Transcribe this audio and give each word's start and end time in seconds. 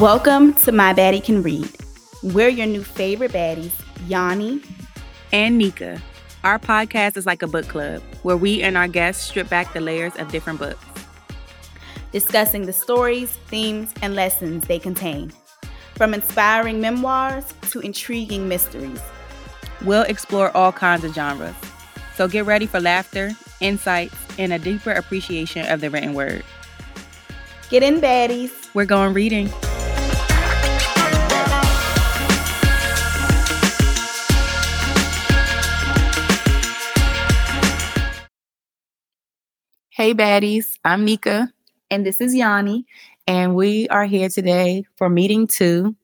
Welcome 0.00 0.54
to 0.54 0.72
My 0.72 0.94
Baddie 0.94 1.22
Can 1.22 1.42
Read. 1.42 1.68
We're 2.22 2.48
your 2.48 2.66
new 2.66 2.82
favorite 2.82 3.32
baddies, 3.32 3.72
Yanni 4.06 4.62
and 5.30 5.58
Nika. 5.58 6.00
Our 6.42 6.58
podcast 6.58 7.18
is 7.18 7.26
like 7.26 7.42
a 7.42 7.46
book 7.46 7.68
club 7.68 8.02
where 8.22 8.38
we 8.38 8.62
and 8.62 8.78
our 8.78 8.88
guests 8.88 9.28
strip 9.28 9.50
back 9.50 9.74
the 9.74 9.80
layers 9.80 10.16
of 10.16 10.32
different 10.32 10.58
books, 10.58 10.82
discussing 12.12 12.64
the 12.64 12.72
stories, 12.72 13.30
themes, 13.48 13.92
and 14.00 14.14
lessons 14.14 14.66
they 14.66 14.78
contain. 14.78 15.30
From 15.96 16.14
inspiring 16.14 16.80
memoirs 16.80 17.52
to 17.70 17.80
intriguing 17.80 18.48
mysteries. 18.48 19.00
We'll 19.84 20.02
explore 20.02 20.54
all 20.56 20.72
kinds 20.72 21.04
of 21.04 21.14
genres. 21.14 21.54
So 22.14 22.28
get 22.28 22.44
ready 22.44 22.66
for 22.66 22.80
laughter, 22.80 23.32
insights, 23.60 24.16
and 24.38 24.52
a 24.52 24.58
deeper 24.58 24.92
appreciation 24.92 25.66
of 25.68 25.80
the 25.80 25.90
written 25.90 26.14
word. 26.14 26.44
Get 27.70 27.82
in, 27.82 28.00
baddies. 28.00 28.74
We're 28.74 28.84
going 28.84 29.14
reading. 29.14 29.48
Hey, 39.90 40.14
baddies. 40.14 40.78
I'm 40.84 41.04
Nika. 41.04 41.52
And 41.90 42.06
this 42.06 42.20
is 42.20 42.34
Yanni. 42.34 42.86
And 43.26 43.54
we 43.54 43.86
are 43.88 44.06
here 44.06 44.28
today 44.28 44.84
for 44.96 45.08
meeting 45.08 45.46
two, 45.46 45.94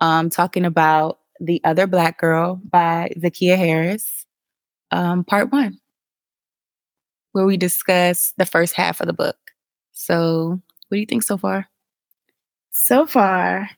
um, 0.00 0.30
talking 0.30 0.64
about 0.64 1.18
The 1.40 1.60
Other 1.64 1.86
Black 1.86 2.18
Girl 2.18 2.60
by 2.64 3.12
Zakiya 3.18 3.56
Harris, 3.56 4.24
um, 4.90 5.24
part 5.24 5.52
one, 5.52 5.78
where 7.32 7.46
we 7.46 7.56
discuss 7.56 8.32
the 8.36 8.46
first 8.46 8.74
half 8.74 9.00
of 9.00 9.06
the 9.06 9.12
book. 9.12 9.36
So, 9.92 10.60
what 10.88 10.96
do 10.96 11.00
you 11.00 11.06
think 11.06 11.22
so 11.22 11.36
far? 11.36 11.68
So 12.70 13.06
far, 13.06 13.68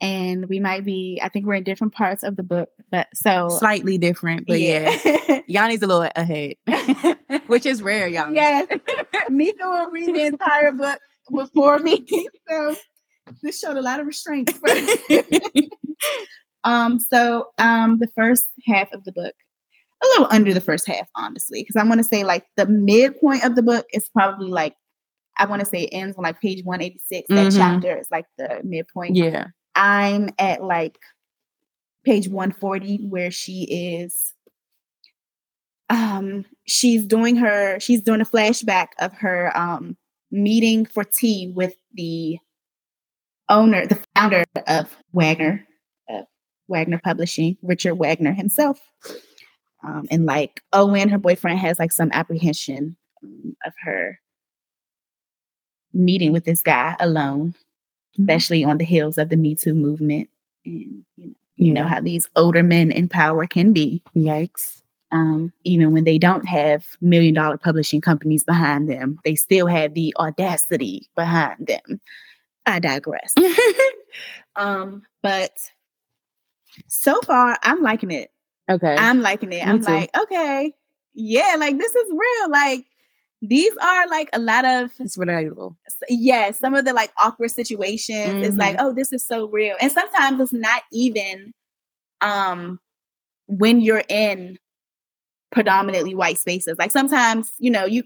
and 0.00 0.48
we 0.48 0.60
might 0.60 0.84
be 0.84 1.18
i 1.22 1.28
think 1.28 1.46
we're 1.46 1.54
in 1.54 1.64
different 1.64 1.94
parts 1.94 2.22
of 2.22 2.36
the 2.36 2.42
book 2.42 2.68
but 2.90 3.08
so 3.14 3.48
slightly 3.48 3.96
different 3.96 4.46
but 4.46 4.60
yeah, 4.60 4.96
yeah. 5.04 5.40
yanni's 5.46 5.82
a 5.82 5.86
little 5.86 6.08
ahead 6.14 6.54
which 7.46 7.64
is 7.64 7.82
rare 7.82 8.06
y'all 8.06 8.32
yes 8.32 8.66
Nika 9.30 9.66
will 9.66 9.90
read 9.90 10.14
the 10.14 10.26
entire 10.26 10.72
book 10.72 10.98
before 11.32 11.78
me 11.78 12.06
so 12.48 12.76
this 13.42 13.60
showed 13.60 13.76
a 13.76 13.82
lot 13.82 14.00
of 14.00 14.06
restraint 14.06 14.52
um 16.64 16.98
so 16.98 17.48
um 17.58 17.98
the 17.98 18.08
first 18.16 18.46
half 18.66 18.92
of 18.92 19.04
the 19.04 19.12
book 19.12 19.34
a 20.02 20.06
little 20.06 20.28
under 20.30 20.52
the 20.52 20.60
first 20.60 20.86
half 20.86 21.08
honestly 21.16 21.62
because 21.62 21.76
i 21.76 21.84
want 21.84 21.98
to 21.98 22.04
say 22.04 22.24
like 22.24 22.44
the 22.56 22.66
midpoint 22.66 23.44
of 23.44 23.56
the 23.56 23.62
book 23.62 23.86
is 23.92 24.08
probably 24.08 24.48
like 24.48 24.74
I 25.38 25.46
want 25.46 25.60
to 25.60 25.66
say 25.66 25.82
it 25.82 25.90
ends 25.92 26.16
on 26.16 26.24
like 26.24 26.40
page 26.40 26.64
186. 26.64 27.28
That 27.28 27.34
mm-hmm. 27.34 27.56
chapter 27.56 27.98
is 27.98 28.08
like 28.10 28.26
the 28.38 28.60
midpoint. 28.64 29.16
Yeah. 29.16 29.48
I'm 29.74 30.30
at 30.38 30.62
like 30.62 30.98
page 32.04 32.28
140 32.28 33.08
where 33.08 33.30
she 33.30 33.64
is 33.64 34.32
um 35.88 36.44
she's 36.66 37.04
doing 37.04 37.36
her 37.36 37.78
she's 37.78 38.00
doing 38.00 38.20
a 38.20 38.24
flashback 38.24 38.88
of 39.00 39.12
her 39.12 39.56
um 39.56 39.96
meeting 40.30 40.84
for 40.84 41.04
tea 41.04 41.52
with 41.54 41.74
the 41.94 42.38
owner 43.48 43.86
the 43.86 43.98
founder 44.14 44.44
of 44.66 44.96
Wagner 45.12 45.66
uh, 46.12 46.22
Wagner 46.68 47.00
Publishing 47.02 47.56
Richard 47.62 47.94
Wagner 47.94 48.32
himself 48.32 48.78
um 49.84 50.06
and 50.10 50.26
like 50.26 50.62
Owen 50.72 51.08
her 51.08 51.18
boyfriend 51.18 51.58
has 51.58 51.78
like 51.78 51.92
some 51.92 52.10
apprehension 52.12 52.96
um, 53.22 53.56
of 53.64 53.72
her 53.82 54.18
meeting 55.92 56.32
with 56.32 56.44
this 56.44 56.62
guy 56.62 56.96
alone 57.00 57.54
Mm-hmm. 58.18 58.30
especially 58.30 58.64
on 58.64 58.78
the 58.78 58.84
heels 58.84 59.18
of 59.18 59.28
the 59.28 59.36
Me 59.36 59.54
Too 59.54 59.74
movement. 59.74 60.30
And 60.64 61.04
you 61.16 61.26
know, 61.26 61.34
you 61.56 61.72
know 61.72 61.84
how 61.84 62.00
these 62.00 62.28
older 62.36 62.62
men 62.62 62.90
in 62.90 63.08
power 63.08 63.46
can 63.46 63.72
be. 63.72 64.02
Yikes. 64.14 64.80
Um, 65.12 65.52
even 65.64 65.92
when 65.92 66.04
they 66.04 66.18
don't 66.18 66.46
have 66.46 66.84
million 67.00 67.34
dollar 67.34 67.58
publishing 67.58 68.00
companies 68.00 68.42
behind 68.42 68.90
them, 68.90 69.18
they 69.24 69.34
still 69.34 69.66
have 69.66 69.94
the 69.94 70.14
audacity 70.18 71.08
behind 71.14 71.66
them. 71.66 72.00
I 72.66 72.78
digress. 72.78 73.34
um, 74.56 75.02
but 75.22 75.52
so 76.88 77.20
far, 77.22 77.58
I'm 77.62 77.82
liking 77.82 78.10
it. 78.10 78.30
Okay. 78.70 78.96
I'm 78.98 79.22
liking 79.22 79.52
it. 79.52 79.64
Me 79.64 79.70
I'm 79.70 79.80
too. 79.80 79.92
like, 79.92 80.10
okay, 80.16 80.74
yeah, 81.14 81.56
like 81.58 81.78
this 81.78 81.94
is 81.94 82.10
real. 82.10 82.50
Like 82.50 82.84
these 83.42 83.72
are 83.80 84.08
like 84.08 84.28
a 84.32 84.38
lot 84.38 84.64
of 84.64 84.90
it's 84.98 85.16
relatable. 85.16 85.76
Yeah, 86.08 86.50
some 86.50 86.74
of 86.74 86.84
the 86.84 86.92
like 86.92 87.12
awkward 87.18 87.50
situations 87.50 88.34
mm-hmm. 88.34 88.42
is 88.42 88.56
like, 88.56 88.76
oh, 88.78 88.92
this 88.92 89.12
is 89.12 89.24
so 89.24 89.48
real. 89.48 89.76
And 89.80 89.92
sometimes 89.92 90.40
it's 90.40 90.52
not 90.52 90.82
even 90.92 91.52
um 92.20 92.80
when 93.46 93.80
you're 93.80 94.04
in 94.08 94.58
predominantly 95.52 96.14
white 96.14 96.38
spaces. 96.38 96.76
Like 96.78 96.90
sometimes, 96.90 97.50
you 97.58 97.70
know, 97.70 97.84
you 97.84 98.02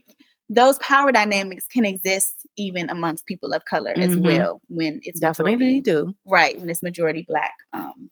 those 0.50 0.76
power 0.78 1.12
dynamics 1.12 1.66
can 1.66 1.84
exist 1.84 2.46
even 2.56 2.90
amongst 2.90 3.24
people 3.24 3.52
of 3.52 3.64
color 3.64 3.94
mm-hmm. 3.94 4.02
as 4.02 4.16
well 4.16 4.60
when 4.68 5.00
it's 5.04 5.20
definitely 5.20 5.54
majority, 5.56 5.80
do 5.80 6.14
right 6.26 6.58
when 6.58 6.68
it's 6.68 6.82
majority 6.82 7.24
black 7.26 7.54
um 7.72 8.10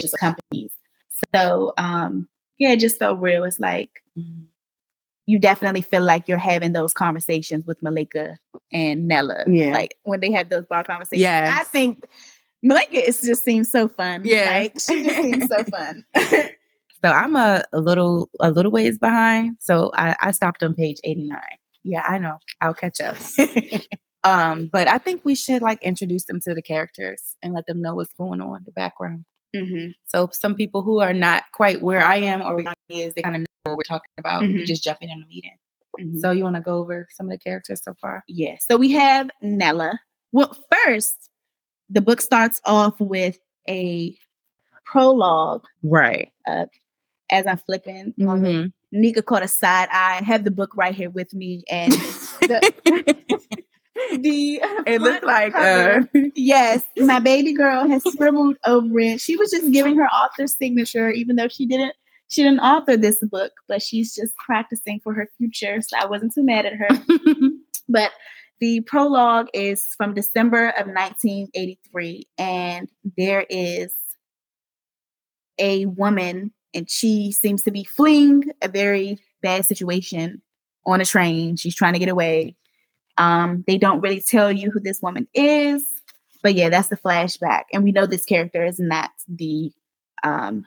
just 0.00 0.18
companies. 0.18 0.72
So 1.34 1.74
um 1.78 2.28
yeah, 2.58 2.72
it 2.72 2.80
just 2.80 2.98
felt 2.98 3.20
real. 3.20 3.44
It's 3.44 3.60
like 3.60 3.90
mm-hmm 4.18 4.44
you 5.26 5.38
definitely 5.40 5.82
feel 5.82 6.02
like 6.02 6.28
you're 6.28 6.38
having 6.38 6.72
those 6.72 6.92
conversations 6.92 7.66
with 7.66 7.82
Malika 7.82 8.38
and 8.72 9.08
Nella. 9.08 9.44
Yeah. 9.46 9.72
Like 9.72 9.96
when 10.04 10.20
they 10.20 10.30
had 10.30 10.50
those 10.50 10.64
bar 10.66 10.84
conversations. 10.84 11.22
Yeah. 11.22 11.56
I 11.60 11.64
think 11.64 12.04
Malika 12.62 13.06
is 13.06 13.20
just 13.20 13.44
seems 13.44 13.70
so 13.70 13.88
fun. 13.88 14.22
Yeah. 14.24 14.50
Like 14.50 14.80
she 14.80 15.04
just 15.04 15.16
seems 15.16 15.48
so 15.48 15.64
fun. 15.70 16.04
so 17.06 17.12
I'm 17.12 17.36
a, 17.36 17.62
a 17.72 17.78
little 17.78 18.28
a 18.40 18.50
little 18.50 18.72
ways 18.72 18.98
behind. 18.98 19.58
So 19.60 19.92
I, 19.94 20.16
I 20.20 20.30
stopped 20.32 20.62
on 20.64 20.74
page 20.74 20.98
89. 21.04 21.38
Yeah, 21.84 22.02
I 22.06 22.18
know. 22.18 22.38
I'll 22.60 22.74
catch 22.74 23.00
up. 23.00 23.16
um, 24.24 24.68
but 24.72 24.88
I 24.88 24.98
think 24.98 25.24
we 25.24 25.36
should 25.36 25.62
like 25.62 25.80
introduce 25.84 26.24
them 26.24 26.40
to 26.40 26.54
the 26.54 26.62
characters 26.62 27.36
and 27.42 27.54
let 27.54 27.66
them 27.66 27.80
know 27.80 27.94
what's 27.94 28.12
going 28.14 28.40
on, 28.40 28.58
in 28.58 28.64
the 28.64 28.72
background. 28.72 29.24
Mm-hmm. 29.54 29.90
So 30.06 30.30
some 30.32 30.56
people 30.56 30.82
who 30.82 30.98
are 30.98 31.12
not 31.12 31.44
quite 31.52 31.80
where 31.80 32.04
I 32.04 32.16
am 32.16 32.42
or 32.42 32.60
is, 32.88 33.14
they 33.14 33.22
kind 33.22 33.36
of 33.36 33.40
know 33.42 33.46
what 33.62 33.76
we're 33.76 33.82
talking 33.84 34.10
about. 34.18 34.42
Mm-hmm. 34.42 34.64
Just 34.64 34.82
jumping 34.82 35.08
in 35.08 35.22
a 35.22 35.26
meeting. 35.28 35.56
Mm-hmm. 36.00 36.18
So 36.18 36.32
you 36.32 36.42
want 36.42 36.56
to 36.56 36.62
go 36.62 36.78
over 36.78 37.06
some 37.12 37.26
of 37.26 37.30
the 37.30 37.38
characters 37.38 37.82
so 37.84 37.94
far? 38.00 38.24
Yes. 38.26 38.48
Yeah. 38.68 38.74
So 38.74 38.78
we 38.78 38.90
have 38.92 39.30
Nella. 39.40 40.00
Well, 40.32 40.58
first, 40.84 41.30
the 41.88 42.00
book 42.00 42.20
starts 42.20 42.60
off 42.64 42.98
with 42.98 43.38
a 43.68 44.18
prologue. 44.84 45.64
Right. 45.82 46.32
Uh, 46.46 46.66
as 47.30 47.46
I'm 47.46 47.58
flipping, 47.58 48.14
mm-hmm. 48.18 48.68
Nika 48.92 49.22
caught 49.22 49.42
a 49.42 49.48
side 49.48 49.88
eye. 49.90 50.18
I 50.20 50.24
have 50.24 50.44
the 50.44 50.50
book 50.50 50.76
right 50.76 50.94
here 50.94 51.10
with 51.10 51.34
me, 51.34 51.64
and 51.70 51.92
the, 51.92 52.74
the 54.18 54.60
it 54.86 55.00
looked 55.00 55.24
like 55.24 55.54
uh, 55.54 56.02
yes, 56.34 56.82
my 56.96 57.18
baby 57.18 57.52
girl 57.52 57.88
has 57.88 58.02
scribbled 58.04 58.56
over 58.64 59.00
it. 59.00 59.20
She 59.20 59.36
was 59.36 59.50
just 59.50 59.72
giving 59.72 59.96
her 59.96 60.06
author's 60.06 60.56
signature, 60.56 61.10
even 61.10 61.36
though 61.36 61.48
she 61.48 61.66
didn't 61.66 61.94
she 62.28 62.42
didn't 62.42 62.60
author 62.60 62.96
this 62.96 63.18
book, 63.22 63.52
but 63.68 63.82
she's 63.82 64.14
just 64.14 64.34
practicing 64.36 65.00
for 65.00 65.14
her 65.14 65.28
future. 65.38 65.80
So 65.80 65.96
I 65.98 66.06
wasn't 66.06 66.34
too 66.34 66.42
mad 66.42 66.66
at 66.66 66.74
her. 66.74 66.88
but 67.88 68.12
the 68.60 68.80
prologue 68.80 69.48
is 69.52 69.84
from 69.96 70.14
December 70.14 70.68
of 70.70 70.86
1983, 70.86 72.26
and 72.38 72.88
there 73.16 73.46
is 73.48 73.92
a 75.58 75.86
woman, 75.86 76.52
and 76.76 76.88
she 76.88 77.32
seems 77.32 77.62
to 77.62 77.70
be 77.70 77.84
fleeing 77.84 78.44
a 78.62 78.68
very 78.68 79.18
bad 79.42 79.64
situation 79.64 80.42
on 80.84 81.00
a 81.00 81.04
train. 81.04 81.56
She's 81.56 81.74
trying 81.74 81.94
to 81.94 81.98
get 81.98 82.08
away. 82.08 82.54
Um, 83.18 83.64
they 83.66 83.78
don't 83.78 84.02
really 84.02 84.20
tell 84.20 84.52
you 84.52 84.70
who 84.70 84.78
this 84.78 85.00
woman 85.00 85.26
is, 85.34 85.82
but 86.42 86.54
yeah, 86.54 86.68
that's 86.68 86.88
the 86.88 86.96
flashback. 86.96 87.62
And 87.72 87.82
we 87.82 87.92
know 87.92 88.06
this 88.06 88.26
character 88.26 88.64
is 88.64 88.78
not 88.78 89.10
the 89.26 89.72
um, 90.22 90.64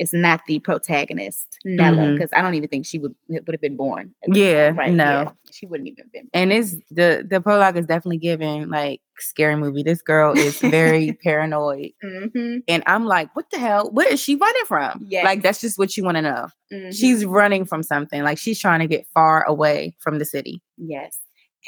is 0.00 0.14
not 0.14 0.40
the 0.46 0.58
protagonist, 0.60 1.58
Nella, 1.64 2.12
because 2.12 2.30
mm-hmm. 2.30 2.38
I 2.38 2.42
don't 2.42 2.54
even 2.54 2.68
think 2.70 2.86
she 2.86 2.98
would 2.98 3.14
would 3.28 3.52
have 3.52 3.60
been 3.60 3.76
born. 3.76 4.14
Yeah, 4.26 4.72
right. 4.74 4.92
No, 4.92 5.04
yeah, 5.04 5.30
she 5.52 5.66
wouldn't 5.66 5.88
even 5.88 6.06
been. 6.12 6.22
Born. 6.22 6.30
And 6.32 6.52
it's 6.52 6.76
the 6.90 7.24
the 7.28 7.40
prologue 7.40 7.76
is 7.76 7.86
definitely 7.86 8.16
giving 8.16 8.70
like 8.70 9.02
scary 9.18 9.56
movie. 9.56 9.82
This 9.82 10.00
girl 10.00 10.36
is 10.36 10.58
very 10.58 11.12
paranoid, 11.24 11.92
mm-hmm. 12.02 12.58
and 12.66 12.82
I'm 12.86 13.04
like, 13.04 13.36
what 13.36 13.50
the 13.50 13.58
hell? 13.58 13.90
What 13.90 14.10
is 14.10 14.20
she 14.20 14.36
running 14.36 14.64
from? 14.66 15.06
Yeah, 15.06 15.22
like 15.22 15.42
that's 15.42 15.60
just 15.60 15.78
what 15.78 15.96
you 15.96 16.02
want 16.02 16.16
to 16.16 16.22
know. 16.22 16.48
Mm-hmm. 16.72 16.92
She's 16.92 17.26
running 17.26 17.66
from 17.66 17.82
something. 17.82 18.22
Like 18.22 18.38
she's 18.38 18.58
trying 18.58 18.80
to 18.80 18.86
get 18.86 19.06
far 19.12 19.44
away 19.44 19.94
from 20.00 20.18
the 20.18 20.24
city. 20.24 20.62
Yes. 20.78 21.18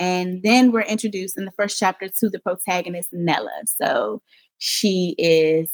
And 0.00 0.42
then 0.42 0.72
we're 0.72 0.80
introduced 0.80 1.36
in 1.36 1.44
the 1.44 1.52
first 1.52 1.78
chapter 1.78 2.08
to 2.08 2.30
the 2.30 2.40
protagonist, 2.40 3.10
Nella. 3.12 3.50
So 3.66 4.22
she 4.56 5.14
is 5.18 5.68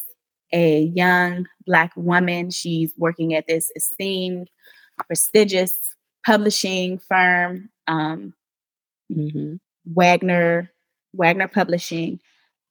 a 0.52 0.82
young 0.94 1.46
black 1.66 1.92
woman. 1.96 2.50
She's 2.50 2.92
working 2.96 3.34
at 3.34 3.46
this 3.46 3.70
esteemed, 3.76 4.50
prestigious 5.06 5.72
publishing 6.26 6.98
firm, 6.98 7.70
um, 7.86 8.34
hmm 9.12 9.54
Wagner 9.86 10.70
Wagner 11.14 11.48
Publishing. 11.48 12.20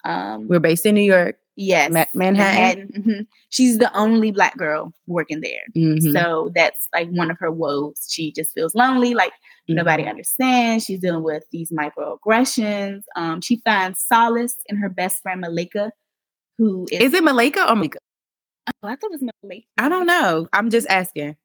Um, 0.06 0.48
We're 0.48 0.60
based 0.60 0.86
in 0.86 0.94
New 0.96 1.02
York, 1.02 1.38
yes, 1.56 1.92
Ma- 1.92 2.06
Manhattan. 2.14 2.90
mhm. 2.96 3.28
She's 3.50 3.80
the 3.80 3.92
only 3.98 4.32
black 4.32 4.56
girl 4.58 4.94
working 5.08 5.42
there. 5.42 5.64
Mhm. 5.76 6.14
So 6.14 6.52
that's 6.54 6.88
like 6.94 7.10
one 7.10 7.32
of 7.32 7.38
her 7.40 7.52
woes. 7.52 8.08
She 8.10 8.32
just 8.32 8.54
feels 8.54 8.76
lonely, 8.76 9.16
like 9.16 9.34
nobody 9.68 10.04
Mhm. 10.04 10.10
understands. 10.12 10.86
She's 10.86 11.00
dealing 11.00 11.24
with 11.24 11.44
these 11.52 11.72
microaggressions. 11.72 13.02
Um, 13.16 13.42
she 13.42 13.58
finds 13.66 14.00
solace 14.00 14.56
in 14.68 14.78
her 14.78 14.90
best 14.90 15.22
friend 15.24 15.42
Malika, 15.42 15.92
who 16.57 16.88
is, 16.92 17.00
Is 17.01 17.13
it 17.13 17.24
Malika 17.24 17.69
or 17.69 17.75
Mika? 17.75 18.00
Oh, 18.83 18.88
I 18.88 18.95
thought 18.95 19.12
it 19.12 19.21
was 19.21 19.31
Malika. 19.44 19.68
I 19.77 19.89
don't 19.89 20.06
know. 20.07 20.48
I'm 20.54 20.69
just 20.69 20.88
asking. 20.89 21.36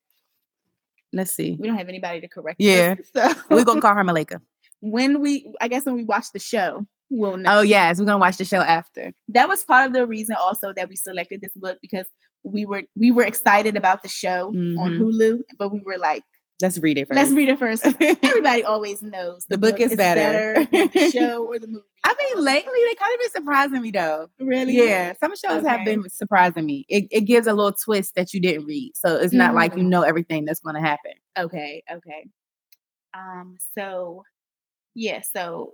Let's 1.13 1.33
see. 1.33 1.57
We 1.59 1.69
don't 1.69 1.77
have 1.77 1.89
anybody 1.89 2.21
to 2.23 2.29
correct. 2.29 2.57
Yeah. 2.61 2.97
us, 2.99 3.07
so 3.35 3.41
We're 3.51 3.65
gonna 3.65 3.81
call 3.81 3.95
her 3.95 4.05
Malika. 4.05 4.41
when 4.81 5.21
we, 5.21 5.53
I 5.61 5.69
guess 5.69 5.85
when 5.85 5.95
we 5.95 6.05
watch 6.05 6.27
the 6.33 6.39
show, 6.39 6.87
we'll 7.11 7.37
know. 7.37 7.59
Oh 7.59 7.61
yes, 7.63 7.99
we're 7.99 8.07
gonna 8.07 8.19
watch 8.19 8.39
the 8.39 8.45
show 8.45 8.61
after. 8.61 9.13
that 9.29 9.49
was 9.49 9.65
part 9.65 9.87
of 9.87 9.93
the 9.93 10.07
reason 10.07 10.37
also 10.41 10.73
that 10.75 10.89
we 10.89 10.97
selected 10.97 11.41
this 11.43 11.53
book 11.55 11.79
because 11.83 12.07
we 12.45 12.65
were 12.67 12.83
we 12.97 13.11
were 13.11 13.23
excited 13.25 13.77
about 13.77 14.03
the 14.03 14.09
show 14.09 14.49
on 14.49 14.55
Mhm. 14.55 14.99
Hulu, 14.99 15.41
but 15.59 15.69
we 15.71 15.81
were 15.85 15.99
like, 15.99 16.25
Let's 16.61 16.79
read 16.79 16.97
it 16.99 17.09
1st 17.09 17.15
let's 17.17 17.31
read 17.33 17.49
it 17.49 17.59
first. 17.59 17.85
Everybody 18.01 18.63
always 18.63 19.03
knows 19.03 19.45
The 19.49 19.59
book 19.59 19.81
is 19.81 19.97
better. 19.97 20.65
than 20.71 20.91
the 20.95 21.11
show 21.15 21.45
or 21.45 21.59
the 21.59 21.67
movie. 21.67 21.85
I 22.05 22.15
mean, 22.35 22.45
lately 22.45 22.79
they 22.89 22.95
kind 22.95 23.13
of 23.15 23.21
been 23.21 23.31
surprising 23.31 23.83
me 23.83 23.91
though. 23.91 24.29
really, 24.39 24.77
Yeah, 24.77 25.15
some 25.19 25.35
shows 25.37 25.67
have 25.67 25.85
been 25.85 26.09
surprising 26.09 26.65
me. 26.67 26.85
It, 26.89 27.09
it 27.11 27.21
gives 27.23 27.47
a 27.49 27.53
little 27.53 27.73
twist 27.73 28.15
that 28.15 28.33
you 28.33 28.41
didn't 28.41 28.67
read, 28.67 28.93
so 28.95 29.17
it's 29.17 29.33
not 29.33 29.55
like 29.55 29.75
you 29.77 29.83
Mm. 29.83 29.89
know 29.89 30.03
everything 30.03 30.45
that's 30.45 30.61
going 30.61 30.77
to 30.77 30.81
happen. 30.81 31.13
Okay, 31.37 31.83
okay. 31.91 32.29
Um, 33.15 33.57
so 33.77 34.23
yeah, 34.95 35.21
so 35.23 35.73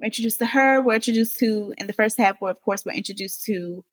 we're 0.00 0.06
introduced 0.06 0.38
to 0.38 0.46
her. 0.46 0.80
We're 0.80 0.94
introduced 0.94 1.38
to 1.40 1.74
in 1.78 1.86
the 1.88 1.92
first 1.92 2.16
half, 2.16 2.36
where 2.40 2.50
of 2.52 2.60
course 2.62 2.84
we're 2.86 2.92
introduced 2.92 3.44
to 3.46 3.84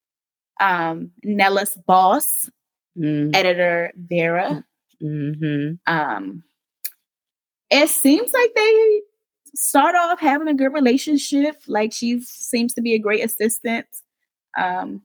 um 0.62 1.12
Nella's 1.24 1.76
boss, 1.86 2.50
Mm-hmm. 2.98 3.34
editor 3.36 3.92
Vera. 3.98 4.64
Mm-hmm. 5.02 5.74
Um 5.92 6.44
it 7.70 7.90
seems 7.90 8.32
like 8.34 8.52
they 8.56 9.02
start 9.56 9.96
off 9.96 10.20
having 10.20 10.48
a 10.48 10.54
good 10.54 10.74
relationship. 10.74 11.56
Like 11.68 11.92
she 11.94 12.22
seems 12.22 12.74
to 12.76 12.82
be 12.82 12.94
a 12.94 13.00
great 13.00 13.24
assistant. 13.24 13.88
Um 14.58 15.02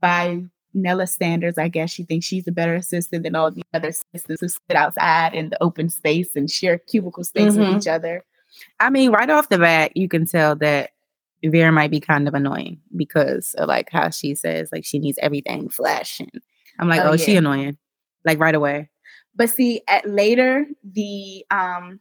by 0.00 0.42
Nella 0.74 1.06
standards, 1.06 1.56
I 1.56 1.68
guess 1.68 1.90
she 1.90 2.02
thinks 2.04 2.26
she's 2.26 2.46
a 2.46 2.52
better 2.52 2.74
assistant 2.74 3.22
than 3.22 3.34
all 3.34 3.50
the 3.50 3.62
other 3.72 3.88
assistants 3.88 4.40
who 4.42 4.48
sit 4.48 4.76
outside 4.76 5.34
in 5.34 5.48
the 5.48 5.62
open 5.62 5.88
space 5.88 6.36
and 6.36 6.50
share 6.50 6.76
cubicle 6.78 7.24
space 7.24 7.54
Mhm. 7.54 7.58
with 7.74 7.82
each 7.82 7.88
other. 7.88 8.24
I 8.78 8.90
mean, 8.90 9.10
right 9.10 9.30
off 9.30 9.48
the 9.48 9.58
bat, 9.58 9.96
you 9.96 10.06
can 10.08 10.26
tell 10.26 10.54
that 10.56 10.90
Vera 11.44 11.72
might 11.72 11.90
be 11.90 12.00
kind 12.00 12.28
of 12.28 12.34
annoying 12.34 12.80
because 12.94 13.54
of 13.54 13.68
like 13.68 13.88
how 13.90 14.10
she 14.10 14.34
says 14.34 14.68
like 14.72 14.84
she 14.84 14.98
needs 14.98 15.18
everything 15.22 15.68
flash, 15.70 16.20
and 16.20 16.30
I'm 16.78 16.88
like, 16.88 17.00
Oh, 17.02 17.12
oh, 17.12 17.16
she 17.16 17.36
annoying, 17.36 17.78
like 18.26 18.38
right 18.38 18.54
away. 18.54 18.90
But 19.34 19.48
see, 19.48 19.80
at 19.88 20.06
later, 20.08 20.66
the 20.84 21.46
um 21.50 22.00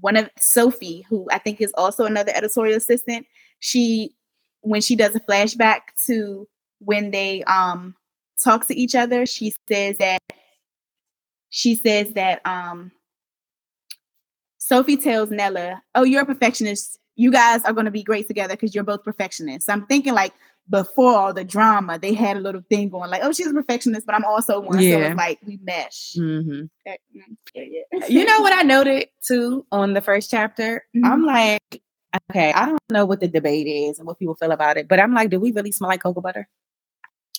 one 0.00 0.16
of 0.16 0.30
Sophie, 0.38 1.04
who 1.08 1.26
I 1.32 1.38
think 1.38 1.60
is 1.60 1.72
also 1.76 2.04
another 2.04 2.32
editorial 2.34 2.76
assistant, 2.76 3.26
she 3.58 4.14
when 4.60 4.80
she 4.80 4.94
does 4.94 5.16
a 5.16 5.20
flashback 5.20 5.80
to 6.06 6.46
when 6.78 7.10
they 7.10 7.42
um 7.44 7.96
talk 8.42 8.66
to 8.68 8.76
each 8.78 8.94
other, 8.94 9.26
she 9.26 9.54
says 9.68 9.96
that 9.98 10.20
she 11.48 11.74
says 11.74 12.12
that 12.12 12.40
um 12.44 12.92
Sophie 14.58 14.96
tells 14.96 15.30
Nella, 15.30 15.82
"Oh, 15.94 16.02
you're 16.02 16.22
a 16.22 16.26
perfectionist. 16.26 16.98
You 17.14 17.30
guys 17.30 17.64
are 17.64 17.72
going 17.72 17.86
to 17.86 17.90
be 17.90 18.02
great 18.02 18.26
together 18.26 18.54
because 18.54 18.74
you're 18.74 18.84
both 18.84 19.04
perfectionists." 19.04 19.66
So 19.66 19.72
I'm 19.72 19.86
thinking 19.86 20.12
like 20.12 20.34
before 20.68 21.12
all 21.14 21.32
the 21.32 21.44
drama, 21.44 21.98
they 21.98 22.12
had 22.14 22.36
a 22.36 22.40
little 22.40 22.62
thing 22.68 22.88
going 22.88 23.10
like, 23.10 23.22
"Oh, 23.22 23.32
she's 23.32 23.46
a 23.46 23.52
perfectionist, 23.52 24.06
but 24.06 24.14
I'm 24.14 24.24
also 24.24 24.60
one." 24.60 24.74
So 24.78 24.80
Yeah. 24.80 24.96
it's 25.06 25.16
like 25.16 25.38
we 25.46 25.58
mesh. 25.62 26.14
hmm 26.14 26.62
Okay, 26.86 26.98
mm, 27.16 27.36
yeah, 27.54 27.62
yeah. 27.92 28.06
You 28.08 28.24
know 28.24 28.40
what 28.40 28.52
I 28.52 28.62
noted 28.62 29.08
too 29.24 29.66
on 29.72 29.94
the 29.94 30.00
first 30.00 30.30
chapter? 30.30 30.84
I'm 31.04 31.22
Mhm. 31.22 31.26
like, 31.26 31.82
okay, 32.30 32.52
I 32.52 32.66
don't 32.66 32.80
know 32.90 33.04
what 33.04 33.20
the 33.20 33.28
debate 33.28 33.66
is 33.66 33.98
and 33.98 34.06
what 34.06 34.18
people 34.18 34.34
feel 34.36 34.52
about 34.52 34.76
it, 34.76 34.88
but 34.88 35.00
I'm 35.00 35.12
like, 35.14 35.30
do 35.30 35.40
we 35.40 35.52
really 35.52 35.72
smell 35.72 35.88
like 35.90 36.02
cocoa 36.02 36.20
butter? 36.20 36.48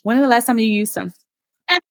When 0.03 0.17
was 0.17 0.25
the 0.25 0.29
last 0.29 0.45
time 0.45 0.59
you 0.59 0.67
used 0.67 0.93
some? 0.93 1.13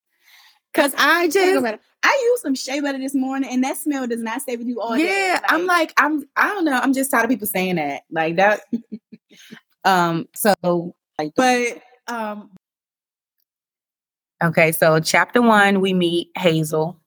Because 0.73 0.93
I 0.99 1.29
just. 1.29 1.81
I 2.03 2.21
used 2.31 2.43
some 2.43 2.55
shea 2.55 2.79
butter 2.81 2.99
this 2.99 3.15
morning, 3.15 3.51
and 3.51 3.65
that 3.65 3.79
smell 3.79 4.07
does 4.07 4.21
not 4.21 4.41
stay 4.41 4.57
with 4.57 4.69
you 4.69 4.81
all 4.81 4.97
day. 4.97 5.05
yeah, 5.05 5.41
I'm 5.49 5.67
like, 5.67 5.93
I'm, 5.97 6.29
I 6.37 6.49
don't 6.49 6.65
know, 6.65 6.79
I'm 6.79 6.93
just 6.93 7.11
tired 7.11 7.25
of 7.25 7.31
people 7.31 7.49
saying 7.49 7.77
that, 7.77 8.03
like 8.13 8.37
that. 8.37 8.61
um, 9.85 10.29
so 10.35 10.95
but 11.37 11.83
um, 12.09 12.51
okay, 14.43 14.73
so 14.73 15.01
chapter 15.01 15.41
one, 15.43 15.81
we 15.81 15.93
meet 15.95 16.31
Hazel. 16.37 17.01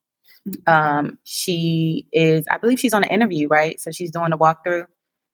Um, 0.68 1.20
she 1.24 2.08
is, 2.12 2.46
I 2.50 2.58
believe 2.58 2.80
she's 2.80 2.94
on 2.94 3.04
an 3.04 3.10
interview, 3.10 3.48
right? 3.48 3.80
So 3.80 3.92
she's 3.92 4.12
doing 4.12 4.32
a 4.32 4.38
walkthrough. 4.38 4.86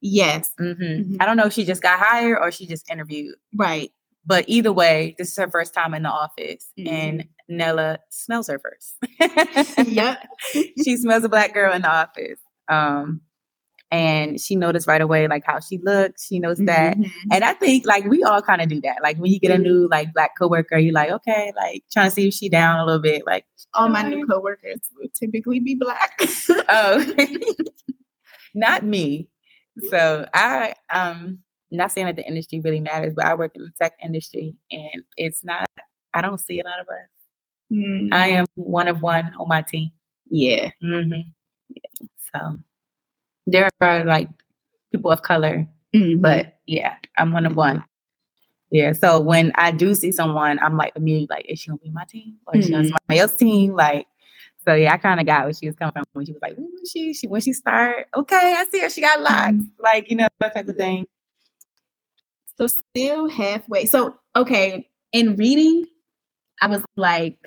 yes, 0.02 0.50
hmm 0.58 0.74
Mhm. 0.74 1.18
I 1.20 1.26
don't 1.26 1.38
know 1.38 1.46
if 1.46 1.54
she 1.54 1.64
just 1.66 1.82
got 1.82 2.00
hired 2.00 2.38
or 2.40 2.52
she 2.52 2.68
just 2.68 2.90
interviewed. 2.92 3.36
right. 3.56 3.92
But 4.28 4.46
either 4.48 4.74
way, 4.74 5.14
this 5.20 5.30
is 5.30 5.38
her 5.38 5.48
first 5.52 5.76
time 5.76 5.94
in 5.94 6.02
the 6.02 6.10
office, 6.10 6.72
and 6.84 7.28
Nella 7.48 8.00
smells 8.10 8.48
her 8.48 8.58
first. 8.60 8.96
Yep. 9.88 10.28
she 10.84 10.98
smells 10.98 11.24
a 11.24 11.30
black 11.30 11.54
girl 11.54 11.72
in 11.74 11.84
the 11.84 11.92
office. 11.92 12.40
Um, 12.68 13.22
and 13.96 14.40
she 14.40 14.56
noticed 14.56 14.88
right 14.88 15.02
away 15.02 15.28
like 15.28 15.44
how 15.46 15.60
she 15.60 15.78
looks. 15.80 16.26
She 16.28 16.40
knows 16.40 16.58
that. 16.60 16.98
Mhm. 16.98 17.12
And 17.32 17.44
I 17.44 17.54
think 17.54 17.86
like 17.86 18.06
we 18.06 18.24
all 18.24 18.42
kind 18.42 18.62
of 18.62 18.68
do 18.70 18.82
that. 18.82 18.98
Like 19.02 19.18
when 19.18 19.32
you 19.32 19.40
get 19.40 19.52
a 19.52 19.58
new 19.58 19.88
like 19.90 20.14
black 20.14 20.32
coworker, 20.38 20.78
you're 20.78 20.94
like, 20.94 21.12
okay, 21.12 21.54
like 21.56 21.84
trying 21.92 22.10
to 22.10 22.12
see 22.16 22.28
if 22.28 22.34
she 22.34 22.50
down 22.50 22.80
a 22.80 22.86
little 22.86 23.02
bit. 23.02 23.26
Like, 23.26 23.46
all 23.74 23.90
my 23.90 24.02
new 24.04 24.26
coworkers 24.28 24.80
would 24.98 25.14
typically 25.14 25.60
be 25.60 25.76
black. 25.76 26.20
oh, 26.70 27.14
not 28.54 28.84
me. 28.84 29.28
So 29.90 30.28
I 30.34 30.74
um 30.94 31.40
not 31.72 31.92
saying 31.92 32.08
that 32.08 32.16
the 32.16 32.26
industry 32.28 32.62
really 32.62 32.80
matters, 32.80 33.14
but 33.16 33.26
I 33.26 33.34
work 33.36 33.52
in 33.56 33.64
the 33.64 33.72
tech 33.82 33.94
industry 34.04 34.56
and 34.72 35.04
it's 35.18 35.44
not 35.44 35.68
I 36.14 36.22
don't 36.22 36.40
see 36.40 36.60
a 36.60 36.64
lot 36.64 36.80
of 36.80 36.88
us. 36.88 37.10
Mm, 37.74 38.14
I 38.14 38.28
am 38.30 38.46
one 38.56 38.88
of 38.88 39.02
one 39.02 39.34
on 39.40 39.48
my 39.48 39.62
team. 39.62 39.92
yeah. 40.30 40.70
Mm-hmm. 40.84 41.22
So 42.34 42.58
there 43.46 43.70
are 43.82 44.04
like 44.04 44.30
people 44.92 45.12
of 45.12 45.22
color, 45.22 45.68
Mhm. 45.94 46.22
but 46.22 46.58
yeah, 46.66 46.96
I'm 47.18 47.32
one 47.32 47.46
of 47.46 47.56
one. 47.56 47.84
Yeah. 48.72 48.94
So 48.94 49.20
when 49.20 49.52
I 49.56 49.72
do 49.72 49.94
see 49.96 50.12
someone, 50.12 50.60
I'm 50.60 50.76
like 50.78 50.94
immediately 50.96 51.28
like, 51.36 51.46
is 51.48 51.60
she 51.60 51.70
gonna 51.70 51.80
be 51.80 51.92
my 51.92 52.06
team 52.06 52.38
or 52.48 52.58
is 52.58 52.66
she 52.66 52.74
on 52.74 52.86
somebody 52.86 53.20
else's 53.20 53.38
team? 53.38 53.74
Like, 53.74 54.08
so 54.68 54.74
yeah, 54.74 54.94
I 54.94 54.98
kind 54.98 55.20
of 55.20 55.26
got 55.28 55.44
where 55.46 55.54
she 55.54 55.68
was 55.68 55.76
coming 55.76 55.94
from 55.94 56.04
when 56.14 56.26
she 56.26 56.32
was 56.34 56.42
like, 56.42 56.58
"Ooh, 56.58 56.70
she, 56.92 57.14
she 57.14 57.28
when 57.28 57.42
she 57.42 57.54
started, 57.54 58.06
okay, 58.16 58.56
I 58.58 58.66
see 58.72 58.80
her, 58.80 58.90
she 58.90 59.02
got 59.02 59.22
locks, 59.22 59.64
like 59.80 60.10
you 60.10 60.18
know 60.18 60.28
that 60.40 60.56
type 60.56 60.68
of 60.68 60.76
thing. 60.76 61.06
So 62.58 62.68
still 62.68 63.30
halfway. 63.30 63.86
So 63.86 64.16
okay, 64.36 64.90
in 65.12 65.36
reading, 65.36 65.86
I 66.62 66.68
was 66.68 66.84
like 66.96 67.38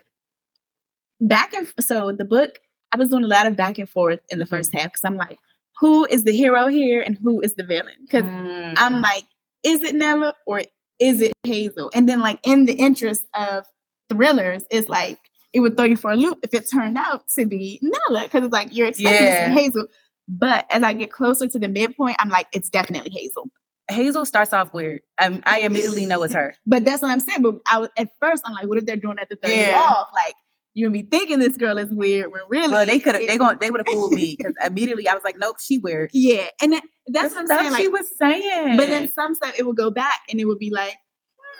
back 1.20 1.52
and 1.54 1.66
so 1.80 2.12
the 2.12 2.24
book. 2.24 2.58
I 2.90 2.96
was 2.96 3.10
doing 3.10 3.24
a 3.24 3.28
lot 3.28 3.46
of 3.46 3.54
back 3.54 3.76
and 3.76 3.88
forth 3.90 4.20
in 4.30 4.38
the 4.38 4.46
first 4.46 4.72
half 4.72 4.84
because 4.84 5.04
I'm 5.04 5.16
like, 5.18 5.38
who 5.80 6.04
is 6.06 6.24
the 6.24 6.32
hero 6.32 6.66
here 6.68 7.00
and 7.00 7.16
who 7.22 7.40
is 7.40 7.54
the 7.54 7.62
villain? 7.64 7.94
Because 8.02 8.24
Mm. 8.24 8.74
I'm 8.76 9.00
like, 9.00 9.24
is 9.64 9.82
it 9.82 9.94
Nella 9.94 10.34
or 10.46 10.62
is 10.98 11.20
it 11.20 11.32
Hazel? 11.44 11.90
And 11.94 12.08
then 12.08 12.20
like 12.20 12.40
in 12.44 12.64
the 12.66 12.72
interest 12.74 13.24
of 13.34 13.64
thrillers, 14.08 14.64
it's 14.70 14.88
like 14.88 15.18
it 15.52 15.60
would 15.60 15.76
throw 15.76 15.86
you 15.86 15.96
for 15.96 16.10
a 16.10 16.16
loop 16.16 16.38
if 16.42 16.52
it 16.54 16.68
turned 16.70 16.98
out 16.98 17.28
to 17.36 17.46
be 17.46 17.78
Nella 17.82 18.24
because 18.24 18.44
it's 18.44 18.52
like 18.52 18.68
you're 18.74 18.88
expecting 18.88 19.26
Yeah. 19.26 19.50
Hazel. 19.50 19.86
But 20.28 20.66
as 20.70 20.82
I 20.82 20.92
get 20.92 21.10
closer 21.10 21.46
to 21.48 21.58
the 21.58 21.68
midpoint, 21.68 22.16
I'm 22.18 22.28
like, 22.28 22.48
it's 22.52 22.68
definitely 22.68 23.10
Hazel. 23.10 23.48
Hazel 23.90 24.26
starts 24.26 24.52
off 24.52 24.74
weird. 24.74 25.00
Um, 25.18 25.42
I 25.46 25.60
immediately 25.60 26.04
know 26.04 26.22
it's 26.22 26.34
her. 26.40 26.54
But 26.66 26.84
that's 26.84 27.00
what 27.00 27.10
I'm 27.10 27.20
saying. 27.20 27.40
But 27.40 27.54
I 27.70 27.78
was 27.78 27.88
at 27.96 28.08
first, 28.20 28.42
I'm 28.44 28.52
like, 28.52 28.66
what 28.66 28.76
if 28.76 28.84
they're 28.84 28.96
doing 28.96 29.16
that 29.16 29.30
to 29.30 29.36
throw 29.36 29.50
you 29.50 29.62
Yeah. 29.62 29.78
off? 29.80 30.08
Like 30.14 30.34
you 30.78 30.88
me 30.90 31.02
thinking 31.02 31.38
this 31.38 31.56
girl 31.56 31.76
is 31.78 31.90
weird 31.90 32.30
when 32.32 32.42
really 32.48 32.68
Well, 32.72 32.86
they 32.86 32.98
could 33.00 33.14
have. 33.14 33.26
They 33.26 33.36
going 33.36 33.58
They 33.58 33.70
would 33.70 33.80
have 33.80 33.92
fooled 33.92 34.12
me 34.12 34.36
because 34.36 34.54
immediately 34.64 35.08
I 35.08 35.14
was 35.14 35.24
like, 35.24 35.36
nope, 35.38 35.56
she 35.60 35.78
weird. 35.78 36.10
yeah, 36.12 36.46
and 36.62 36.72
that, 36.72 36.82
that's 37.08 37.34
what 37.34 37.40
I'm 37.42 37.46
saying. 37.48 37.72
Like, 37.72 37.82
she 37.82 37.88
was 37.88 38.06
saying. 38.16 38.76
but 38.76 38.86
then 38.88 39.10
some 39.10 39.34
stuff 39.34 39.54
it 39.58 39.66
would 39.66 39.76
go 39.76 39.90
back 39.90 40.20
and 40.30 40.40
it 40.40 40.44
would 40.44 40.58
be 40.58 40.70
like, 40.70 40.96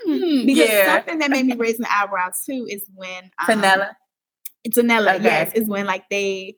hmm. 0.04 0.46
because 0.46 0.68
yeah. 0.68 0.94
something 0.94 1.18
that 1.18 1.30
made 1.30 1.46
me 1.46 1.56
raise 1.58 1.78
my 1.78 1.88
eyebrows 1.90 2.42
too 2.46 2.66
is 2.70 2.84
when 2.94 3.25
um, 3.48 3.60
Tanella. 3.60 3.90
Tanella, 4.68 5.14
Okay. 5.16 5.25
yes, 5.25 5.52
is 5.54 5.66
when 5.68 5.87
like 5.87 6.04
they, 6.10 6.56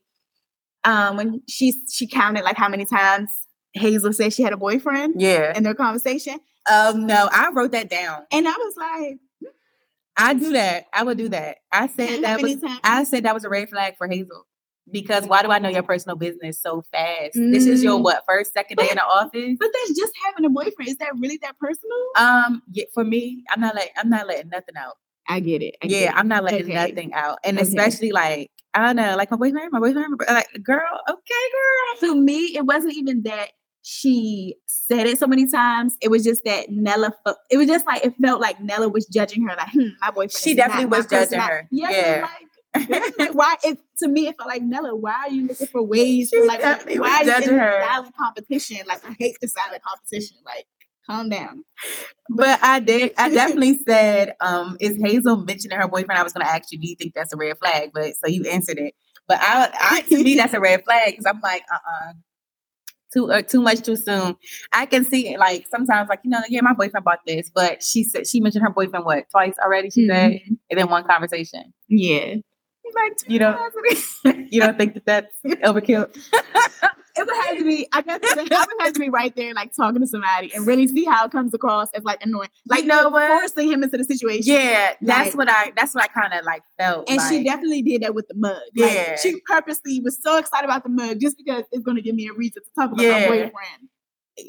um, 0.85 1.17
when 1.17 1.43
she 1.49 1.75
she 1.91 2.07
counted 2.07 2.43
like 2.45 2.57
how 2.57 2.69
many 2.69 2.85
times 2.85 3.31
Hazel 3.73 4.13
said 4.13 4.33
she 4.33 4.43
had 4.43 4.53
a 4.53 4.57
boyfriend 4.57 5.21
Yeah. 5.21 5.57
in 5.57 5.63
their 5.63 5.75
conversation, 5.75 6.41
Um, 6.71 7.07
no, 7.07 7.29
I 7.33 7.51
wrote 7.55 7.73
that 7.73 7.89
down. 7.89 8.23
And 8.33 8.49
I 8.49 8.53
was 8.53 8.75
like, 8.77 9.19
I 10.21 10.35
do 10.35 10.53
that. 10.53 10.85
I 10.93 11.03
would 11.03 11.19
do 11.19 11.29
that. 11.31 11.59
I 11.73 11.87
said 11.89 12.23
that 12.25 12.43
was. 12.43 12.57
I 12.85 13.05
said 13.05 13.25
that 13.25 13.35
was 13.35 13.45
a 13.45 13.49
red 13.49 13.69
flag 13.71 13.97
for 13.97 14.07
Hazel. 14.09 14.47
Because 14.93 15.25
why 15.27 15.43
do 15.43 15.51
I 15.53 15.61
know 15.61 15.69
your 15.69 15.85
personal 15.85 16.17
business 16.17 16.61
so 16.61 16.83
fast? 16.91 17.35
This 17.35 17.67
is 17.67 17.81
your 17.85 17.99
Mm. 18.01 18.03
what 18.03 18.25
first, 18.27 18.53
second 18.53 18.77
day 18.79 18.89
in 18.91 18.97
the 18.97 19.05
office? 19.05 19.57
But 19.61 19.69
that's 19.73 19.97
just 19.97 20.13
having 20.25 20.45
a 20.45 20.51
boyfriend. 20.51 20.89
Is 20.89 20.97
that 20.97 21.11
really 21.17 21.39
that 21.43 21.57
personal? 21.59 21.97
Um, 22.17 22.63
yeah, 22.73 22.85
for 22.93 23.05
me, 23.05 23.45
I'm 23.51 23.61
not 23.61 23.77
letting 23.77 23.93
I'm 23.97 24.11
not 24.11 24.27
letting 24.27 24.49
nothing 24.51 24.77
out. 24.77 24.95
I 25.29 25.39
get 25.39 25.63
it. 25.63 25.77
I 25.83 25.87
yeah, 25.87 26.07
get. 26.07 26.17
I'm 26.17 26.27
not 26.27 26.43
letting 26.43 26.65
Okay. 26.65 26.75
nothing 26.75 27.15
out, 27.15 27.39
and 27.45 27.57
Okay. 27.59 27.69
especially 27.69 28.11
like 28.11 28.51
I 28.75 28.83
don't 28.87 28.97
know, 28.97 29.17
like 29.17 29.31
my 29.31 29.37
boyfriend, 29.37 29.71
my 29.71 29.79
boyfriend, 29.79 30.07
my 30.11 30.25
boy- 30.25 30.33
like 30.35 30.49
girl, 30.63 31.01
okay, 31.09 31.45
girl. 31.53 32.11
to 32.11 32.21
me, 32.21 32.57
it 32.57 32.65
wasn't 32.67 32.95
even 32.95 33.23
that 33.23 33.51
she 33.83 34.57
said 34.67 35.07
it 35.07 35.19
so 35.19 35.27
many 35.27 35.49
times. 35.49 35.97
It 36.01 36.11
was 36.11 36.25
just 36.25 36.45
that 36.45 36.71
Nella. 36.71 37.13
It 37.51 37.57
was 37.57 37.67
just 37.67 37.87
like 37.87 38.05
it 38.05 38.15
felt 38.21 38.41
like 38.41 38.61
Nella 38.61 38.89
was 38.89 39.07
judging 39.07 39.47
her. 39.47 39.57
Like, 39.57 39.71
hmm, 39.73 39.89
my 40.01 40.11
boyfriend. 40.11 40.33
She 40.33 40.51
is 40.51 40.57
definitely 40.57 40.85
not 40.85 40.91
was 40.99 41.07
judging 41.07 41.39
person. 41.39 41.41
her. 41.41 41.69
Yeah. 41.71 41.91
Yeah. 41.91 42.21
Like, 42.23 43.19
like, 43.19 43.35
why? 43.35 43.57
It, 43.65 43.79
to 43.99 44.09
me, 44.09 44.29
it 44.29 44.37
felt 44.37 44.49
like 44.49 44.63
Nella. 44.63 44.95
Why 44.95 45.13
are 45.13 45.31
you 45.31 45.47
looking 45.47 45.67
for 45.67 45.83
ways? 45.83 46.29
She 46.29 46.41
to, 46.41 46.47
like, 46.47 46.63
why 46.63 46.77
was 46.77 46.89
are 46.89 47.03
you 47.03 47.21
in 47.21 47.27
judging 47.27 47.59
her. 47.59 47.85
silent 47.85 48.15
competition? 48.17 48.79
Like, 48.87 49.05
I 49.05 49.17
hate 49.19 49.37
the 49.41 49.49
silent 49.49 49.83
competition. 49.83 50.37
Like, 50.45 50.67
calm 51.09 51.29
down. 51.29 51.65
But 52.29 52.61
I 52.63 52.81
did. 52.81 53.13
I 53.17 53.29
definitely 53.35 53.81
said, 53.87 54.35
um, 54.41 54.77
"Is 54.81 54.99
Hazel 55.03 55.39
mentioning 55.39 55.79
her 55.79 55.89
boyfriend?" 55.89 56.19
I 56.19 56.23
was 56.23 56.33
going 56.33 56.47
to 56.47 56.53
ask 56.53 56.71
you, 56.71 56.79
"Do 56.79 56.89
you 56.89 56.97
think 56.97 57.15
that's 57.15 57.33
a 57.33 57.37
red 57.37 57.59
flag?" 57.59 57.91
But 57.93 58.15
so 58.17 58.29
you 58.29 58.45
answered 58.45 58.79
it. 58.79 58.95
But 59.27 59.39
I, 59.41 59.71
I 59.73 60.01
to 60.03 60.23
me, 60.23 60.37
that's 60.37 60.55
a 60.55 60.61
red 60.61 60.85
flag 60.85 61.13
because 61.13 61.27
I'm 61.27 61.41
like, 61.41 61.63
uh, 61.73 61.77
uh 61.77 62.13
too 63.13 63.31
uh, 63.33 63.43
too 63.43 63.61
much 63.61 63.81
too 63.83 63.97
soon. 63.97 64.37
I 64.73 64.87
can 64.87 65.05
see 65.05 65.29
it 65.35 65.39
like 65.39 65.67
sometimes, 65.69 66.09
like 66.09 66.21
you 66.25 66.31
know, 66.31 66.41
yeah, 66.49 66.61
my 66.63 66.73
boyfriend 66.73 67.05
bought 67.05 67.21
this, 67.27 67.51
but 67.55 67.83
she 67.83 68.05
said 68.05 68.27
she 68.27 68.41
mentioned 68.41 68.63
her 68.65 68.71
boyfriend 68.71 69.05
what 69.05 69.29
twice 69.31 69.55
already. 69.63 69.91
She 69.91 70.07
said, 70.07 70.33
Mhm. 70.33 70.59
and 70.71 70.79
then 70.79 70.89
one 70.89 71.05
conversation. 71.05 71.73
Yeah. 71.89 72.37
Like 72.95 73.13
you 73.29 73.39
don't, 73.39 73.59
you 74.53 74.61
don't 74.61 74.77
think 74.77 74.95
that 74.95 75.05
that's 75.07 75.63
overkill? 75.63 76.09
It 77.17 77.27
would 77.27 77.37
have 77.47 77.59
to 77.59 77.65
be, 77.65 77.87
I 77.93 78.03
guess, 78.03 78.19
it 78.23 78.37
would 78.39 78.53
have 78.81 78.93
to 78.95 79.01
be 79.01 79.09
right 79.11 79.35
there, 79.35 79.53
like 79.55 79.75
talking 79.75 80.01
to 80.01 80.07
somebody, 80.07 80.53
and 80.55 80.67
really 80.67 80.87
see 80.87 81.05
how 81.05 81.25
it 81.27 81.33
comes 81.33 81.53
across 81.55 81.89
as 81.95 82.05
like 82.05 82.25
annoying, 82.25 82.49
like 82.69 82.83
You 82.83 82.87
know 82.89 83.09
what? 83.09 83.29
forcing 83.29 83.71
him 83.71 83.83
into 83.83 83.97
the 83.99 84.05
situation. 84.05 84.43
Yeah, 84.53 84.95
that's 85.03 85.31
Like- 85.31 85.39
what 85.39 85.49
I. 85.51 85.73
That's 85.77 85.95
what 85.95 86.05
I 86.05 86.07
kind 86.09 86.33
of 86.35 86.45
like 86.45 86.63
felt. 86.79 87.09
And 87.11 87.21
she 87.29 87.45
definitely 87.45 87.83
did 87.83 88.03
that 88.03 88.15
with 88.15 88.29
the 88.29 88.35
mug. 88.35 88.57
Like, 88.77 88.93
Yeah. 88.93 89.17
she 89.17 89.41
purposely 89.47 90.01
was 90.01 90.21
so 90.23 90.39
excited 90.39 90.65
about 90.67 90.83
the 90.85 90.89
mug 90.91 91.21
just 91.21 91.37
because 91.37 91.65
it's 91.73 91.83
going 91.85 91.97
to 91.97 92.03
give 92.03 92.15
me 92.15 92.29
a 92.29 92.33
reason 92.33 92.63
to 92.63 92.71
talk 92.75 92.93
about 92.93 93.03
Yeah. 93.05 93.21
my 93.21 93.27
boyfriend. 93.29 93.89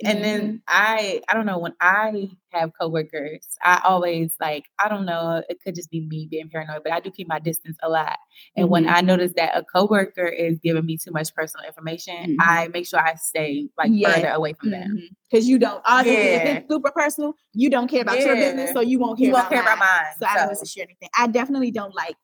And 0.06 0.24
then 0.24 0.62
I 0.68 1.22
I 1.30 1.34
don't 1.34 1.46
know 1.46 1.60
when 1.60 1.74
I 1.82 2.30
have 2.52 2.72
coworkers, 2.80 3.46
I 3.64 3.82
always 3.84 4.34
like 4.40 4.66
I 4.80 4.90
don't 4.90 5.06
know, 5.06 5.44
it 5.50 5.60
could 5.64 5.76
just 5.76 5.90
be 5.92 6.02
me 6.08 6.28
being 6.30 6.50
paranoid, 6.50 6.82
but 6.84 6.92
I 6.94 7.00
do 7.00 7.12
keep 7.12 7.28
my 7.28 7.40
distance 7.40 7.78
a 7.84 7.90
lot. 7.90 8.18
And 8.56 8.70
when 8.70 8.86
Mhm. 8.86 8.92
I 8.94 9.02
notice 9.02 9.34
that 9.38 9.56
a 9.58 9.64
coworker 9.64 10.26
is 10.28 10.60
giving 10.60 10.86
me 10.86 10.98
too 10.98 11.12
much 11.12 11.34
personal 11.34 11.66
information, 11.66 12.14
Mhm. 12.16 12.36
I 12.40 12.68
make 12.70 12.86
sure 12.88 13.00
I 13.00 13.16
stay 13.16 13.70
like 13.78 13.92
Yeah. 13.94 14.16
further 14.16 14.30
away 14.30 14.54
from 14.54 14.72
them. 14.72 14.98
Because 15.30 15.48
you 15.48 15.58
don't, 15.60 15.82
obviously, 15.86 16.30
if 16.34 16.44
it's 16.46 16.70
super 16.70 16.92
personal, 16.92 17.34
you 17.54 17.70
don't 17.70 17.88
care 17.88 18.02
about 18.02 18.20
your 18.20 18.36
business, 18.36 18.74
so 18.74 18.82
you 18.82 19.00
won't 19.00 19.18
care, 19.18 19.28
You 19.28 19.34
won't 19.34 19.44
about, 19.46 19.52
care 19.54 19.62
about 19.62 19.80
mine. 19.80 19.88
mine, 19.88 20.14
So 20.20 20.26
I 20.26 20.36
don't 20.38 20.48
want 20.48 20.60
to 20.60 20.66
share 20.66 20.84
anything. 20.84 21.10
I 21.18 21.28
definitely 21.28 21.72
don't 21.72 21.96
like 21.96 22.16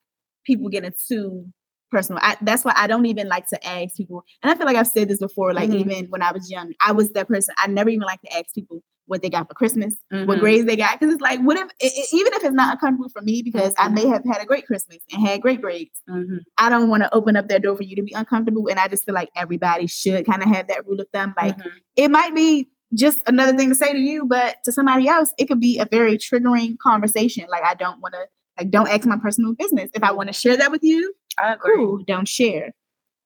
people 0.44 0.68
getting 0.68 0.92
too 1.06 1.46
personal. 1.90 2.20
I, 2.22 2.36
that's 2.42 2.64
why 2.64 2.72
I 2.76 2.86
don't 2.86 3.06
even 3.06 3.28
like 3.28 3.46
to 3.48 3.66
ask 3.66 3.96
people. 3.96 4.24
And 4.42 4.50
I 4.52 4.54
feel 4.56 4.66
like 4.66 4.76
I've 4.76 4.86
said 4.88 5.08
this 5.08 5.18
before, 5.18 5.52
like 5.54 5.70
Mhm. 5.70 5.80
even 5.80 6.04
when 6.10 6.22
I 6.22 6.32
was 6.32 6.50
young, 6.50 6.72
I 6.84 6.92
was 6.92 7.10
that 7.12 7.28
person. 7.28 7.54
I 7.58 7.66
never 7.68 7.90
even 7.90 8.06
like 8.06 8.20
to 8.22 8.36
ask 8.36 8.54
people 8.54 8.82
what 9.06 9.22
they 9.22 9.30
got 9.30 9.48
for 9.48 9.54
Christmas, 9.54 9.94
what 10.10 10.26
Mhm. 10.36 10.40
grades 10.40 10.66
they 10.66 10.76
got. 10.76 11.00
Because 11.00 11.14
it's 11.14 11.22
like, 11.22 11.40
what 11.40 11.56
if, 11.56 11.64
i- 11.82 11.86
i- 11.86 12.06
even 12.12 12.30
if 12.34 12.44
it's 12.44 12.52
not 12.54 12.74
uncomfortable 12.74 13.08
for 13.08 13.22
me, 13.22 13.40
because 13.42 13.72
I 13.78 13.88
may 13.88 14.06
have 14.06 14.22
had 14.30 14.42
a 14.42 14.44
great 14.44 14.66
Christmas 14.66 14.98
and 15.10 15.26
had 15.26 15.40
great 15.40 15.62
grades, 15.62 16.02
Mhm. 16.10 16.40
I 16.58 16.68
don't 16.68 16.90
want 16.90 17.04
to 17.04 17.14
open 17.14 17.34
up 17.34 17.48
that 17.48 17.62
door 17.62 17.74
for 17.74 17.84
you 17.84 17.96
to 17.96 18.02
be 18.02 18.12
uncomfortable. 18.12 18.68
And 18.68 18.78
I 18.78 18.86
just 18.86 19.04
feel 19.06 19.14
like 19.14 19.30
everybody 19.34 19.86
should 19.86 20.26
kind 20.26 20.42
of 20.42 20.48
have 20.50 20.66
that 20.68 20.86
rule 20.86 21.00
of 21.00 21.06
thumb. 21.14 21.32
Like, 21.40 21.56
Mhm. 21.56 21.70
it 21.96 22.10
might 22.10 22.34
be 22.34 22.68
just 22.92 23.22
another 23.26 23.56
thing 23.56 23.70
to 23.70 23.74
say 23.74 23.92
to 23.94 23.98
you, 23.98 24.26
but 24.26 24.56
to 24.64 24.72
somebody 24.72 25.08
else, 25.08 25.32
it 25.38 25.46
could 25.46 25.60
be 25.60 25.78
a 25.78 25.86
very 25.86 26.18
triggering 26.18 26.76
conversation. 26.78 27.46
Like, 27.50 27.62
I 27.64 27.74
don't 27.74 28.00
want 28.02 28.12
to, 28.14 28.26
like, 28.58 28.70
don't 28.70 28.88
ask 28.88 29.06
my 29.06 29.16
personal 29.16 29.54
business. 29.54 29.88
If 29.94 30.02
I 30.02 30.12
want 30.12 30.28
to 30.28 30.32
share 30.34 30.56
that 30.58 30.70
with 30.70 30.82
you, 30.84 31.14
I 31.40 31.54
agree. 31.54 31.72
cool, 31.76 31.98
don't 32.06 32.28
share. 32.28 32.72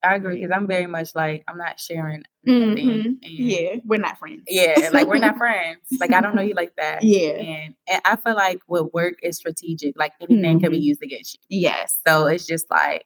I 0.05 0.17
agree 0.17 0.41
because 0.41 0.51
I'm 0.55 0.67
very 0.67 0.87
much 0.89 1.15
like 1.15 1.45
I'm 1.47 1.57
not 1.57 1.79
sharing. 1.79 2.25
Mhm. 2.47 2.83
And- 2.83 3.19
Yeah, 3.23 3.77
we're 3.85 4.01
not 4.01 4.19
friends. 4.19 4.43
Yeah, 4.49 4.91
like 4.93 5.07
we're 5.07 5.19
not 5.19 5.37
friends. 5.45 5.79
Like 6.01 6.13
I 6.13 6.21
don't 6.21 6.35
know 6.35 6.43
you 6.43 6.55
like 6.55 6.75
that. 6.77 7.05
Yeah. 7.05 7.31
And, 7.31 7.75
and 7.89 8.03
I 8.05 8.17
feel 8.17 8.35
like 8.35 8.61
with 8.67 8.93
work 8.93 9.15
is 9.23 9.37
strategic. 9.37 9.97
Like 9.97 10.13
anything 10.21 10.59
can 10.61 10.71
be 10.73 10.79
Mhm. 10.81 10.83
used 10.83 11.03
against 11.05 11.39
you. 11.49 11.61
Yes. 11.61 11.97
So 12.07 12.27
it's 12.27 12.47
just 12.47 12.69
like, 12.69 13.05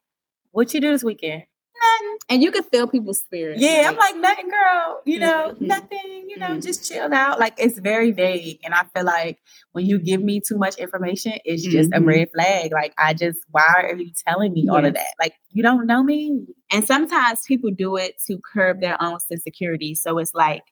what 0.52 0.72
you 0.72 0.80
do 0.80 0.90
this 0.90 1.04
weekend? 1.04 1.44
Nothing. 1.86 2.18
And 2.28 2.42
you 2.42 2.50
can 2.50 2.62
feel 2.64 2.86
people's 2.86 3.20
spirit. 3.20 3.58
Yeah, 3.58 3.86
I'm 3.88 3.96
like 3.96 4.16
nothing, 4.16 4.48
girl. 4.48 5.00
You 5.04 5.20
know, 5.20 5.52
Mhm. 5.54 5.60
nothing. 5.66 6.24
You 6.28 6.36
know, 6.38 6.48
Mhm. 6.56 6.62
just 6.62 6.90
chilled 6.90 7.12
out. 7.12 7.38
Like 7.38 7.54
it's 7.58 7.78
very 7.78 8.10
vague, 8.10 8.58
and 8.64 8.74
I 8.74 8.82
feel 8.94 9.04
like 9.04 9.38
when 9.72 9.86
you 9.86 9.98
give 9.98 10.22
me 10.22 10.40
too 10.40 10.58
much 10.58 10.76
information, 10.76 11.34
it's 11.44 11.62
just 11.62 11.90
a 11.92 12.00
Mhm. 12.00 12.06
red 12.06 12.28
flag. 12.34 12.72
Like 12.72 12.92
I 12.98 13.14
just, 13.14 13.38
why 13.50 13.72
are 13.76 13.94
you 13.96 14.10
telling 14.26 14.52
me 14.52 14.68
all 14.68 14.84
of 14.84 14.94
that? 14.94 15.14
Like 15.20 15.34
you 15.50 15.62
don't 15.62 15.86
know 15.86 16.02
me. 16.02 16.46
And 16.72 16.84
sometimes 16.84 17.42
people 17.46 17.70
do 17.70 17.96
it 17.96 18.14
to 18.26 18.38
curb 18.52 18.80
their 18.80 19.00
own 19.02 19.18
insecurity. 19.30 19.94
So 19.94 20.18
it's 20.18 20.34
like, 20.34 20.62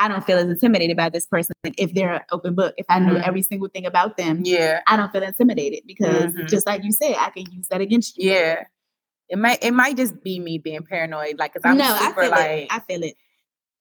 I 0.00 0.06
don't 0.06 0.24
feel 0.24 0.38
as 0.38 0.44
intimidated 0.48 0.96
by 0.96 1.08
this 1.08 1.26
person 1.26 1.54
if 1.64 1.92
they're 1.94 2.14
an 2.14 2.20
open 2.30 2.54
book. 2.54 2.74
If 2.76 2.86
I 2.88 3.00
know 3.00 3.14
Mhm. 3.14 3.26
every 3.26 3.42
single 3.42 3.68
thing 3.68 3.84
about 3.86 4.16
them, 4.16 4.42
Yeah, 4.44 4.80
I 4.86 4.96
don't 4.96 5.10
feel 5.10 5.22
intimidated 5.24 5.80
because 5.86 6.32
Mhm. 6.34 6.46
just 6.48 6.66
like 6.68 6.84
you 6.84 6.92
said, 6.92 7.16
I 7.18 7.30
can 7.30 7.50
use 7.50 7.66
that 7.70 7.80
against 7.80 8.16
you. 8.18 8.30
yeah. 8.30 8.64
It 9.28 9.38
might, 9.38 9.62
it 9.62 9.72
might 9.72 9.96
just 9.96 10.22
be 10.22 10.38
me 10.40 10.58
being 10.58 10.82
paranoid. 10.88 11.38
Like, 11.38 11.52
cause 11.52 11.62
I'm 11.64 11.76
no, 11.76 11.84
I 11.84 11.98
super 12.08 12.22
feel 12.22 12.30
like, 12.30 12.50
it. 12.62 12.68
I 12.70 12.80
feel 12.80 13.02
it. 13.02 13.14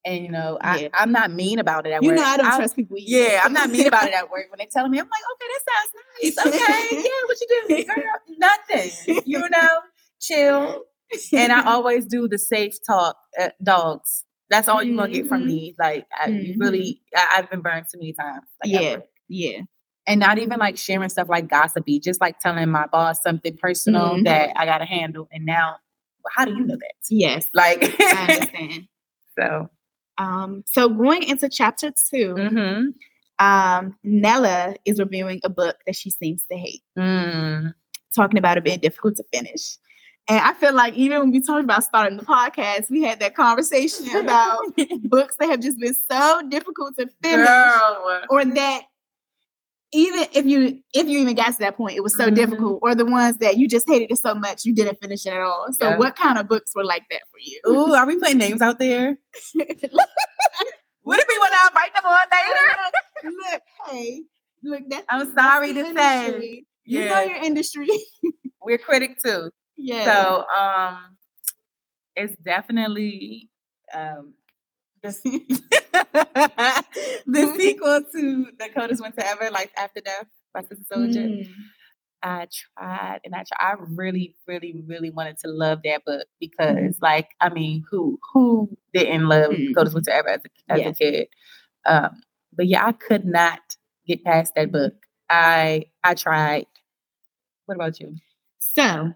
and 0.06 0.24
you 0.26 0.32
know, 0.32 0.58
I, 0.62 0.78
Yeah. 0.80 0.88
I'm 0.94 1.12
not 1.12 1.32
mean 1.32 1.60
about 1.60 1.86
it 1.88 1.92
at 1.92 2.02
You 2.04 2.10
work. 2.10 2.18
know, 2.18 2.24
I 2.24 2.38
don't 2.38 2.46
I'm- 2.46 2.58
trust 2.60 2.76
people. 2.76 2.98
either. 2.98 3.10
Yeah, 3.34 3.42
I'm 3.44 3.54
not 3.54 3.70
mean 3.70 3.88
about 3.88 4.06
it 4.08 4.14
at 4.22 4.30
work. 4.30 4.46
When 4.50 4.58
they 4.60 4.66
tell 4.72 4.88
me, 4.90 5.00
I'm 5.00 5.06
like, 5.08 5.24
okay, 5.34 5.48
that 5.54 5.64
sounds 5.72 6.56
nice. 6.56 6.62
Okay, 6.62 6.96
yeah, 6.98 7.26
what 7.26 7.38
you 7.42 7.66
do? 7.68 7.86
Girl, 7.86 8.38
nothing. 8.40 9.22
You 9.26 9.40
know, 9.50 9.70
chill. 10.22 10.84
And 11.34 11.52
I 11.54 11.66
always 11.66 12.06
do 12.06 12.28
the 12.28 12.38
safe 12.38 12.76
talk, 12.86 13.16
uh, 13.40 13.50
dogs. 13.64 14.26
That's 14.50 14.68
all 14.68 14.82
you're 14.84 14.96
gonna 14.98 15.12
get 15.12 15.28
from 15.28 15.44
Mhm. 15.44 15.48
me. 15.48 15.76
Like, 15.80 16.06
I 16.22 16.28
you 16.30 16.54
Mhm. 16.56 16.60
really, 16.60 17.02
I, 17.16 17.36
I've 17.38 17.50
been 17.50 17.62
burned 17.62 17.86
too 17.92 17.98
many 18.00 18.14
times. 18.14 18.44
Like, 18.64 18.74
Yeah. 18.74 18.98
yeah. 19.30 19.62
And 20.08 20.20
not 20.20 20.40
even 20.40 20.58
like 20.58 20.78
sharing 20.78 21.10
stuff 21.10 21.28
like 21.30 21.50
gossipy, 21.50 22.00
just 22.00 22.20
like 22.22 22.40
telling 22.40 22.70
my 22.70 22.88
boss 22.88 23.22
something 23.22 23.56
personal 23.58 24.16
Mhm. 24.16 24.24
that 24.26 24.52
I 24.56 24.66
got 24.66 24.80
to 24.80 24.86
handle. 24.86 25.28
And 25.32 25.46
now, 25.46 25.76
well, 26.24 26.32
how 26.36 26.46
do 26.46 26.54
you 26.54 26.66
know 26.66 26.76
that? 26.78 26.94
Yes. 27.10 27.46
Like, 27.54 27.96
I 28.00 28.22
understand. 28.34 28.88
so. 29.38 29.70
Um, 30.18 30.64
so 30.66 30.90
going 30.90 31.24
into 31.24 31.48
chapter 31.50 31.92
2 32.10 32.34
Mm-hmm. 32.36 33.46
um, 33.46 33.96
Nella 34.04 34.76
is 34.86 34.98
reviewing 35.00 35.42
a 35.44 35.50
book 35.50 35.78
that 35.86 35.96
she 35.96 36.10
seems 36.10 36.44
to 36.50 36.58
hate, 36.58 36.82
Mm. 36.98 37.74
talking 38.16 38.40
about 38.40 38.58
it 38.58 38.64
being 38.64 38.80
difficult 38.80 39.18
to 39.18 39.24
finish. 39.32 39.78
And 40.30 40.40
I 40.40 40.54
feel 40.54 40.74
like 40.74 40.94
even 40.96 41.20
when 41.20 41.32
we 41.32 41.40
talked 41.42 41.64
about 41.64 41.84
starting 41.84 42.18
the 42.18 42.26
podcast, 42.26 42.90
we 42.90 43.02
had 43.04 43.20
that 43.20 43.36
conversation 43.36 44.14
about 44.16 44.60
books 45.04 45.36
that 45.40 45.50
have 45.50 45.60
just 45.62 45.80
been 45.80 45.94
so 45.94 46.42
difficult 46.50 46.96
to 46.98 47.08
finish, 47.22 47.48
Girl. 47.48 48.22
or 48.30 48.44
that 48.44 48.82
even 49.94 50.26
if 50.34 50.46
you 50.46 50.80
if 50.94 51.08
you 51.08 51.20
even 51.20 51.36
got 51.36 51.54
to 51.54 51.60
that 51.60 51.78
point, 51.78 51.96
it 51.96 52.04
was 52.04 52.16
so 52.16 52.30
Mhm. 52.30 52.36
difficult, 52.36 52.80
or 52.82 52.94
the 52.96 53.06
ones 53.06 53.38
that 53.38 53.58
you 53.58 53.68
just 53.70 53.88
hated 53.88 54.12
it 54.12 54.18
so 54.18 54.36
much 54.36 54.66
you 54.66 54.74
didn't 54.74 55.00
finish 55.02 55.26
it 55.26 55.34
at 55.34 55.42
all. 55.42 55.68
So, 55.72 55.90
Yeah. 55.90 55.98
what 55.98 56.16
kind 56.16 56.38
of 56.38 56.48
books 56.48 56.72
were 56.76 56.84
like 56.84 57.04
that 57.10 57.22
for 57.32 57.38
you? 57.40 57.62
Ooh, 57.68 57.94
are 57.94 58.06
we 58.06 58.18
putting 58.20 58.38
names 58.38 58.62
out 58.62 58.80
there? 58.80 59.18
What 61.04 61.20
if 61.20 61.26
we 61.30 61.38
want 61.38 61.54
to 61.54 61.68
invite 61.70 61.94
them 61.94 62.06
on 62.06 62.20
later? 62.32 63.38
look, 63.54 63.62
hey, 63.90 64.24
look, 64.64 64.84
that's 64.90 65.06
I'm 65.10 65.34
sorry 65.34 65.72
that's 65.72 65.88
to 65.90 65.94
the 65.94 66.00
say. 66.00 66.26
industry. 66.28 66.68
You 66.84 67.06
know 67.06 67.22
your 67.22 67.38
industry. 67.38 67.88
We're 68.62 68.78
critic 68.78 69.18
too. 69.24 69.52
yeah. 69.78 70.04
So 70.06 70.46
um 70.58 71.18
it's 72.16 72.36
definitely 72.44 73.50
um 73.94 74.34
the, 75.04 76.84
sequel 77.58 78.02
to 78.12 78.46
The 78.60 78.70
Coldest 78.76 79.02
Winter 79.02 79.22
Ever, 79.24 79.50
Life 79.52 79.72
After 79.78 80.02
Death 80.02 80.28
by 80.54 80.62
Sister 80.62 80.84
Souljah. 80.92 81.46
Mm. 81.46 81.50
I 82.24 82.48
tried 82.52 83.20
and 83.24 83.36
I 83.36 83.44
tried. 83.44 83.60
I 83.60 83.76
really, 83.80 84.36
really, 84.48 84.74
really 84.88 85.12
wanted 85.12 85.38
to 85.40 85.50
love 85.50 85.82
that 85.84 86.04
book 86.04 86.26
because, 86.40 86.98
like, 87.02 87.30
I 87.40 87.50
mean, 87.50 87.84
who 87.90 88.20
who 88.34 88.76
didn't 88.94 89.28
love 89.28 89.52
Mhm. 89.52 89.76
Coldest 89.76 89.94
Winter 89.94 90.12
Ever 90.12 90.30
as 90.30 90.42
a, 90.44 90.74
as 90.74 90.80
Yeah. 90.80 90.88
a 90.90 90.94
kid? 90.94 91.28
Um, 91.86 92.22
but 92.54 92.66
yeah, 92.68 92.86
I 92.88 92.92
could 92.94 93.26
not 93.26 93.60
get 94.08 94.24
past 94.24 94.56
that 94.56 94.72
book. 94.72 94.94
I 95.30 95.86
I 96.04 96.16
tried. 96.16 96.66
What 97.68 97.76
about 97.76 98.00
you? 98.00 98.16
So, 98.58 99.14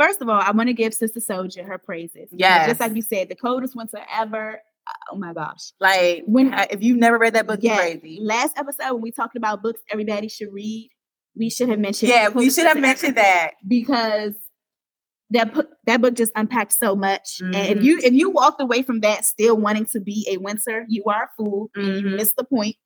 first 0.00 0.20
of 0.20 0.28
all, 0.28 0.40
I 0.40 0.50
want 0.50 0.68
to 0.68 0.72
give 0.74 0.94
Sister 0.94 1.20
Souljah 1.20 1.64
her 1.64 1.78
praises. 1.78 2.28
Yeah, 2.32 2.66
Just 2.66 2.80
like 2.80 2.96
you 2.96 3.02
said, 3.02 3.28
the 3.28 3.36
coldest 3.36 3.76
winter 3.76 4.04
ever. 4.12 4.60
Oh 5.12 5.16
my 5.16 5.32
gosh. 5.32 5.72
Like 5.80 6.22
When- 6.26 6.52
if 6.70 6.82
you've 6.82 6.98
never 6.98 7.18
read 7.18 7.34
that 7.34 7.46
book, 7.46 7.60
you're 7.62 7.74
crazy. 7.76 8.18
Last 8.20 8.56
episode 8.58 8.94
when 8.94 9.02
we 9.02 9.10
talked 9.12 9.36
about 9.36 9.62
books 9.62 9.80
everybody 9.90 10.28
should 10.28 10.52
read, 10.52 10.90
we 11.36 11.50
should 11.50 11.68
have 11.68 11.78
mentioned 11.78 12.10
Yeah, 12.10 12.28
we 12.28 12.50
should 12.50 12.66
have 12.66 12.78
mentioned 12.90 13.16
that. 13.16 13.52
because 13.66 14.34
that 15.30 15.52
book 15.52 15.68
that 15.86 16.00
book 16.00 16.14
just 16.14 16.30
unpacked 16.36 16.72
so 16.72 16.94
much. 16.94 17.40
And 17.40 17.54
if 17.56 17.78
Mhm. 17.78 17.82
you 17.82 17.98
if 18.02 18.12
you 18.12 18.30
walked 18.30 18.62
away 18.62 18.82
from 18.82 19.00
that 19.00 19.24
still 19.24 19.56
wanting 19.56 19.86
to 19.86 20.00
be 20.00 20.26
a 20.30 20.36
Winter, 20.38 20.84
you 20.88 21.02
are 21.06 21.24
a 21.24 21.28
fool. 21.36 21.70
and 21.74 21.86
You 21.86 22.02
Mhm. 22.02 22.16
missed 22.16 22.36
the 22.36 22.44
point. 22.44 22.76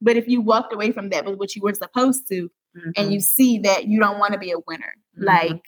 But 0.00 0.16
if 0.16 0.26
you 0.28 0.40
walked 0.40 0.74
away 0.74 0.90
from 0.92 1.10
that 1.10 1.24
with 1.24 1.38
what 1.38 1.54
you 1.54 1.62
were 1.62 1.72
supposed 1.74 2.26
to, 2.28 2.50
and 2.96 3.08
Mhm. 3.08 3.12
you 3.12 3.20
see 3.20 3.58
that 3.60 3.86
you 3.86 3.98
don't 4.00 4.18
want 4.18 4.32
to 4.34 4.38
be 4.38 4.50
a 4.50 4.58
Winter, 4.66 4.94
like 5.16 5.62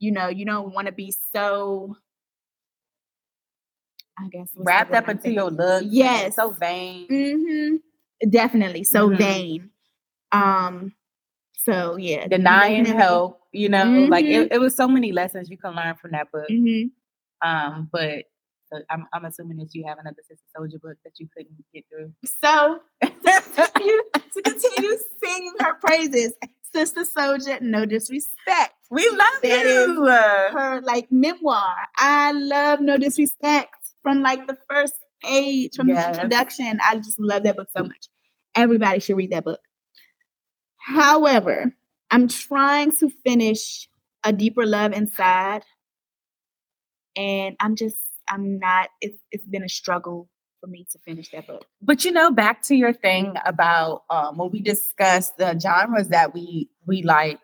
you 0.00 0.10
know, 0.10 0.28
you 0.28 0.44
don't 0.46 0.74
want 0.74 0.86
to 0.86 0.92
be 0.92 1.14
so. 1.34 1.94
I 4.20 4.28
guess 4.28 4.48
wrapped 4.56 4.92
up 4.92 5.08
into 5.08 5.30
your 5.32 5.50
look. 5.50 5.84
Yes. 5.86 6.36
so 6.36 6.50
vain. 6.50 7.08
Mm-hmm. 7.08 8.28
Definitely. 8.30 8.84
So 8.84 9.08
Mhm. 9.08 9.18
vain. 9.18 9.70
Um, 10.32 10.92
so 11.56 11.96
yeah. 11.96 12.26
Denying 12.28 12.84
definitely. 12.84 13.02
help, 13.02 13.40
you 13.52 13.68
know, 13.68 13.84
like 14.08 14.24
Mhm. 14.24 14.46
it, 14.46 14.52
it 14.52 14.58
was 14.60 14.76
so 14.76 14.86
many 14.88 15.12
lessons 15.12 15.48
you 15.50 15.56
can 15.58 15.74
learn 15.74 15.94
from 15.96 16.12
that 16.12 16.30
book. 16.32 16.48
Mhm. 16.50 16.90
Um, 17.42 17.88
but 17.92 18.24
so 18.72 18.78
I'm 18.90 19.06
I'm 19.12 19.24
assuming 19.24 19.56
that 19.58 19.70
you 19.74 19.84
have 19.88 19.98
another 19.98 20.22
Sister 20.28 20.44
Souljah 20.56 20.80
book 20.80 20.96
that 21.04 21.14
you 21.18 21.28
couldn't 21.36 21.56
get 21.74 21.84
through. 21.88 22.12
So 22.42 22.80
to 23.02 24.04
to 24.14 24.42
continue 24.42 24.96
singing 25.24 25.52
her 25.60 25.74
praises, 25.80 26.34
Sister 26.72 27.00
Souljah, 27.02 27.60
no 27.62 27.84
disrespect. 27.86 28.74
we 28.90 29.08
love 29.08 29.40
That 29.42 29.64
you. 29.66 30.04
Her 30.06 30.80
like 30.82 31.10
memoir. 31.10 31.74
I 31.96 32.32
love 32.32 32.80
No 32.80 32.96
Disrespect 32.96 33.74
from 34.02 34.22
like 34.22 34.46
the 34.46 34.56
first 34.68 34.94
page 35.22 35.74
from 35.76 35.88
Yes. 35.88 36.04
the 36.04 36.22
introduction. 36.22 36.78
I 36.86 36.96
just 36.96 37.18
love 37.20 37.42
that 37.44 37.56
book 37.56 37.68
so 37.76 37.82
much. 37.84 38.08
Everybody 38.54 39.00
should 39.00 39.16
read 39.16 39.30
that 39.32 39.44
book. 39.44 39.60
However, 40.78 41.74
I'm 42.10 42.28
trying 42.28 42.92
to 42.96 43.10
finish 43.24 43.88
A 44.24 44.32
Deeper 44.32 44.66
Love 44.66 44.92
Inside. 44.92 45.62
And 47.16 47.56
I'm 47.60 47.76
just, 47.76 47.96
I'm 48.28 48.58
not, 48.58 48.88
it's, 49.00 49.18
it's 49.30 49.46
been 49.46 49.62
a 49.64 49.68
struggle 49.68 50.28
for 50.60 50.66
me 50.68 50.86
to 50.92 50.98
finish 51.00 51.30
that 51.30 51.46
book. 51.46 51.64
But 51.82 52.04
you 52.04 52.12
know, 52.12 52.30
back 52.30 52.62
to 52.64 52.74
your 52.74 52.92
thing 52.92 53.34
about 53.44 54.04
um, 54.10 54.36
when 54.38 54.50
we 54.50 54.60
discussed 54.60 55.36
the 55.36 55.58
genres 55.58 56.08
that 56.08 56.34
we 56.34 56.68
we 56.86 57.02
like. 57.02 57.38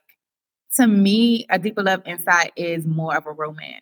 To 0.76 0.86
me, 0.86 1.46
a 1.48 1.58
deeper 1.58 1.82
love 1.82 2.02
inside 2.04 2.52
is 2.56 2.84
more 2.84 3.16
of 3.16 3.26
a 3.26 3.32
romance. 3.32 3.80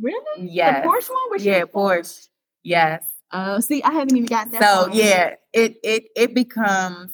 Really? 0.00 0.48
Yeah. 0.50 0.80
The 0.82 0.88
Porsche 0.88 1.10
one? 1.10 1.30
Which 1.30 1.42
yeah. 1.42 1.62
Porsche. 1.64 2.28
Yes. 2.62 3.04
Oh, 3.32 3.60
see, 3.60 3.82
I 3.82 3.92
haven't 3.92 4.16
even 4.16 4.26
got 4.26 4.50
that. 4.50 4.60
So 4.60 4.86
far. 4.88 4.94
yeah, 4.96 5.34
it 5.52 5.76
it 5.84 6.04
it 6.16 6.34
becomes 6.34 7.12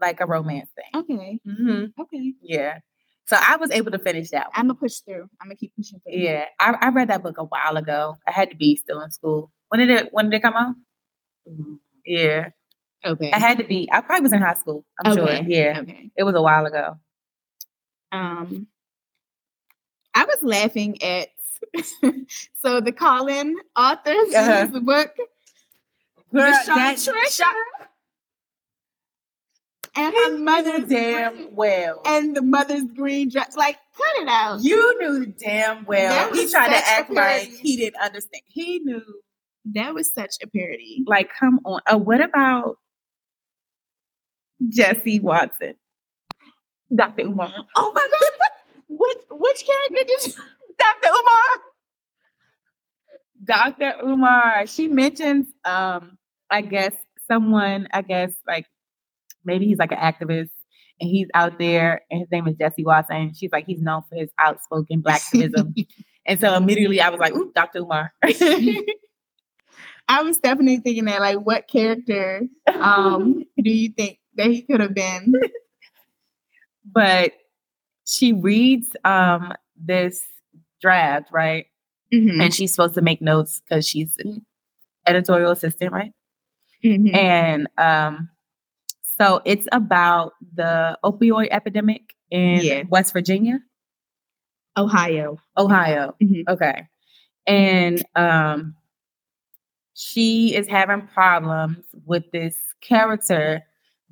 like 0.00 0.20
a 0.20 0.26
romance 0.26 0.70
thing. 0.74 1.02
Okay. 1.02 1.40
Mm-hmm. 1.46 2.00
Okay. 2.02 2.34
Yeah. 2.40 2.78
So 3.26 3.36
I 3.38 3.56
was 3.56 3.70
able 3.70 3.90
to 3.90 3.98
finish 3.98 4.30
that 4.30 4.46
one. 4.46 4.52
I'm 4.54 4.66
gonna 4.68 4.74
push 4.78 4.96
through. 5.00 5.28
I'm 5.40 5.48
gonna 5.48 5.56
keep 5.56 5.76
pushing 5.76 6.00
through. 6.00 6.18
Yeah, 6.18 6.46
I, 6.58 6.74
I 6.80 6.88
read 6.88 7.08
that 7.08 7.22
book 7.22 7.36
a 7.38 7.44
while 7.44 7.76
ago. 7.76 8.16
I 8.26 8.30
had 8.30 8.50
to 8.50 8.56
be 8.56 8.76
still 8.76 9.02
in 9.02 9.10
school. 9.10 9.52
When 9.68 9.80
did 9.80 9.90
it 9.90 10.08
When 10.12 10.30
did 10.30 10.36
it 10.38 10.42
come 10.42 10.54
out? 10.54 10.74
Yeah, 12.06 12.48
Okay. 13.04 13.30
I 13.30 13.38
had 13.38 13.58
to 13.58 13.64
be. 13.64 13.88
I 13.92 14.00
probably 14.00 14.22
was 14.22 14.32
in 14.32 14.40
high 14.40 14.54
school. 14.54 14.84
I'm 15.04 15.12
okay. 15.18 15.36
sure. 15.42 15.44
Yeah, 15.46 15.80
Okay. 15.82 16.10
it 16.16 16.24
was 16.24 16.34
a 16.34 16.42
while 16.42 16.64
ago. 16.64 16.96
Um, 18.12 18.66
I 20.14 20.24
was 20.24 20.38
laughing 20.42 21.02
at 21.02 21.28
so 22.62 22.80
the 22.80 22.92
Colin 22.92 23.56
authors 23.76 24.34
Uh-huh. 24.34 24.62
of 24.64 24.72
the 24.72 24.80
book, 24.80 25.14
Girl, 26.32 26.42
that- 26.66 26.96
Trisha, 26.96 27.44
and 29.96 30.14
her 30.14 30.38
mother's 30.38 30.88
damn 30.88 31.54
well. 31.54 32.02
and 32.04 32.36
the 32.36 32.42
mother's 32.42 32.84
green 32.94 33.28
dress. 33.30 33.56
Like, 33.56 33.76
cut 33.96 34.22
it 34.22 34.28
out. 34.28 34.60
you 34.62 34.98
knew 35.00 35.26
damn 35.26 35.84
well. 35.86 36.32
He 36.34 36.48
tried 36.48 36.68
to 36.68 36.88
act 36.88 37.10
like 37.10 37.48
he 37.48 37.76
didn't 37.76 38.00
understand. 38.00 38.42
He 38.46 38.78
knew. 38.80 39.02
That 39.74 39.92
was 39.94 40.12
such 40.12 40.36
a 40.42 40.46
parody. 40.46 41.02
Like, 41.06 41.30
come 41.38 41.60
on. 41.64 41.80
Oh, 41.88 41.96
what 41.98 42.22
about 42.22 42.76
Jesse 44.68 45.20
Watson? 45.20 45.74
Dr. 46.94 47.22
Umar. 47.22 47.52
Oh 47.76 47.92
my 47.94 48.08
god! 48.10 48.30
Which 48.88 49.18
which 49.30 49.66
character 49.66 50.04
did 50.06 50.26
you? 50.26 50.32
Dr. 50.78 51.08
Umar. 51.08 51.42
Dr. 53.44 53.94
Umar. 54.04 54.66
She 54.66 54.88
mentions 54.88 55.46
um, 55.64 56.18
I 56.50 56.62
guess 56.62 56.92
someone, 57.26 57.88
I 57.92 58.02
guess 58.02 58.32
like 58.46 58.66
maybe 59.44 59.66
he's 59.66 59.78
like 59.78 59.92
an 59.92 59.98
activist 59.98 60.50
and 61.00 61.08
he's 61.08 61.28
out 61.34 61.58
there 61.58 62.02
and 62.10 62.20
his 62.20 62.30
name 62.30 62.48
is 62.48 62.56
Jesse 62.56 62.84
Watson. 62.84 63.32
She's 63.34 63.50
like 63.52 63.66
he's 63.66 63.80
known 63.80 64.02
for 64.08 64.16
his 64.16 64.30
outspoken 64.38 65.02
blacktivism. 65.02 65.86
and 66.26 66.40
so 66.40 66.54
immediately 66.54 67.00
I 67.00 67.10
was 67.10 67.20
like, 67.20 67.34
ooh, 67.34 67.52
Dr. 67.54 67.80
Umar. 67.80 68.12
I 70.10 70.22
was 70.22 70.38
definitely 70.38 70.78
thinking 70.78 71.04
that. 71.04 71.20
Like, 71.20 71.38
what 71.38 71.68
character 71.68 72.42
um 72.74 73.44
do 73.62 73.70
you 73.70 73.90
think 73.90 74.18
that 74.36 74.46
he 74.46 74.62
could 74.62 74.80
have 74.80 74.94
been? 74.94 75.34
but 76.90 77.32
she 78.06 78.32
reads 78.32 78.96
um 79.04 79.52
this 79.76 80.24
draft, 80.80 81.28
right? 81.32 81.66
Mhm. 82.12 82.42
And 82.42 82.54
she's 82.54 82.72
supposed 82.72 82.94
to 82.94 83.02
make 83.02 83.20
notes 83.20 83.60
because 83.60 83.86
she's 83.86 84.16
an 84.18 84.44
editorial 85.06 85.50
assistant, 85.52 85.92
right? 85.92 86.12
Mhm. 86.84 87.14
And 87.14 87.68
um, 87.78 88.30
so 89.18 89.40
it's 89.44 89.66
about 89.72 90.32
the 90.54 90.98
opioid 91.04 91.48
epidemic 91.50 92.14
in 92.30 92.60
Yeah. 92.62 92.82
West 92.88 93.12
Virginia, 93.12 93.60
Ohio. 94.76 95.38
Ohio. 95.56 96.14
Mhm. 96.22 96.44
Okay. 96.48 96.86
And 97.46 98.04
um, 98.14 98.74
she 99.94 100.54
is 100.54 100.68
having 100.68 101.06
problems 101.08 101.78
with 102.06 102.24
this 102.32 102.56
character 102.80 103.62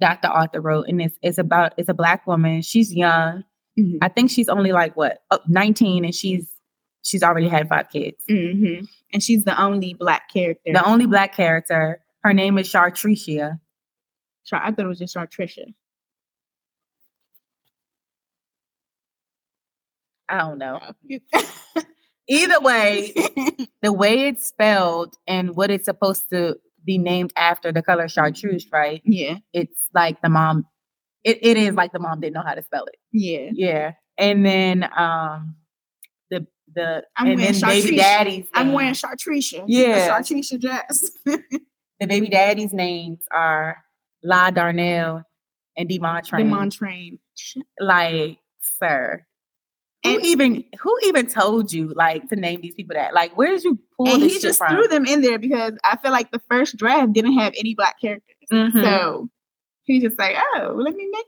that 0.01 0.21
the 0.23 0.31
author 0.31 0.61
wrote. 0.61 0.87
And 0.89 1.01
it's, 1.01 1.17
it's 1.23 1.39
about, 1.39 1.73
it's 1.77 1.89
a 1.89 1.95
black 1.95 2.27
woman. 2.27 2.63
She's 2.63 2.93
young. 2.95 3.45
Mhm. 3.79 3.99
I 4.03 4.09
think 4.09 4.31
she's 4.31 4.49
only 4.49 4.73
like 4.73 4.97
what, 4.97 5.23
oh, 5.31 5.39
19 5.47 6.05
and 6.05 6.15
she's, 6.15 6.49
she's 7.07 7.23
already 7.23 7.49
had 7.49 7.69
five 7.69 7.89
kids. 7.91 8.17
hmm 8.29 8.81
And 9.13 9.23
she's 9.23 9.45
the 9.45 9.61
only 9.61 9.95
black 9.95 10.29
character. 10.33 10.73
The 10.73 10.85
only 10.87 11.07
black 11.07 11.35
character, 11.35 12.01
her 12.23 12.33
name 12.35 12.59
is 12.59 12.69
Chartricia. 12.69 13.61
Char- 14.45 14.63
I 14.65 14.71
thought 14.73 14.85
it 14.85 14.89
was 14.89 14.99
just 14.99 15.15
Chartricia. 15.17 15.73
I 20.29 20.39
don't 20.39 20.59
know. 20.59 20.81
Either 22.29 22.61
way, 22.61 23.13
the 23.83 23.93
way 23.93 24.27
it's 24.29 24.47
spelled 24.47 25.15
and 25.29 25.55
what 25.55 25.71
it's 25.71 25.85
supposed 25.85 26.29
to 26.31 26.57
be 26.85 26.99
named 26.99 27.33
after 27.37 27.71
the 27.73 27.83
color 27.83 28.09
chartreuse, 28.09 28.67
right? 28.73 29.01
yeah, 29.05 29.37
It's 29.53 29.81
like 29.95 30.21
the 30.23 30.29
mom. 30.29 30.67
It, 31.23 31.39
it 31.43 31.57
is 31.57 31.75
like 31.75 31.93
the 31.93 31.99
mom 32.01 32.21
didn't 32.21 32.35
know 32.35 32.43
how 32.45 32.55
to 32.55 32.63
spell 32.63 32.87
it. 32.87 32.97
yeah. 33.13 33.51
Yeah, 33.53 33.93
and 34.19 34.45
then 34.45 34.89
um, 34.97 35.55
the 36.75 37.05
I'm 37.17 37.29
and 37.29 37.39
wearing 37.41 37.53
then 37.61 37.71
baby 37.71 37.97
daddy's. 37.97 38.47
I'm 38.55 38.67
name- 38.67 38.75
wearing 38.75 38.95
Chartricia. 38.95 39.65
Yeah. 39.67 40.09
Chartricia 40.09 40.61
dress. 40.61 41.11
the 41.25 42.07
baby 42.07 42.29
daddy's 42.29 42.73
names 42.73 43.21
are 43.33 43.79
La 44.23 44.51
Darnell 44.51 45.23
and 45.77 45.89
Devon 45.89 46.23
the 46.23 46.71
Train. 46.71 47.19
Like, 47.81 48.39
sir. 48.61 49.25
Who 50.05 50.21
even 50.21 50.65
who 50.81 50.97
even 51.05 51.27
told 51.27 51.73
you 51.73 51.89
like 51.95 52.29
to 52.29 52.37
name 52.37 52.61
these 52.61 52.75
people 52.75 52.95
that? 52.95 53.13
Like, 53.13 53.37
where 53.37 53.49
did 53.51 53.65
you 53.65 53.79
pull 53.97 54.09
And 54.09 54.23
he 54.23 54.39
just 54.39 54.59
from? 54.59 54.69
threw 54.69 54.87
them 54.87 55.05
in 55.05 55.21
there 55.21 55.39
because 55.39 55.73
I 55.83 55.97
feel 55.97 56.13
like 56.13 56.31
the 56.31 56.41
first 56.49 56.77
draft 56.77 57.13
didn't 57.13 57.33
have 57.39 57.55
any 57.59 57.75
black 57.75 58.01
characters. 58.01 58.37
Mhm. 58.53 58.85
So 58.85 59.29
he 59.83 60.01
just 60.01 60.17
like, 60.19 60.37
oh, 60.55 60.75
let 60.77 60.95
me 60.95 61.09
make. 61.11 61.25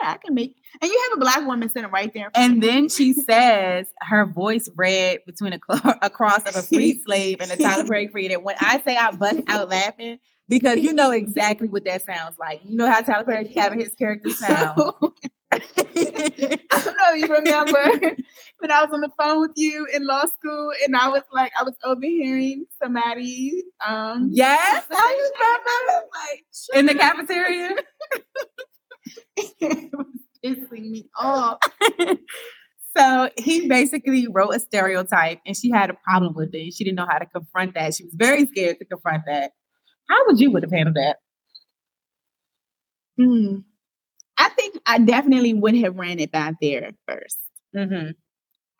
Yeah, 0.00 0.12
I 0.12 0.16
can 0.18 0.34
make. 0.34 0.54
And 0.80 0.90
you 0.90 1.08
have 1.10 1.18
a 1.18 1.20
black 1.20 1.46
woman 1.46 1.68
sitting 1.68 1.90
right 1.90 2.12
there. 2.12 2.30
And 2.34 2.62
then 2.62 2.88
she 2.88 3.12
says 3.28 3.86
her 4.00 4.26
voice 4.26 4.68
read 4.76 5.20
between 5.26 5.52
a, 5.54 5.58
cl- 5.70 5.94
a 6.02 6.10
cross 6.10 6.40
of 6.48 6.56
a 6.56 6.62
free 6.74 7.00
slave 7.04 7.40
and 7.40 7.50
a 7.50 7.56
Tyler 7.56 7.84
Perry 7.84 8.08
freedom. 8.08 8.42
When 8.44 8.56
I 8.60 8.80
say 8.80 8.96
I 8.96 9.10
bust 9.12 9.40
out 9.48 9.68
laughing, 9.68 10.18
because 10.48 10.78
you 10.78 10.92
know 10.92 11.10
exactly 11.10 11.68
what 11.68 11.84
that 11.84 12.04
sounds 12.04 12.38
like. 12.38 12.60
You 12.64 12.76
know 12.76 12.90
how 12.90 13.00
Tyler 13.00 13.24
Perry 13.24 13.48
having 13.48 13.80
his 13.80 13.94
character 13.94 14.30
sound. 14.30 14.94
I 15.50 15.58
don't 16.70 16.86
know 16.86 17.14
if 17.14 17.22
you 17.22 17.34
remember 17.34 18.16
when 18.58 18.70
I 18.70 18.82
was 18.84 18.90
on 18.92 19.00
the 19.00 19.10
phone 19.18 19.40
with 19.40 19.52
you 19.56 19.86
in 19.94 20.06
law 20.06 20.24
school 20.26 20.72
and 20.84 20.94
I 20.94 21.08
was 21.08 21.22
like, 21.32 21.52
I 21.58 21.62
was 21.62 21.74
overhearing 21.84 22.66
somebody. 22.82 23.62
Um, 23.86 24.28
yes, 24.32 24.84
I 24.90 25.30
remember. 25.38 26.06
like, 26.14 26.44
In 26.78 26.86
the 26.86 26.94
cafeteria. 26.94 27.76
Pissing 30.44 30.90
me 30.90 31.08
off. 31.18 31.58
so 32.96 33.30
he 33.38 33.68
basically 33.68 34.26
wrote 34.28 34.54
a 34.54 34.60
stereotype 34.60 35.40
and 35.46 35.56
she 35.56 35.70
had 35.70 35.90
a 35.90 35.94
problem 36.04 36.34
with 36.34 36.54
it. 36.54 36.72
She 36.74 36.84
didn't 36.84 36.96
know 36.96 37.06
how 37.08 37.18
to 37.18 37.26
confront 37.26 37.74
that. 37.74 37.94
She 37.94 38.04
was 38.04 38.14
very 38.14 38.46
scared 38.46 38.78
to 38.78 38.84
confront 38.84 39.24
that. 39.26 39.52
How 40.08 40.16
would 40.26 40.40
you 40.40 40.50
would 40.52 40.62
have 40.62 40.72
handled 40.72 40.96
that? 40.96 41.16
Hmm. 43.18 43.56
I 44.38 44.48
think 44.50 44.76
I 44.86 44.98
definitely 44.98 45.52
would 45.54 45.74
have 45.76 45.96
ran 45.96 46.20
it 46.20 46.30
by 46.32 46.52
Vera 46.62 46.92
1st 47.10 47.36
Mm-hmm. 47.76 48.10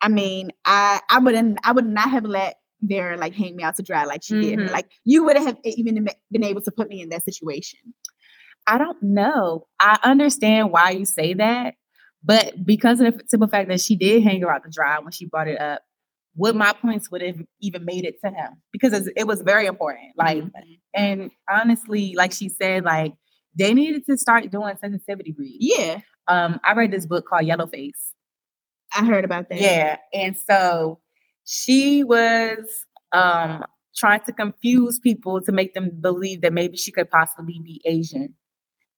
I 0.01 0.07
mean, 0.07 0.51
I 0.65 0.99
I 1.09 1.19
wouldn't 1.19 1.59
I 1.63 1.73
would 1.73 1.85
not 1.85 2.09
have 2.09 2.23
let 2.25 2.55
Vera 2.81 3.17
like 3.17 3.35
hang 3.35 3.55
me 3.55 3.63
out 3.63 3.75
to 3.75 3.83
dry 3.83 4.05
like 4.05 4.23
she 4.23 4.39
did. 4.41 4.57
Mhm. 4.59 4.71
Like 4.71 4.89
you 5.05 5.23
would 5.25 5.37
have 5.37 5.57
even 5.65 6.07
been 6.31 6.43
able 6.43 6.61
to 6.61 6.71
put 6.71 6.87
me 6.89 7.01
in 7.01 7.09
that 7.09 7.23
situation. 7.23 7.79
I 8.69 8.77
don't 8.77 9.01
know. 9.01 9.67
I 9.79 9.97
understand 10.03 10.71
why 10.71 10.91
you 10.91 11.05
say 11.05 11.33
that, 11.33 11.73
but 12.23 12.53
because 12.65 12.99
of 12.99 13.17
the 13.17 13.23
simple 13.27 13.47
fact 13.47 13.69
that 13.69 13.81
she 13.81 13.95
did 13.95 14.21
hang 14.23 14.41
her 14.41 14.51
out 14.53 14.63
to 14.63 14.69
dry 14.69 14.99
when 14.99 15.11
she 15.11 15.25
brought 15.25 15.47
it 15.47 15.59
up, 15.59 15.81
would 16.35 16.55
my 16.55 16.73
points 16.73 17.09
would 17.09 17.21
have 17.21 17.39
even 17.61 17.83
made 17.83 18.05
it 18.05 18.15
to 18.23 18.29
him 18.29 18.61
because 18.71 19.09
it 19.15 19.25
was 19.25 19.41
very 19.41 19.65
important. 19.65 20.11
Like, 20.15 20.43
Mhm. 20.43 20.51
and 20.93 21.31
honestly, 21.51 22.13
like 22.15 22.31
she 22.31 22.47
said, 22.47 22.83
like 22.83 23.13
they 23.57 23.73
needed 23.73 24.05
to 24.05 24.17
start 24.17 24.49
doing 24.51 24.75
sensitivity 24.79 25.33
reads. 25.37 25.57
yeah, 25.59 26.01
Um, 26.27 26.59
I 26.63 26.73
read 26.73 26.91
this 26.91 27.07
book 27.07 27.25
called 27.25 27.41
Yellowface. 27.45 28.13
I 28.95 29.03
heard 29.05 29.25
about 29.25 29.49
that. 29.49 29.59
Yeah. 29.59 29.97
And 30.13 30.37
so 30.37 30.99
she 31.43 32.03
was 32.03 32.85
um 33.11 33.63
trying 33.95 34.21
to 34.21 34.31
confuse 34.31 34.99
people 34.99 35.41
to 35.41 35.51
make 35.51 35.73
them 35.73 35.89
believe 35.99 36.41
that 36.41 36.53
maybe 36.53 36.77
she 36.77 36.91
could 36.91 37.09
possibly 37.09 37.59
be 37.63 37.81
Asian 37.85 38.35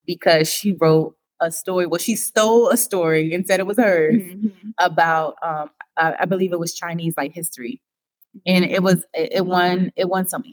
because 0.05 0.51
she 0.51 0.73
wrote 0.73 1.15
a 1.39 1.51
story. 1.51 1.85
Well, 1.87 1.99
she 1.99 2.15
stole 2.15 2.69
a 2.69 2.77
story 2.77 3.33
and 3.33 3.45
said 3.47 3.59
it 3.59 3.65
was 3.67 3.77
hers 3.77 4.21
Mhm. 4.21 4.73
about 4.79 5.35
um 5.41 5.69
I, 5.97 6.15
I 6.21 6.25
believe 6.25 6.53
it 6.53 6.59
was 6.59 6.73
Chinese 6.73 7.13
like 7.17 7.33
history. 7.33 7.81
And 8.45 8.63
it 8.65 8.83
was 8.83 9.05
it, 9.13 9.29
it 9.33 9.45
won 9.45 9.91
it 9.95 10.07
won 10.09 10.27
some 10.27 10.43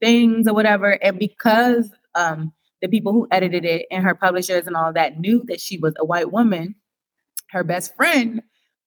things 0.00 0.46
or 0.48 0.54
whatever. 0.54 0.90
And 1.02 1.18
because 1.18 1.90
um 2.14 2.52
the 2.82 2.88
people 2.88 3.12
who 3.12 3.26
edited 3.30 3.64
it 3.64 3.86
and 3.90 4.04
her 4.04 4.14
publishers 4.14 4.66
and 4.66 4.76
all 4.76 4.92
that 4.92 5.18
knew 5.18 5.42
that 5.48 5.60
she 5.60 5.78
was 5.78 5.94
a 5.98 6.04
white 6.04 6.30
woman, 6.30 6.74
her 7.50 7.64
best 7.64 7.96
friend 7.96 8.42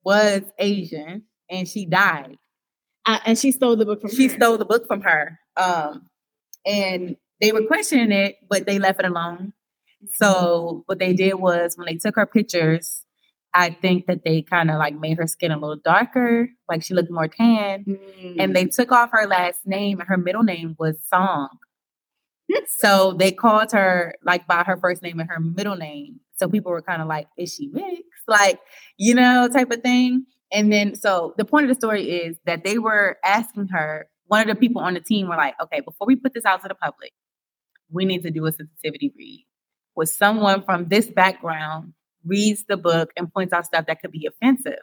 was 0.05 0.41
Asian 0.59 1.23
and 1.49 1.67
she 1.67 1.85
died. 1.85 2.37
Uh, 3.05 3.19
and 3.25 3.37
she 3.37 3.51
stole 3.51 3.75
the 3.75 3.85
book 3.85 4.01
from 4.01 4.11
She 4.11 4.27
her. 4.27 4.35
stole 4.35 4.57
the 4.57 4.65
book 4.65 4.85
from 4.87 5.01
her. 5.01 5.39
Um, 5.57 6.07
and 6.65 7.15
they 7.41 7.51
were 7.51 7.65
questioning 7.65 8.11
it, 8.11 8.35
but 8.49 8.65
they 8.67 8.77
left 8.77 8.99
it 8.99 9.05
alone. 9.07 9.53
So 10.13 10.83
what 10.85 10.99
they 10.99 11.13
did 11.13 11.35
was 11.35 11.75
when 11.77 11.85
they 11.85 11.95
took 11.95 12.15
her 12.15 12.25
pictures, 12.25 13.03
I 13.53 13.71
think 13.71 14.05
that 14.07 14.23
they 14.23 14.41
kind 14.41 14.69
of 14.69 14.77
like 14.77 14.99
made 14.99 15.17
her 15.17 15.27
skin 15.27 15.51
a 15.51 15.57
little 15.57 15.81
darker, 15.83 16.49
like 16.69 16.83
she 16.83 16.93
looked 16.93 17.11
more 17.11 17.27
tan. 17.27 17.85
Mm. 17.85 18.35
And 18.39 18.55
they 18.55 18.65
took 18.65 18.91
off 18.91 19.09
her 19.11 19.27
last 19.27 19.65
name, 19.65 19.99
and 19.99 20.07
her 20.07 20.17
middle 20.17 20.43
name 20.43 20.75
was 20.77 20.95
Song. 21.11 21.49
so 22.67 23.13
they 23.13 23.31
called 23.31 23.71
her 23.71 24.13
like 24.23 24.47
by 24.47 24.63
her 24.63 24.77
first 24.77 25.01
name 25.01 25.19
and 25.19 25.29
her 25.29 25.39
middle 25.39 25.75
name. 25.75 26.19
So 26.35 26.47
people 26.47 26.71
were 26.71 26.81
kind 26.81 27.01
of 27.01 27.07
like, 27.07 27.27
"Is 27.37 27.53
she 27.53 27.67
mixed?" 27.67 28.03
Like 28.27 28.59
you 28.97 29.15
know, 29.15 29.47
type 29.51 29.71
of 29.71 29.81
thing. 29.81 30.25
And 30.51 30.71
then, 30.71 30.95
so 30.95 31.35
the 31.37 31.45
point 31.45 31.65
of 31.65 31.69
the 31.69 31.79
story 31.79 32.09
is 32.09 32.37
that 32.45 32.63
they 32.63 32.77
were 32.77 33.17
asking 33.23 33.67
her. 33.69 34.09
One 34.25 34.41
of 34.41 34.47
the 34.47 34.59
people 34.59 34.81
on 34.81 34.93
the 34.93 34.99
team 34.99 35.27
were 35.27 35.35
like, 35.35 35.55
"Okay, 35.61 35.79
before 35.79 36.05
we 36.05 36.15
put 36.15 36.33
this 36.35 36.45
out 36.45 36.61
to 36.61 36.67
the 36.67 36.75
public, 36.75 37.13
we 37.91 38.05
need 38.05 38.21
to 38.23 38.31
do 38.31 38.45
a 38.45 38.51
sensitivity 38.51 39.11
read 39.17 39.45
with 39.99 40.09
someone 40.09 40.63
from 40.63 40.87
this 40.87 41.05
background 41.07 41.93
reads 42.25 42.65
the 42.67 42.77
book 42.77 43.11
and 43.15 43.31
points 43.33 43.53
out 43.53 43.65
stuff 43.67 43.85
that 43.85 44.01
could 44.01 44.11
be 44.11 44.25
offensive." 44.25 44.79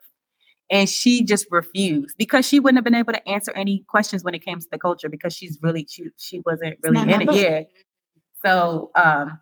And 0.70 0.88
she 0.88 1.22
just 1.24 1.46
refused 1.50 2.16
because 2.18 2.46
she 2.46 2.58
wouldn't 2.60 2.76
have 2.76 2.84
been 2.84 2.94
able 2.94 3.12
to 3.12 3.28
answer 3.28 3.52
any 3.54 3.84
questions 3.88 4.24
when 4.24 4.34
it 4.34 4.44
came 4.44 4.58
to 4.60 4.66
the 4.70 4.78
culture 4.78 5.08
because 5.08 5.32
she's 5.34 5.58
really 5.62 5.86
she, 5.88 6.04
she 6.16 6.40
wasn't 6.46 6.76
really 6.82 7.00
in 7.12 7.20
it. 7.22 7.26
book. 7.26 7.36
Yeah. 7.36 7.62
So 8.44 8.90
um 8.96 9.38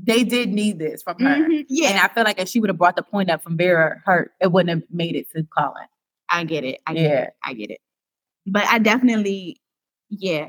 they 0.00 0.22
did 0.24 0.50
need 0.50 0.78
this 0.78 1.02
from 1.02 1.18
her. 1.20 1.36
Mhm. 1.36 1.64
Yeah, 1.68 1.90
And 1.90 1.98
I 1.98 2.08
feel 2.08 2.22
like 2.24 2.38
if 2.40 2.48
she 2.48 2.60
would 2.60 2.70
have 2.70 2.78
brought 2.78 2.94
the 2.96 3.02
point 3.02 3.30
up 3.30 3.42
from 3.42 3.56
Vera 3.56 4.00
Hurt, 4.04 4.32
it 4.40 4.52
wouldn't 4.52 4.70
have 4.70 4.88
made 4.90 5.16
it 5.16 5.28
to 5.36 5.44
Colin. 5.56 5.86
I 6.30 6.44
get 6.44 6.62
it. 6.64 6.80
I 6.86 6.94
get 6.94 7.02
Yeah. 7.02 7.20
it. 7.22 7.30
I 7.44 7.54
get 7.54 7.70
it. 7.70 7.80
But 8.46 8.64
I 8.66 8.78
definitely, 8.78 9.60
yeah, 10.08 10.48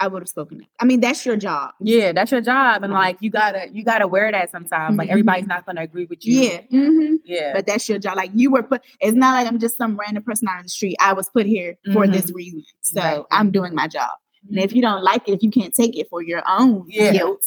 I 0.00 0.06
would 0.08 0.22
have 0.22 0.28
spoken. 0.28 0.60
it. 0.60 0.66
I 0.80 0.84
mean, 0.84 1.00
that's 1.00 1.26
your 1.26 1.36
job. 1.36 1.72
Yeah, 1.80 2.12
that's 2.12 2.30
your 2.30 2.40
job. 2.40 2.82
And 2.84 2.92
Mhm. 2.92 2.96
like 2.96 3.16
you 3.20 3.30
gotta 3.30 3.68
you 3.72 3.82
gotta 3.84 4.06
wear 4.06 4.30
that 4.30 4.50
sometimes. 4.50 4.96
Like 4.96 5.08
Mhm. 5.08 5.12
everybody's 5.12 5.46
not 5.46 5.66
gonna 5.66 5.82
agree 5.82 6.04
with 6.04 6.24
you. 6.24 6.40
Yeah. 6.40 6.60
hmm 6.70 7.14
Yeah. 7.24 7.52
But 7.54 7.66
that's 7.66 7.88
your 7.88 7.98
job. 7.98 8.16
Like 8.16 8.30
you 8.34 8.50
were 8.50 8.62
put. 8.62 8.82
It's 9.00 9.16
not 9.16 9.32
like 9.34 9.46
I'm 9.46 9.58
just 9.58 9.76
some 9.76 9.96
random 9.96 10.22
person 10.22 10.48
out 10.48 10.58
on 10.58 10.62
the 10.64 10.68
street. 10.68 10.96
I 11.00 11.12
was 11.14 11.28
put 11.28 11.46
here 11.46 11.76
for 11.92 12.06
Mhm. 12.06 12.12
this 12.12 12.30
reason. 12.32 12.62
So 12.82 13.00
Exactly. 13.00 13.24
I'm 13.32 13.50
doing 13.50 13.74
my 13.74 13.88
job. 13.88 14.10
And 14.48 14.58
if 14.60 14.72
you 14.72 14.80
don't 14.82 15.02
like 15.02 15.28
it, 15.28 15.32
if 15.32 15.42
you 15.42 15.50
can't 15.50 15.74
take 15.74 15.96
it 15.98 16.08
for 16.08 16.22
your 16.22 16.42
own 16.48 16.84
Yeah. 16.88 17.12
guilt 17.12 17.42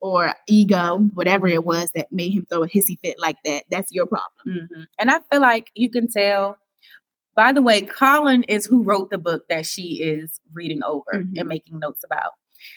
or 0.00 0.32
ego, 0.48 0.98
whatever 1.12 1.46
it 1.46 1.64
was 1.64 1.92
that 1.92 2.10
made 2.10 2.32
him 2.32 2.46
throw 2.48 2.62
a 2.62 2.68
hissy 2.68 2.98
fit 3.00 3.18
like 3.18 3.36
that, 3.44 3.64
that's 3.70 3.92
your 3.92 4.06
problem. 4.06 4.30
Mhm. 4.72 4.86
And 4.98 5.10
I 5.10 5.18
feel 5.30 5.40
like 5.42 5.70
you 5.74 5.90
can 5.90 6.08
tell. 6.08 6.56
By 7.40 7.52
the 7.52 7.62
way, 7.62 7.80
Colin 7.80 8.42
is 8.42 8.66
who 8.66 8.82
wrote 8.82 9.08
the 9.08 9.16
book 9.16 9.44
that 9.48 9.64
she 9.64 10.02
is 10.02 10.38
reading 10.52 10.82
over 10.84 11.10
Mhm. 11.14 11.38
and 11.38 11.48
making 11.48 11.78
notes 11.78 12.04
about. 12.04 12.32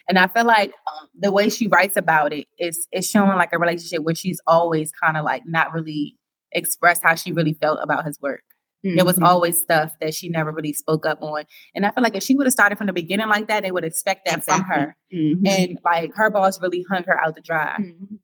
And 0.08 0.18
I 0.18 0.28
feel 0.28 0.46
like 0.46 0.72
um, 0.90 1.10
the 1.20 1.34
way 1.34 1.50
she 1.50 1.68
writes 1.68 1.98
about 1.98 2.32
it 2.32 2.48
is 2.58 2.88
is 2.94 3.10
showing 3.10 3.36
like 3.36 3.52
a 3.52 3.60
relationship 3.60 4.04
where 4.04 4.16
she's 4.16 4.40
always 4.48 4.90
kind 4.94 5.18
of 5.18 5.26
like 5.26 5.44
not 5.46 5.74
really 5.74 6.16
expressed 6.54 7.04
how 7.04 7.14
she 7.16 7.34
really 7.34 7.56
felt 7.56 7.78
about 7.84 8.06
his 8.06 8.18
work. 8.22 8.44
There 8.86 9.04
was 9.04 9.20
Mhm. 9.20 9.26
always 9.28 9.60
stuff 9.60 9.92
that 10.00 10.14
she 10.14 10.30
never 10.30 10.50
really 10.54 10.72
spoke 10.72 11.06
up 11.06 11.22
on. 11.22 11.44
And 11.76 11.86
I 11.86 11.92
feel 11.92 12.02
like 12.02 12.16
if 12.16 12.24
she 12.24 12.34
would 12.38 12.46
have 12.48 12.54
started 12.54 12.78
from 12.78 12.88
the 12.88 12.94
beginning 12.94 13.28
like 13.28 13.50
that, 13.50 13.64
they 13.64 13.72
would 13.74 13.84
expect 13.84 14.24
that 14.28 14.46
from 14.46 14.62
Exactly. 14.62 14.82
her. 14.82 14.96
Mhm. 15.14 15.46
And 15.46 15.80
like 15.84 16.14
her 16.16 16.30
boss 16.30 16.62
really 16.62 16.86
hung 16.90 17.04
her 17.04 17.20
out 17.22 17.36
to 17.36 17.42
dry. 17.42 17.76
Mhm. 17.82 18.20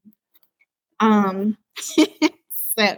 Um, 1.02 1.58
so 2.78 2.97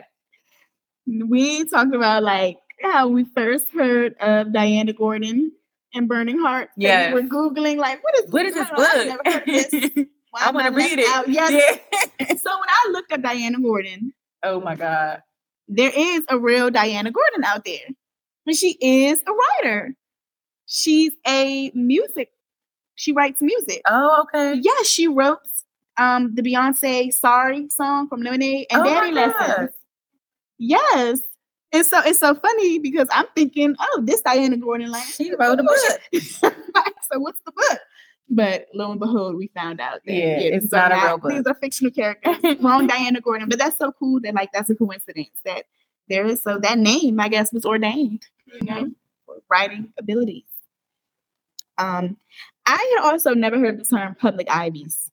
we 1.07 1.65
talked 1.65 1.95
about 1.95 2.21
like 2.21 2.57
how 2.83 3.07
we 3.07 3.25
first 3.35 3.67
heard 3.71 4.15
of 4.19 4.53
Diana 4.53 4.93
Gordon 4.93 5.51
and 5.93 6.07
Burning 6.07 6.39
Heart. 6.39 6.69
Yeah. 6.77 7.13
we 7.13 7.21
we're 7.21 7.27
googling 7.29 7.77
like 7.77 8.03
what 8.03 8.15
is 8.19 8.31
What 8.31 8.45
is 8.45 8.53
this 8.53 8.67
know, 8.69 8.75
I've 8.77 8.93
book? 8.93 9.23
never 9.25 9.39
heard 9.39 9.45
this. 9.45 9.89
Why 10.31 10.41
I 10.45 10.51
want 10.51 10.67
to 10.67 10.73
read 10.73 10.97
it. 10.99 11.07
out? 11.09 11.27
Yes. 11.27 11.51
Yeah. 11.51 12.35
So 12.37 12.49
when 12.51 12.69
I 12.69 12.89
looked 12.91 13.11
up 13.11 13.21
Diana 13.21 13.59
Gordon, 13.59 14.13
oh 14.43 14.61
my 14.61 14.75
God. 14.75 15.21
there 15.67 15.91
is 15.93 16.23
a 16.29 16.37
real 16.39 16.69
Diana 16.69 17.11
Gordon 17.11 17.43
out 17.43 17.65
there, 17.65 17.87
and 18.47 18.55
she 18.55 18.77
is 18.79 19.21
a 19.27 19.31
writer. 19.33 19.95
She's 20.67 21.11
a 21.27 21.71
music. 21.75 22.31
She 22.95 23.11
writes 23.11 23.41
music. 23.41 23.81
Oh, 23.85 24.21
okay. 24.23 24.59
Yeah, 24.61 24.83
she 24.85 25.07
wrote 25.09 25.39
um 25.97 26.33
the 26.35 26.41
Beyonce 26.41 27.11
"Sorry" 27.13 27.67
song 27.69 28.07
from 28.07 28.21
Lemonade 28.21 28.67
and 28.71 28.81
Oh 28.81 28.85
Daddy 28.85 29.11
Lessons. 29.11 29.71
Yes, 30.57 31.19
and 31.73 31.85
so 31.85 32.01
it's 32.05 32.19
so 32.19 32.35
funny 32.35 32.79
because 32.79 33.07
I'm 33.11 33.27
thinking, 33.35 33.75
oh, 33.79 34.01
this 34.03 34.21
Diana 34.21 34.57
Gordon, 34.57 34.91
like 34.91 35.03
She 35.05 35.33
wrote 35.33 35.59
a 35.59 35.63
book. 35.63 35.77
so 36.21 37.19
what's 37.19 37.39
the 37.45 37.51
book? 37.51 37.79
But 38.29 38.67
lo 38.73 38.91
and 38.91 38.99
behold, 38.99 39.35
we 39.35 39.47
found 39.47 39.79
out 39.79 39.99
that 40.05 40.13
Yeah, 40.13 40.39
it's 40.39 40.65
these 40.65 40.71
not 40.71 40.91
a 40.91 40.95
real 40.95 41.17
book. 41.17 41.31
These 41.31 41.45
are 41.45 41.53
fictional 41.55 41.91
characters. 41.91 42.37
Wrong 42.61 42.87
Diana 42.87 43.21
Gordon, 43.21 43.49
but 43.49 43.59
that's 43.59 43.77
so 43.77 43.91
cool 43.91 44.19
that 44.21 44.33
like 44.33 44.51
that's 44.53 44.69
a 44.69 44.75
coincidence 44.75 45.37
that 45.45 45.65
there 46.07 46.25
is 46.25 46.41
so 46.41 46.57
that 46.59 46.77
name 46.77 47.19
I 47.19 47.27
guess 47.27 47.51
was 47.53 47.65
ordained, 47.65 48.25
you 48.47 48.65
know, 48.67 48.91
for 49.25 49.35
writing 49.49 49.93
abilities. 49.99 50.43
Um, 51.77 52.17
I 52.65 52.95
had 52.97 53.11
also 53.11 53.33
never 53.33 53.59
heard 53.59 53.79
the 53.79 53.83
term 53.83 54.15
public 54.15 54.47
ivies 54.49 55.10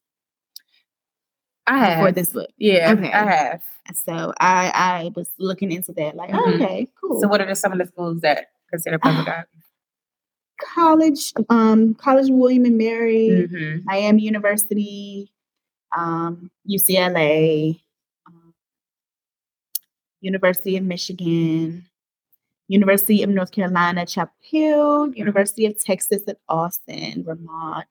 I 1.68 1.78
have. 1.78 1.98
for 2.06 2.12
this 2.12 2.30
book, 2.32 2.48
Yeah, 2.56 2.92
Okay. 2.92 3.12
I 3.12 3.24
have. 3.30 3.62
so 3.94 4.32
I 4.40 4.72
I 4.74 5.10
was 5.14 5.30
looking 5.38 5.70
into 5.72 5.92
that. 5.92 6.16
Like, 6.16 6.30
Mhm. 6.30 6.54
okay, 6.54 6.88
cool. 7.00 7.20
So, 7.20 7.28
what 7.28 7.40
are 7.40 7.54
some 7.54 7.72
of 7.72 7.78
the 7.78 7.86
schools 7.86 8.20
that 8.22 8.46
consider 8.70 8.98
public 8.98 9.28
art? 9.28 9.48
college, 10.74 11.32
um, 11.50 11.94
College 11.94 12.30
William 12.30 12.64
and 12.64 12.76
Mary, 12.76 13.28
Mm-hmm. 13.48 13.84
Miami 13.84 14.22
University, 14.22 15.30
um, 15.96 16.50
UCLA, 16.68 17.80
um, 18.26 18.54
University 20.20 20.76
of 20.76 20.82
Michigan, 20.84 21.84
University 22.66 23.22
of 23.22 23.30
North 23.30 23.52
Carolina, 23.52 24.04
Chapel 24.04 24.34
Hill, 24.40 25.14
University 25.14 25.64
of 25.66 25.78
Texas 25.82 26.22
at 26.26 26.38
Austin, 26.48 27.22
Vermont, 27.24 27.86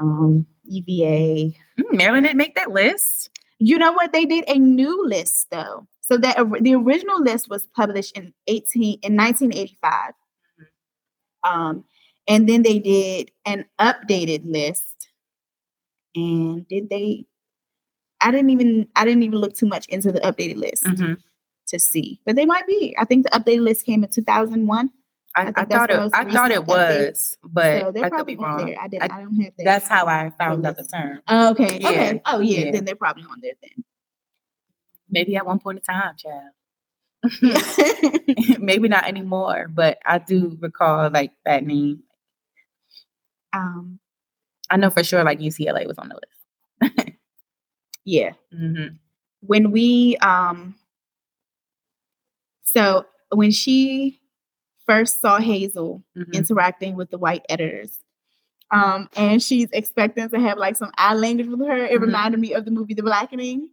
um, 0.00 0.46
UVA. 0.64 1.56
Mm, 1.78 1.92
Maryland 1.96 2.26
didn't 2.26 2.38
make 2.38 2.54
that 2.54 2.70
list. 2.70 3.30
You 3.58 3.78
know 3.78 3.92
what? 3.92 4.12
They 4.12 4.24
did 4.24 4.44
a 4.48 4.58
new 4.58 5.06
list 5.06 5.48
though. 5.50 5.86
So 6.00 6.16
that 6.16 6.36
the 6.60 6.74
original 6.74 7.22
list 7.22 7.48
was 7.48 7.66
published 7.76 8.16
in 8.16 8.32
18 8.48 8.98
in 9.02 9.16
1985. 9.16 10.12
Um, 11.44 11.84
and 12.26 12.48
then 12.48 12.62
they 12.62 12.78
did 12.78 13.30
an 13.46 13.64
updated 13.80 14.42
list. 14.44 15.08
And 16.14 16.66
did 16.68 16.90
they? 16.90 17.26
I 18.20 18.30
didn't 18.30 18.50
even 18.50 18.88
I 18.96 19.04
didn't 19.04 19.22
even 19.22 19.38
look 19.38 19.54
too 19.54 19.66
much 19.66 19.86
into 19.86 20.10
the 20.12 20.20
updated 20.20 20.56
list 20.56 20.84
Mm-hmm. 20.84 21.14
to 21.68 21.78
see, 21.78 22.20
but 22.26 22.36
they 22.36 22.44
might 22.44 22.66
be. 22.66 22.94
I 22.98 23.04
think 23.04 23.24
the 23.24 23.30
updated 23.30 23.62
list 23.62 23.86
came 23.86 24.02
in 24.04 24.10
2001. 24.10 24.90
I, 25.40 25.48
I 25.48 25.62
I, 25.62 25.64
thought 25.64 25.90
it. 25.90 26.10
I 26.12 26.24
thought 26.32 26.50
it 26.50 26.66
was, 26.66 27.38
but 27.42 27.94
so 27.94 28.02
I 28.02 28.10
could 28.10 28.26
be 28.26 28.36
wrong. 28.36 28.66
there. 28.66 28.76
I 28.80 28.88
did. 28.88 29.02
I- 29.02 29.06
I, 29.06 29.20
don't 29.22 29.34
have 29.40 29.52
that. 29.56 29.64
That's 29.64 29.88
how 29.88 30.06
I 30.06 30.30
found 30.38 30.66
out 30.66 30.76
the 30.76 30.84
term. 30.84 31.20
Oh, 31.28 31.50
okay. 31.52 31.78
Yeah. 31.80 31.88
Okay. 31.88 32.22
Oh 32.26 32.40
yeah, 32.40 32.64
Yeah. 32.66 32.70
Then 32.72 32.84
they're 32.84 32.94
probably 32.96 33.24
on 33.24 33.38
there 33.40 33.54
then. 33.62 33.84
Maybe 35.08 35.36
at 35.36 35.46
one 35.46 35.58
point 35.58 35.78
in 35.78 35.82
time, 35.82 36.14
child. 36.16 36.50
Maybe 38.60 38.88
not 38.88 39.04
anymore, 39.06 39.66
but 39.68 39.98
I 40.04 40.18
do 40.18 40.56
recall 40.60 41.10
like 41.10 41.32
that 41.44 41.64
name. 41.64 42.02
um. 43.52 43.98
I 44.72 44.76
know 44.76 44.90
for 44.90 45.02
sure 45.02 45.24
like 45.24 45.40
UCLA 45.40 45.84
was 45.86 45.98
on 45.98 46.10
the 46.10 46.14
list. 46.14 47.06
Yeah. 48.04 48.32
hmm 48.52 48.86
When 49.40 49.70
we 49.72 50.16
um. 50.18 50.74
So 52.62 53.04
when 53.30 53.50
she 53.50 54.19
first 54.90 55.20
saw 55.20 55.38
Hazel 55.38 56.02
hmm 56.14 56.22
interacting 56.32 56.96
with 56.96 57.10
the 57.10 57.18
white 57.18 57.44
editors. 57.48 57.92
Um, 58.72 59.08
and 59.16 59.42
she's 59.42 59.68
expecting 59.72 60.28
to 60.28 60.38
have 60.38 60.56
like 60.56 60.76
some 60.76 60.92
eye 60.96 61.14
language 61.14 61.48
with 61.48 61.60
her. 61.66 61.76
It 61.86 61.98
Mhm. 61.98 62.06
reminded 62.06 62.40
me 62.40 62.52
of 62.54 62.64
the 62.64 62.70
movie 62.70 62.94
The 62.94 63.02
Blackening. 63.02 63.68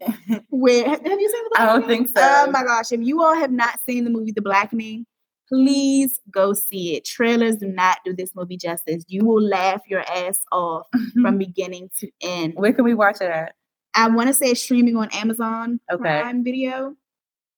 Where 0.49 0.87
have 0.89 1.01
you 1.05 1.29
seen 1.29 1.43
The 1.43 1.49
Blackening? 1.51 1.55
I 1.57 1.65
don't 1.65 1.87
think 1.87 2.07
so. 2.09 2.21
Oh 2.23 2.51
my 2.51 2.63
gosh! 2.63 2.91
If 2.91 3.01
you 3.01 3.21
all 3.23 3.35
have 3.35 3.51
not 3.51 3.79
seen 3.85 4.03
the 4.05 4.09
movie 4.09 4.31
The 4.31 4.41
Blackening, 4.41 5.05
please 5.47 6.19
go 6.31 6.53
see 6.53 6.95
it. 6.95 7.05
Trailers 7.05 7.57
do 7.57 7.67
not 7.67 7.99
do 8.05 8.13
this 8.15 8.31
movie 8.35 8.57
justice. 8.57 9.03
You 9.07 9.23
will 9.25 9.41
laugh 9.41 9.81
your 9.87 10.01
ass 10.01 10.39
off 10.51 10.87
from 11.21 11.37
beginning 11.37 11.89
to 11.99 12.09
end. 12.21 12.53
Where 12.55 12.73
can 12.73 12.83
we 12.85 12.93
watch 12.95 13.17
it 13.21 13.29
at? 13.29 13.53
I 13.95 14.07
want 14.09 14.27
to 14.29 14.33
say 14.33 14.47
it's 14.47 14.61
streaming 14.63 14.97
on 14.97 15.09
Amazon 15.13 15.79
Okay. 15.91 16.01
Prime 16.21 16.43
Video 16.43 16.95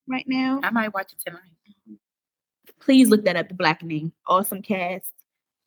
right 0.06 0.24
now. 0.28 0.60
I 0.62 0.70
might 0.70 0.92
watch 0.94 1.12
it 1.12 1.18
tonight. 1.26 1.40
Please 2.80 3.08
look 3.08 3.24
that 3.24 3.36
up. 3.36 3.48
The 3.48 3.54
Blackening, 3.54 4.12
awesome 4.26 4.62
cast, 4.62 5.06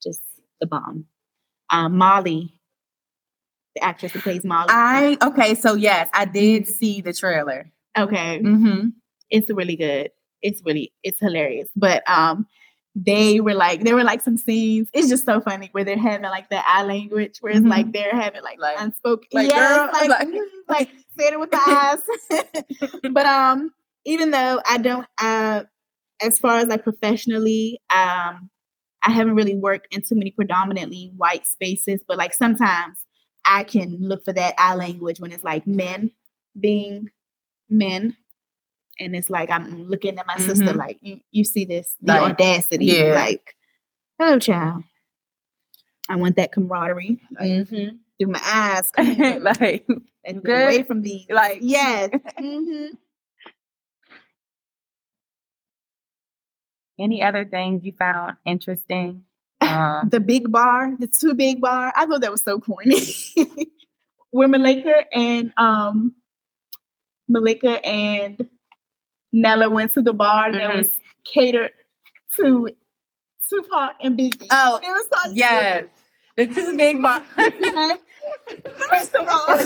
just 0.01 0.21
the 0.59 0.67
bomb. 0.67 1.05
Um, 1.69 1.97
Molly, 1.97 2.53
the 3.75 3.83
actress 3.83 4.11
who 4.11 4.19
plays 4.21 4.43
Molly. 4.43 4.67
I 4.69 5.17
okay, 5.21 5.55
so 5.55 5.73
yes, 5.75 6.09
I 6.13 6.25
did 6.25 6.67
see 6.67 7.01
the 7.01 7.13
trailer. 7.13 7.71
okay, 7.97 8.39
Mm-hmm. 8.39 8.89
it's 9.29 9.49
really 9.51 9.75
good. 9.75 10.11
It's 10.41 10.61
really 10.65 10.91
it's 11.03 11.19
hilarious. 11.19 11.69
But 11.75 12.07
um, 12.09 12.45
they 12.95 13.39
were 13.39 13.53
like 13.55 13.83
there 13.83 13.95
were 13.95 14.03
like 14.03 14.21
some 14.21 14.37
scenes. 14.37 14.89
It's 14.93 15.09
just 15.09 15.25
so 15.25 15.39
funny 15.41 15.69
where 15.71 15.83
they're 15.83 15.97
having 15.97 16.23
like 16.29 16.49
the 16.49 16.61
eye 16.67 16.83
language, 16.83 17.37
where 17.39 17.53
it's 17.53 17.61
Mhm. 17.61 17.69
like 17.69 17.91
they're 17.93 18.11
having 18.15 18.43
like, 18.43 18.59
Like- 18.59 18.79
unspoken, 18.79 19.27
like, 19.31 19.49
yes, 19.49 19.77
girl, 19.77 19.89
like 19.93 20.09
like- 20.09 20.27
mm, 20.27 20.39
like 20.69 20.89
saying 21.17 21.33
it 21.33 21.39
with 21.39 21.51
the 21.51 21.61
eyes. 21.65 22.99
but 23.11 23.25
um, 23.25 23.71
even 24.05 24.31
though 24.31 24.61
I 24.69 24.77
don't, 24.77 25.07
uh, 25.19 25.63
as 26.23 26.39
far 26.39 26.57
as 26.57 26.67
like 26.67 26.83
professionally, 26.83 27.79
um, 27.93 28.49
I 29.05 29.11
haven't 29.11 29.35
really 29.35 29.55
worked 29.55 29.93
in 29.93 30.01
too 30.01 30.15
many 30.15 30.31
predominantly 30.31 31.11
white 31.17 31.45
spaces, 31.45 31.99
but 32.07 32.17
like 32.17 32.33
sometimes 32.33 32.97
I 33.45 33.63
can 33.65 33.97
look 33.99 34.23
for 34.23 34.31
that 34.33 34.55
eye 34.57 34.75
language 34.75 35.19
when 35.19 35.31
it's 35.33 35.43
like 35.43 35.67
men 35.67 36.11
being 36.59 37.09
men. 37.69 38.15
And 38.99 39.15
it's 39.15 39.29
like 39.29 39.49
I'm 39.51 39.87
looking 39.89 40.17
at 40.19 40.27
my 40.27 40.37
sister 40.37 40.65
Mhm. 40.73 40.77
like 40.77 40.97
you, 41.01 41.19
you 41.31 41.43
see 41.43 41.65
this 41.65 41.95
the 42.01 42.13
Like, 42.13 42.21
audacity 42.33 42.85
yeah. 42.85 43.13
like 43.15 43.55
hello, 44.19 44.37
child 44.39 44.83
I 46.09 46.15
want 46.15 46.35
that 46.35 46.51
camaraderie 46.51 47.19
Mm-hmm. 47.41 47.95
through 48.19 48.31
my 48.31 48.41
eyes 48.43 48.91
like 49.59 49.85
and 50.25 50.47
away 50.47 50.83
from 50.83 51.01
these 51.01 51.25
Like- 51.29 51.59
yes 51.61 52.11
hmm 52.37 52.85
any 56.99 57.21
other 57.23 57.45
things 57.45 57.83
you 57.83 57.93
found 57.97 58.37
interesting? 58.45 59.23
Um, 59.61 60.09
the 60.09 60.19
big 60.19 60.51
bar, 60.51 60.91
the 60.99 61.07
two 61.07 61.33
big 61.35 61.61
bar. 61.61 61.93
I 61.95 62.05
thought 62.05 62.19
that 62.19 62.31
was 62.31 62.41
so 62.41 62.59
corny. 62.59 62.97
Where 64.31 64.49
Malika 64.49 65.05
and 65.15 65.53
um 65.55 66.15
Malika 67.29 67.83
and 67.85 68.45
Nella 69.31 69.69
went 69.69 69.93
to 69.93 70.01
the 70.01 70.11
bar 70.11 70.51
that 70.51 70.69
Mhm. 70.69 70.77
was 70.79 70.89
catered 71.23 71.71
to 72.35 72.67
Tupac 73.49 73.95
and 74.01 74.19
Biggie. 74.19 74.47
Oh, 74.51 74.79
it 74.83 74.87
was 74.87 75.07
so 75.23 75.31
yes, 75.33 75.85
the 76.35 76.47
two 76.47 76.75
big 76.77 77.01
bar. 77.01 77.21
First 78.89 79.15
of 79.15 79.25
all, 79.25 79.57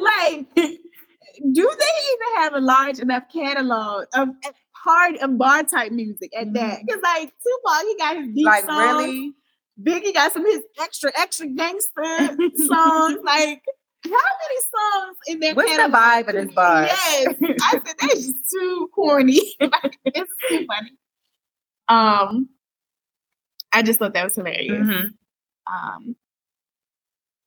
like, 0.00 0.46
do 1.52 1.70
they 1.78 1.84
even 2.12 2.42
have 2.42 2.54
a 2.54 2.60
large 2.60 2.98
enough 2.98 3.24
catalog 3.32 4.06
of 4.14 4.28
hard 4.72 5.16
and 5.16 5.38
bar 5.38 5.62
type 5.64 5.92
music 5.92 6.30
at 6.36 6.52
that? 6.54 6.80
Because 6.86 7.02
like 7.02 7.32
Tupac, 7.42 7.82
he 7.86 7.96
got 7.98 8.16
his 8.16 8.28
deep 8.34 8.46
like 8.46 8.64
songs. 8.64 8.78
really? 8.78 9.32
Biggie 9.82 10.14
got 10.14 10.32
some 10.32 10.44
of 10.46 10.50
his 10.52 10.62
extra, 10.80 11.12
extra 11.18 11.46
gangster 11.48 12.36
songs. 12.56 13.18
Like, 13.24 13.62
how 14.04 14.10
many 14.12 14.60
songs 14.74 15.16
in 15.26 15.40
their 15.40 15.54
What's 15.54 15.70
the 15.70 15.76
catalog? 15.76 16.00
vibe 16.00 16.28
in 16.30 16.46
this 16.46 16.54
bar? 16.54 16.82
Yes. 16.84 17.34
I 17.40 17.70
said 17.72 17.82
that's 18.00 18.14
just 18.14 18.34
too 18.52 18.88
corny. 18.94 19.40
It's 20.04 20.32
too 20.48 20.64
funny. 20.66 20.92
Um, 21.88 22.48
I 23.72 23.82
just 23.82 23.98
thought 23.98 24.14
that 24.14 24.24
was 24.24 24.34
hilarious. 24.36 24.86
Mhm. 24.86 25.08
Um, 25.66 26.16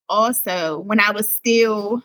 also, 0.08 0.80
when 0.80 1.00
I 1.00 1.12
was 1.12 1.34
still, 1.34 2.04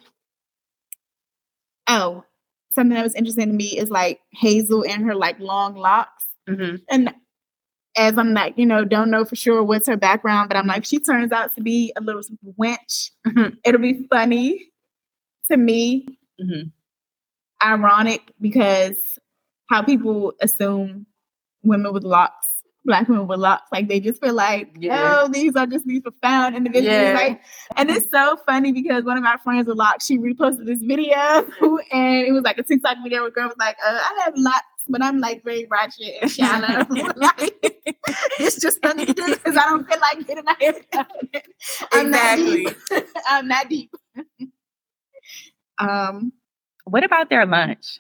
oh, 1.88 2.24
something 2.72 2.94
that 2.94 3.04
was 3.04 3.14
interesting 3.14 3.48
to 3.48 3.52
me 3.54 3.78
is 3.78 3.90
like 3.90 4.20
Hazel 4.32 4.84
and 4.84 5.04
her 5.04 5.14
like 5.14 5.38
long 5.40 5.74
locks. 5.76 6.24
Mhm. 6.48 6.82
And 6.90 7.14
as 7.96 8.18
I'm 8.18 8.34
like, 8.34 8.54
you 8.58 8.66
know, 8.66 8.84
don't 8.84 9.10
know 9.10 9.24
for 9.24 9.36
sure 9.36 9.62
what's 9.64 9.86
her 9.88 9.96
background, 9.96 10.48
but 10.48 10.56
I'm 10.58 10.66
like, 10.66 10.84
she 10.84 10.98
turns 11.00 11.32
out 11.32 11.54
to 11.56 11.62
be 11.62 11.92
a 11.96 12.00
little 12.02 12.22
wench. 12.58 13.10
Mhm. 13.26 13.58
It'll 13.64 13.80
be 13.80 14.06
funny 14.10 14.60
to 15.50 15.56
me, 15.58 16.06
Mhm. 16.42 16.72
ironic 17.64 18.32
because 18.40 19.18
how 19.70 19.82
people 19.82 20.34
assume 20.42 21.06
women 21.64 21.92
with 21.92 22.04
locks, 22.04 22.48
black 22.84 23.08
women 23.08 23.26
with 23.26 23.40
locks, 23.40 23.68
like 23.72 23.88
they 23.88 23.98
just 24.00 24.20
feel 24.20 24.34
like, 24.34 24.76
Yeah. 24.78 25.20
oh, 25.22 25.28
these 25.28 25.56
are 25.56 25.66
just 25.66 25.86
these 25.86 26.02
profound 26.02 26.54
individuals. 26.56 26.94
Yeah. 26.94 27.12
Like, 27.14 27.40
and 27.76 27.90
it's 27.90 28.10
so 28.10 28.36
funny 28.46 28.72
because 28.72 29.04
one 29.04 29.16
of 29.16 29.22
my 29.22 29.36
friends 29.42 29.66
with 29.66 29.76
locks, 29.78 30.04
she 30.06 30.18
reposted 30.18 30.66
this 30.66 30.80
video 30.82 31.14
and 31.92 32.26
it 32.26 32.32
was 32.32 32.42
like 32.42 32.58
a 32.58 32.62
TikTok 32.62 32.98
video 33.02 33.20
where 33.20 33.28
a 33.28 33.32
girl 33.32 33.48
was 33.48 33.56
like, 33.58 33.76
uh, 33.86 33.90
I 34.00 34.22
have 34.24 34.34
locks, 34.36 34.60
but 34.88 35.02
I'm 35.02 35.18
like 35.18 35.42
very 35.44 35.66
ratchet 35.70 36.14
and 36.22 36.30
shallow. 36.30 36.84
like, 37.16 37.54
it's 38.38 38.60
just 38.60 38.82
funny 38.82 39.06
because 39.06 39.38
I 39.56 39.64
don't 39.66 39.88
feel 39.88 40.00
like 40.00 40.26
getting 40.26 40.44
a 40.46 40.54
haircut. 40.60 41.10
I'm 41.92 42.10
not 42.10 42.38
Exactly. 42.38 42.64
deep. 42.66 43.06
I'm 43.28 43.48
not 43.48 43.68
deep. 43.68 43.90
um, 45.78 46.32
What 46.84 47.04
about 47.04 47.30
their 47.30 47.46
lunch? 47.46 47.98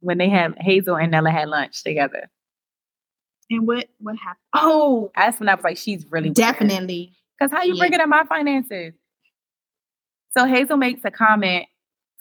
When 0.00 0.18
they 0.18 0.28
had 0.28 0.54
Hazel 0.58 0.96
and 0.96 1.10
Nella 1.10 1.30
had 1.30 1.48
lunch 1.48 1.82
together. 1.84 2.30
And 3.50 3.66
what 3.66 3.88
what 3.98 4.16
happened? 4.16 4.38
Oh, 4.54 5.10
That's 5.16 5.38
when 5.40 5.48
I 5.48 5.54
was 5.54 5.64
like, 5.64 5.76
she's 5.76 6.06
really 6.10 6.30
definitely. 6.30 7.12
Because 7.38 7.52
how 7.52 7.62
you 7.62 7.74
Yeah. 7.74 7.84
it 7.94 8.00
up 8.00 8.08
my 8.08 8.24
finances? 8.24 8.94
So 10.30 10.46
Hazel 10.46 10.76
makes 10.76 11.00
a 11.04 11.10
comment 11.10 11.66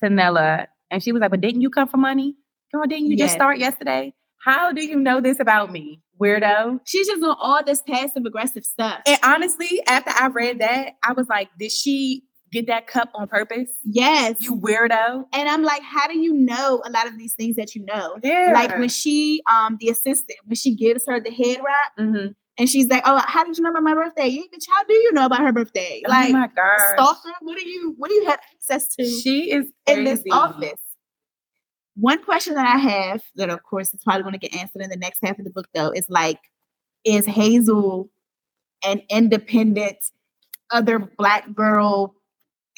to 0.03 0.09
Nella, 0.09 0.67
and 0.89 1.03
she 1.03 1.11
was 1.11 1.21
like, 1.21 1.31
"But 1.31 1.41
didn't 1.41 1.61
you 1.61 1.69
come 1.69 1.87
for 1.87 1.97
money? 1.97 2.35
Girl, 2.73 2.85
didn't 2.87 3.07
you 3.07 3.17
just 3.17 3.33
start 3.33 3.57
yesterday? 3.59 4.13
How 4.43 4.71
do 4.71 4.81
you 4.83 4.95
know 4.95 5.19
this 5.21 5.39
about 5.39 5.71
me, 5.71 6.01
weirdo?" 6.19 6.79
She's 6.85 7.07
just 7.07 7.21
doing 7.21 7.35
all 7.39 7.63
this 7.63 7.81
passive 7.83 8.25
aggressive 8.25 8.63
stuff. 8.63 9.01
And 9.05 9.19
honestly, 9.23 9.81
after 9.87 10.11
I 10.11 10.27
read 10.27 10.59
that, 10.59 10.93
I 11.03 11.13
was 11.13 11.27
like, 11.29 11.49
"Did 11.59 11.71
she 11.71 12.23
get 12.51 12.67
that 12.67 12.87
cup 12.87 13.09
on 13.15 13.27
purpose? 13.27 13.69
yes. 13.83 14.35
You 14.41 14.55
weirdo." 14.55 15.25
and 15.33 15.49
I'm 15.49 15.63
like, 15.63 15.81
how 15.83 16.07
do 16.07 16.17
you 16.19 16.33
know 16.33 16.81
a 16.85 16.89
lot 16.89 17.07
of 17.07 17.17
these 17.17 17.33
things 17.33 17.55
that 17.57 17.75
you 17.75 17.85
know? 17.85 18.17
Yeah. 18.23 18.51
Like 18.53 18.77
when 18.77 18.89
she, 18.89 19.41
um, 19.51 19.77
the 19.79 19.89
assistant, 19.89 20.39
when 20.45 20.55
she 20.55 20.75
gives 20.75 21.05
her 21.07 21.19
the 21.19 21.31
head 21.31 21.59
wrap 21.65 21.97
Mhm. 21.97 22.35
and 22.57 22.69
she's 22.69 22.87
like, 22.87 23.03
Oh, 23.05 23.21
how 23.25 23.43
did 23.43 23.57
you 23.57 23.63
know 23.63 23.69
about 23.71 23.83
my 23.83 23.93
birthday? 23.93 24.27
Yeah, 24.27 24.41
bitch, 24.53 24.65
how 24.69 24.83
do 24.83 24.93
you 24.93 25.13
know 25.13 25.25
about 25.25 25.39
her 25.41 25.51
birthday? 25.51 26.01
oh 26.05 26.09
Like 26.09 26.31
my 26.33 26.47
god, 26.55 26.93
stalker, 26.95 27.33
what 27.41 27.57
do 27.57 27.67
you 27.69 27.93
what 27.97 28.09
do 28.09 28.15
you 28.15 28.25
have 28.25 28.39
access 28.53 28.87
to 28.95 29.05
she 29.05 29.51
is 29.51 29.67
in 29.87 30.03
this 30.03 30.23
office? 30.31 30.73
One 31.95 32.23
question 32.23 32.53
that 32.55 32.65
I 32.65 32.77
have 32.77 33.21
that 33.35 33.49
of 33.49 33.61
course 33.63 33.93
is 33.93 34.01
probably 34.03 34.23
going 34.23 34.33
to 34.33 34.39
get 34.39 34.55
answered 34.55 34.81
in 34.81 34.89
the 34.89 34.95
next 34.97 35.19
half 35.21 35.37
of 35.37 35.43
the 35.43 35.51
book 35.51 35.67
though 35.73 35.91
is 35.91 36.07
like, 36.09 36.39
is 37.03 37.25
Hazel 37.25 38.09
an 38.83 39.01
independent 39.09 39.97
other 40.71 40.99
black 40.99 41.53
girl 41.53 42.15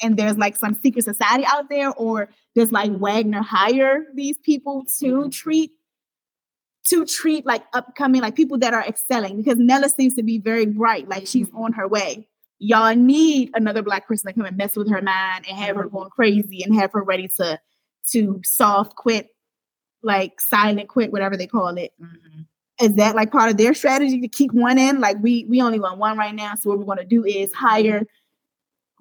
and 0.02 0.16
there's 0.16 0.36
like 0.36 0.56
some 0.56 0.74
secret 0.82 1.04
society 1.04 1.44
out 1.46 1.68
there 1.68 1.90
or 1.92 2.28
does 2.54 2.72
like 2.72 2.92
Wagner 2.92 3.42
hire 3.42 4.04
these 4.14 4.38
people 4.38 4.84
to 4.98 5.06
mm-hmm. 5.06 5.28
treat 5.30 5.72
to 6.84 7.06
treat 7.06 7.46
like 7.46 7.62
upcoming 7.74 8.20
like 8.20 8.34
people 8.34 8.58
that 8.58 8.74
are 8.74 8.84
excelling 8.84 9.36
because 9.36 9.58
Nella 9.58 9.88
seems 9.88 10.14
to 10.16 10.22
be 10.22 10.38
very 10.38 10.66
bright 10.66 11.08
like 11.08 11.26
she's 11.26 11.48
mm-hmm. 11.48 11.58
on 11.62 11.72
her 11.74 11.86
way 11.86 12.26
y'all 12.62 12.94
need 12.94 13.50
another 13.54 13.82
black 13.82 14.06
person 14.06 14.28
to 14.28 14.34
come 14.34 14.46
and 14.46 14.56
mess 14.56 14.76
with 14.76 14.88
her 14.88 15.02
mind 15.02 15.44
and 15.48 15.58
have 15.58 15.74
her 15.74 15.84
mm-hmm. 15.84 15.96
going 15.96 16.10
crazy 16.10 16.62
and 16.62 16.74
have 16.74 16.92
her 16.92 17.02
ready 17.02 17.28
to 17.36 17.58
to 18.10 18.40
soft 18.44 18.96
quit, 18.96 19.28
like 20.02 20.40
silent 20.40 20.88
quit, 20.88 21.12
whatever 21.12 21.36
they 21.36 21.46
call 21.46 21.76
it. 21.76 21.92
Mhm. 22.00 22.46
Is 22.80 22.94
that 22.94 23.14
like 23.14 23.30
part 23.30 23.50
of 23.50 23.56
their 23.56 23.74
strategy 23.74 24.20
to 24.20 24.28
keep 24.28 24.52
one 24.52 24.78
in? 24.78 25.00
Like 25.00 25.16
we 25.20 25.44
we 25.48 25.60
only 25.60 25.80
want 25.80 25.98
one 25.98 26.16
right 26.16 26.34
now, 26.34 26.54
so 26.54 26.70
what 26.70 26.78
we're 26.78 26.84
gonna 26.84 27.04
do 27.04 27.24
is 27.24 27.52
hire 27.52 28.06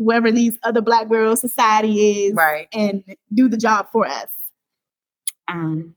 whoever 0.04 0.32
these 0.32 0.58
other 0.64 0.82
Black 0.82 1.08
Girl 1.10 1.36
Society 1.36 2.26
is 2.26 2.34
Right. 2.34 2.68
and 2.74 3.04
do 3.34 3.48
the 3.48 3.58
job 3.58 3.88
for 3.92 4.06
us. 4.08 4.28
Um, 5.48 5.96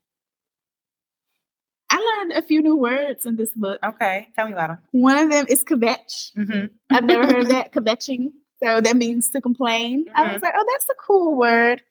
I 1.90 1.96
learned 2.18 2.32
a 2.32 2.42
few 2.42 2.60
new 2.60 2.76
words 2.76 3.24
in 3.26 3.36
this 3.36 3.50
book. 3.52 3.78
Okay. 3.84 4.28
Tell 4.34 4.46
me 4.46 4.52
about 4.52 4.68
them. 4.68 4.78
One 4.90 5.16
of 5.16 5.30
them 5.30 5.46
is 5.48 5.62
kvetch. 5.64 6.32
Mm-hmm. 6.36 6.66
I've 6.90 7.04
never 7.04 7.26
heard 7.26 7.42
of 7.42 7.48
that 7.48 7.72
kvetching. 7.72 8.32
So 8.62 8.80
that 8.80 8.96
means 8.96 9.28
to 9.30 9.40
complain. 9.40 10.06
I 10.14 10.32
was 10.32 10.42
like, 10.42 10.54
oh, 10.56 10.64
that's 10.72 10.88
a 10.88 10.94
cool 10.94 11.36
word. 11.36 11.82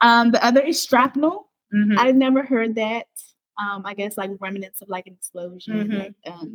Um, 0.00 0.30
the 0.30 0.44
other 0.44 0.60
is 0.60 0.82
shrapnel. 0.84 1.48
Mm-hmm. 1.74 1.98
I've 1.98 2.14
never 2.16 2.42
heard 2.42 2.76
that. 2.76 3.06
Um, 3.60 3.82
I 3.84 3.94
guess 3.94 4.16
like 4.16 4.30
remnants 4.40 4.80
of 4.80 4.88
like 4.88 5.06
an 5.06 5.14
explosion. 5.14 5.88
Mhm. 5.88 5.98
like, 5.98 6.14
um, 6.26 6.54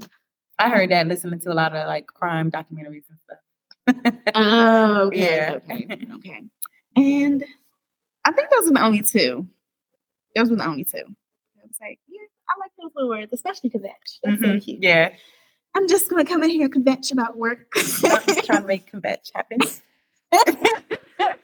I 0.58 0.70
heard 0.70 0.89
that 0.89 1.08
listening 1.08 1.39
to 1.41 1.52
a 1.52 1.54
lot 1.54 1.76
of 1.76 1.86
like 1.88 2.08
crime 2.08 2.50
documentaries 2.50 3.04
and 3.10 3.20
stuff. 3.26 3.38
Oh, 4.36 5.02
okay, 5.08 5.19
Yeah. 5.19 5.60
okay, 5.63 5.88
okay. 6.15 6.41
And 6.95 7.43
I 8.26 8.32
think 8.32 8.50
those 8.50 8.67
were 8.67 8.73
the 8.73 8.84
only 8.84 9.02
two. 9.02 9.47
Those 10.36 10.50
were 10.50 10.56
the 10.58 10.65
only 10.67 10.84
two. 10.84 10.97
I 10.97 11.62
was 11.65 11.78
like, 11.82 12.00
yeah, 12.08 12.21
I 12.50 12.60
like 12.60 12.71
those 12.82 12.91
little 12.95 13.10
words, 13.10 13.32
especially 13.34 13.69
kvetch. 13.69 14.19
That's 14.23 14.41
so 14.41 14.47
Mhm. 14.47 14.63
cute. 14.63 14.84
Yeah. 14.84 15.13
I'm 15.76 15.88
just 15.88 16.10
gonna 16.10 16.26
come 16.26 16.43
in 16.43 16.50
here 16.50 16.69
and 16.73 16.86
kvetch 16.86 17.12
about 17.12 17.38
work. 17.38 17.67
I'm 17.76 17.84
Trying 18.43 18.62
to 18.62 18.67
make 18.67 18.91
convetch 18.91 19.32
happen. 19.36 19.60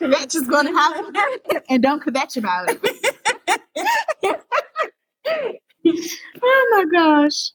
kvetch 0.00 0.34
is 0.34 0.46
gonna 0.48 0.70
happen, 0.72 1.14
and 1.68 1.82
don't 1.82 2.02
kvetch 2.02 2.36
about 2.36 2.68
it. 2.70 2.80
oh 6.42 6.68
my 6.72 6.84
gosh. 6.92 7.50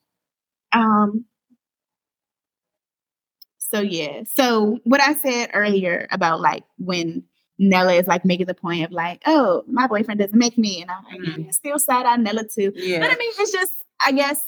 Um. 0.73 1.25
So 3.57 3.81
yeah. 3.81 4.23
So 4.31 4.79
what 4.83 5.01
I 5.01 5.13
said 5.15 5.49
earlier 5.53 6.07
about 6.11 6.41
like 6.41 6.63
when 6.77 7.23
Nella 7.59 7.93
is 7.93 8.07
like 8.07 8.25
making 8.25 8.45
the 8.47 8.53
point 8.53 8.83
of 8.85 8.91
like, 8.91 9.21
oh, 9.25 9.63
my 9.67 9.87
boyfriend 9.87 10.19
doesn't 10.19 10.37
make 10.37 10.57
me, 10.57 10.81
and 10.81 10.91
I'm 10.91 11.03
like, 11.05 11.19
Mhm. 11.37 11.45
"Yeah, 11.45 11.51
still 11.51 11.79
side 11.79 12.05
eye 12.05 12.15
Nella 12.17 12.43
too. 12.47 12.71
Yeah. 12.75 12.99
But. 12.99 13.11
I 13.11 13.15
mean, 13.17 13.31
it's 13.39 13.51
just, 13.51 13.73
I 14.05 14.11
guess, 14.11 14.41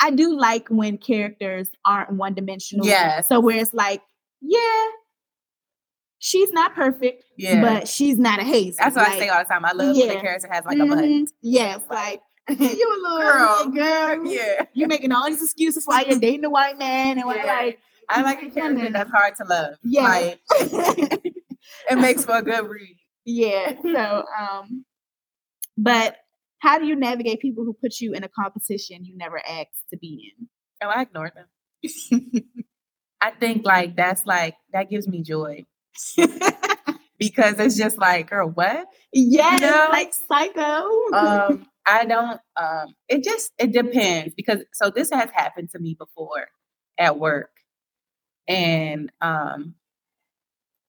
I 0.00 0.10
do 0.10 0.36
like 0.38 0.68
when 0.68 0.98
characters 0.98 1.70
aren't 1.84 2.12
one 2.12 2.34
dimensional. 2.34 2.86
Yeah. 2.86 3.20
So 3.22 3.40
where 3.40 3.56
it's 3.58 3.74
like, 3.74 4.02
yeah, 4.40 4.84
she's 6.18 6.52
not 6.52 6.74
perfect, 6.74 7.24
Yeah. 7.36 7.60
but 7.62 7.88
she's 7.88 8.18
not 8.18 8.38
a 8.40 8.44
haze. 8.44 8.76
That's 8.76 8.94
what 8.96 9.08
I 9.08 9.18
say 9.18 9.28
all 9.28 9.38
the 9.42 9.48
time. 9.48 9.64
I 9.64 9.72
love 9.72 9.96
when 9.96 10.08
Yeah. 10.08 10.14
the 10.14 10.20
character 10.20 10.48
has 10.52 10.64
like 10.64 10.78
a 10.78 10.86
butt. 10.86 10.98
mhm, 10.98 11.26
Yes, 11.42 11.80
like 11.90 12.20
you 12.58 12.66
a 12.66 12.98
little 13.02 13.18
Girl. 13.18 13.70
girl. 13.70 14.26
Yeah. 14.26 14.64
You 14.74 14.86
making 14.86 15.12
all 15.12 15.26
these 15.26 15.42
excuses 15.42 15.84
why 15.86 16.04
you're 16.08 16.18
dating 16.18 16.44
a 16.44 16.50
white 16.50 16.78
man 16.78 17.18
and 17.18 17.26
why 17.26 17.36
Yeah. 17.36 17.44
like 17.44 17.78
I 18.10 18.22
like 18.22 18.42
a 18.42 18.50
character 18.50 18.90
that's 18.90 19.10
hard 19.10 19.34
to 19.36 19.44
love. 19.44 19.74
Yeah. 19.84 20.02
Like 20.02 20.40
it 20.50 21.98
makes 21.98 22.24
for 22.24 22.36
a 22.38 22.42
good 22.42 22.66
read. 22.68 22.96
yeah. 23.24 23.74
So 23.82 24.24
um, 24.38 24.84
but 25.76 26.16
how 26.60 26.78
do 26.78 26.86
you 26.86 26.96
navigate 26.96 27.40
people 27.40 27.64
who 27.64 27.72
put 27.74 28.00
you 28.00 28.14
in 28.14 28.24
a 28.24 28.28
competition 28.28 29.04
you 29.04 29.16
never 29.16 29.38
asked 29.46 29.84
to 29.92 29.98
be 29.98 30.32
in? 30.38 30.48
Oh, 30.82 30.88
I 30.88 31.02
ignore 31.02 31.30
them. 31.34 31.46
I 33.20 33.30
think 33.32 33.64
like 33.66 33.94
that's 33.96 34.24
like 34.26 34.54
that 34.72 34.88
gives 34.90 35.06
me 35.06 35.22
joy. 35.22 35.66
because 37.18 37.58
it's 37.58 37.76
just 37.76 37.98
like, 37.98 38.30
girl, 38.30 38.48
what? 38.48 38.86
Yes, 39.12 39.60
know? 39.60 39.88
like 39.90 40.14
psycho. 40.14 40.88
um 41.12 41.66
i 41.88 42.04
don't 42.06 42.40
um 42.56 42.94
it 43.08 43.24
just 43.24 43.52
it 43.58 43.72
depends 43.72 44.34
because 44.36 44.60
so 44.74 44.90
this 44.90 45.10
has 45.12 45.30
happened 45.32 45.70
to 45.70 45.80
me 45.80 45.94
before 45.98 46.48
at 46.98 47.18
work 47.18 47.50
and 48.48 49.10
um 49.22 49.74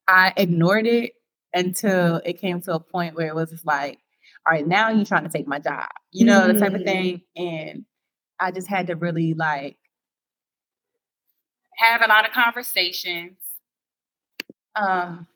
i 0.07 0.33
ignored 0.37 0.87
it 0.87 1.13
until 1.53 2.17
it 2.25 2.39
came 2.39 2.61
to 2.61 2.73
a 2.73 2.79
point 2.79 3.15
where 3.15 3.27
it 3.27 3.35
was 3.35 3.49
just 3.51 3.65
like 3.65 3.99
all 4.47 4.53
right 4.53 4.67
now 4.67 4.89
you're 4.89 5.05
trying 5.05 5.23
to 5.23 5.29
take 5.29 5.47
my 5.47 5.59
job 5.59 5.87
you 6.11 6.25
know 6.25 6.47
the 6.47 6.59
type 6.59 6.73
of 6.73 6.81
Mhm. 6.81 6.85
thing 6.85 7.21
and 7.35 7.85
i 8.39 8.51
just 8.51 8.67
had 8.67 8.87
to 8.87 8.95
really 8.95 9.33
like 9.33 9.77
have 11.77 12.01
a 12.01 12.07
lot 12.07 12.25
of 12.27 12.33
conversations 12.33 13.37
um 14.75 15.27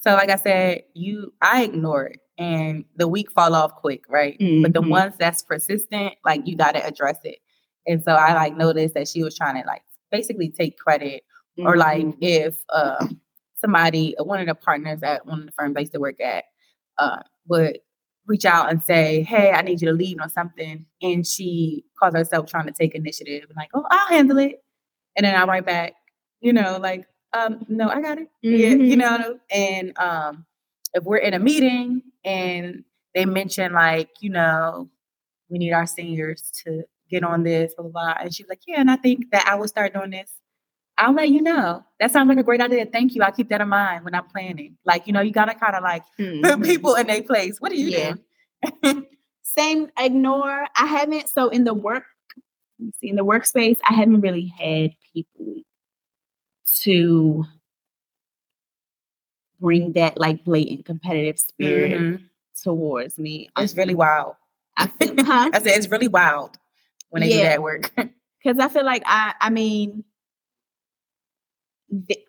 so 0.00 0.12
like 0.14 0.30
i 0.30 0.36
said 0.36 0.82
you 0.94 1.32
i 1.42 1.62
ignore 1.64 2.06
it 2.06 2.20
and 2.38 2.84
the 2.96 3.06
weak 3.08 3.30
fall 3.30 3.54
off 3.54 3.74
quick 3.76 4.02
right 4.08 4.36
but 4.62 4.72
the 4.74 4.80
Mhm. 4.82 4.88
ones 4.90 5.14
that's 5.18 5.42
persistent 5.42 6.14
like 6.24 6.46
you 6.46 6.56
got 6.56 6.72
to 6.74 6.84
address 6.84 7.18
it 7.24 7.38
and 7.86 8.02
so 8.02 8.12
i 8.12 8.34
like 8.34 8.56
noticed 8.56 8.94
that 8.94 9.06
she 9.08 9.22
was 9.22 9.36
trying 9.36 9.60
to 9.60 9.66
like 9.66 9.82
basically 10.10 10.48
take 10.50 10.76
credit 10.78 11.22
or 11.58 11.76
like 11.76 12.04
Mhm. 12.04 12.16
if 12.20 12.56
um 12.72 13.20
somebody 13.60 14.14
one 14.18 14.40
of 14.40 14.46
the 14.46 14.54
partners 14.54 15.02
at 15.02 15.24
one 15.26 15.40
of 15.40 15.46
the 15.46 15.52
firms 15.52 15.76
i 15.76 15.80
used 15.80 15.92
to 15.92 16.00
work 16.00 16.20
at 16.20 16.44
uh 16.98 17.18
would 17.46 17.78
reach 18.26 18.44
out 18.44 18.70
and 18.70 18.82
say 18.82 19.22
hey 19.22 19.50
i 19.52 19.60
need 19.62 19.80
you 19.80 19.88
to 19.88 19.94
lead 19.94 20.18
on 20.20 20.28
something 20.30 20.84
and 21.02 21.26
she 21.26 21.84
calls 21.98 22.14
herself 22.14 22.46
trying 22.50 22.66
to 22.66 22.72
take 22.72 22.94
initiative 22.94 23.44
and 23.48 23.56
like 23.56 23.70
oh 23.74 23.84
i'll 23.90 24.08
handle 24.08 24.38
it 24.38 24.62
and 25.16 25.24
then 25.24 25.34
i 25.36 25.44
write 25.44 25.66
back 25.66 25.92
you 26.40 26.52
know 26.52 26.78
like 26.80 27.06
um 27.34 27.64
no 27.68 27.88
i 27.88 28.00
got 28.00 28.18
it 28.18 28.28
yeah, 28.42 28.70
you 28.70 28.96
Mhm. 28.96 28.98
know, 28.98 29.38
and 29.50 29.98
um, 29.98 30.44
if 30.94 31.04
we're 31.04 31.16
in 31.18 31.34
a 31.34 31.38
meeting 31.38 32.02
and 32.24 32.84
they 33.14 33.24
mention 33.26 33.72
like, 33.72 34.08
you 34.20 34.30
know, 34.30 34.88
we 35.50 35.58
need 35.58 35.72
our 35.72 35.86
seniors 35.86 36.50
to 36.64 36.84
get 37.10 37.22
on 37.24 37.42
this, 37.42 37.74
blah 37.76 37.82
blah, 37.88 37.92
blah. 37.92 38.14
and 38.20 38.34
she's 38.34 38.48
like, 38.48 38.60
yeah, 38.66 38.80
and 38.80 38.90
I 38.90 38.96
think 38.96 39.30
that 39.32 39.46
I 39.46 39.54
will 39.56 39.68
start 39.68 39.92
doing 39.92 40.10
this. 40.10 40.30
I'll 40.96 41.12
let 41.12 41.28
you 41.28 41.42
know. 41.42 41.82
That 41.98 42.12
sounds 42.12 42.28
like 42.28 42.38
a 42.38 42.42
great 42.44 42.60
idea. 42.60 42.86
Thank 42.86 43.14
you. 43.14 43.22
I'll 43.22 43.32
keep 43.32 43.48
that 43.48 43.60
in 43.60 43.68
mind 43.68 44.04
when 44.04 44.14
I'm 44.14 44.26
planning. 44.26 44.76
Like, 44.84 45.06
you 45.08 45.12
know, 45.12 45.20
you 45.20 45.32
gotta 45.32 45.54
kind 45.54 45.74
of 45.74 45.82
like 45.82 46.04
put 46.16 46.26
Mhm. 46.26 46.64
people 46.64 46.94
in 46.94 47.06
their 47.08 47.22
place. 47.22 47.60
What 47.60 47.70
do 47.72 47.76
you 47.80 47.88
Yeah. 47.88 48.14
do? 48.82 49.06
Same 49.42 49.90
ignore. 49.98 50.66
I 50.76 50.86
haven't 50.86 51.28
so 51.28 51.48
in 51.48 51.64
the 51.64 51.74
work 51.74 52.04
see 53.00 53.08
in 53.08 53.16
the 53.16 53.24
workspace, 53.24 53.78
I 53.88 53.94
haven't 53.94 54.20
really 54.20 54.52
had 54.58 54.92
people 55.12 55.54
to 56.82 57.44
bring 59.60 59.92
that 59.92 60.18
like 60.18 60.44
blatant 60.44 60.84
competitive 60.84 61.38
spirit 61.38 61.92
Mhm. 61.92 62.24
towards 62.62 63.18
me. 63.18 63.48
It's 63.58 63.76
really 63.76 63.94
wild. 63.94 64.34
I 64.76 64.86
feel, 64.88 65.14
huh? 65.24 65.50
I 65.52 65.58
said 65.58 65.76
it's 65.78 65.88
really 65.88 66.08
wild 66.08 66.58
when 67.10 67.22
they 67.22 67.28
do 67.30 67.36
that 67.38 67.62
work. 67.62 67.92
because 68.42 68.58
I 68.58 68.68
feel 68.68 68.84
like 68.84 69.02
I 69.06 69.34
I 69.40 69.50
mean 69.50 70.04
th- 72.08 72.24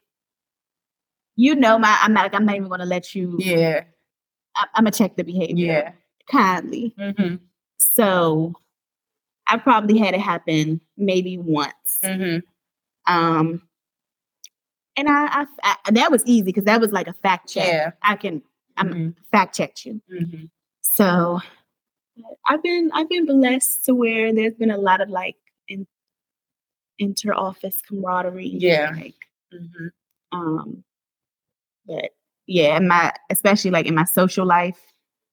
you 1.35 1.55
know 1.55 1.77
my 1.77 1.97
I'm 2.01 2.13
not 2.13 2.23
like 2.23 2.35
I'm 2.35 2.45
not 2.45 2.55
even 2.55 2.69
gonna 2.69 2.85
let 2.85 3.13
you 3.15 3.38
yeah, 3.39 3.83
I, 4.55 4.65
I'm 4.75 4.83
gonna 4.83 4.91
check 4.91 5.15
the 5.15 5.23
behavior 5.23 5.55
yeah. 5.83 5.91
kindly. 6.31 6.95
hmm 6.97 7.35
So 7.77 8.53
I 9.47 9.57
probably 9.57 9.97
had 9.97 10.13
it 10.13 10.21
happen 10.21 10.81
maybe 10.97 11.38
once. 11.38 11.99
hmm 12.03 12.38
Um 13.07 13.61
and 14.97 15.10
I, 15.10 15.45
I, 15.63 15.75
I 15.86 15.91
that 15.91 16.12
was 16.12 16.23
easy 16.25 16.43
because 16.43 16.65
that 16.65 16.79
was 16.81 16.91
like 16.91 17.08
a 17.08 17.13
fact 17.13 17.49
check. 17.49 17.67
Yeah. 17.67 17.91
I 18.01 18.15
can 18.15 18.41
I'm 18.77 18.93
Mhm. 18.93 19.15
fact 19.31 19.55
checked 19.55 19.86
you. 19.86 20.01
hmm 20.10 20.45
So 20.81 21.39
I've 22.49 22.63
been 22.63 22.91
I've 22.93 23.10
been 23.10 23.25
blessed 23.25 23.86
to 23.86 23.95
where 23.95 24.34
there's 24.34 24.53
been 24.55 24.71
a 24.71 24.77
lot 24.77 25.01
of 25.01 25.10
like 25.10 25.36
in, 25.67 25.86
inter 26.99 27.34
office 27.34 27.81
camaraderie. 27.88 28.47
Yeah. 28.47 28.91
Like 28.95 29.15
hmm 29.51 29.88
um 30.31 30.84
but 31.88 32.12
yeah, 32.47 32.79
my 32.79 33.13
especially 33.29 33.71
like 33.71 33.86
in 33.86 33.95
my 33.95 34.05
social 34.05 34.45
life, 34.45 34.79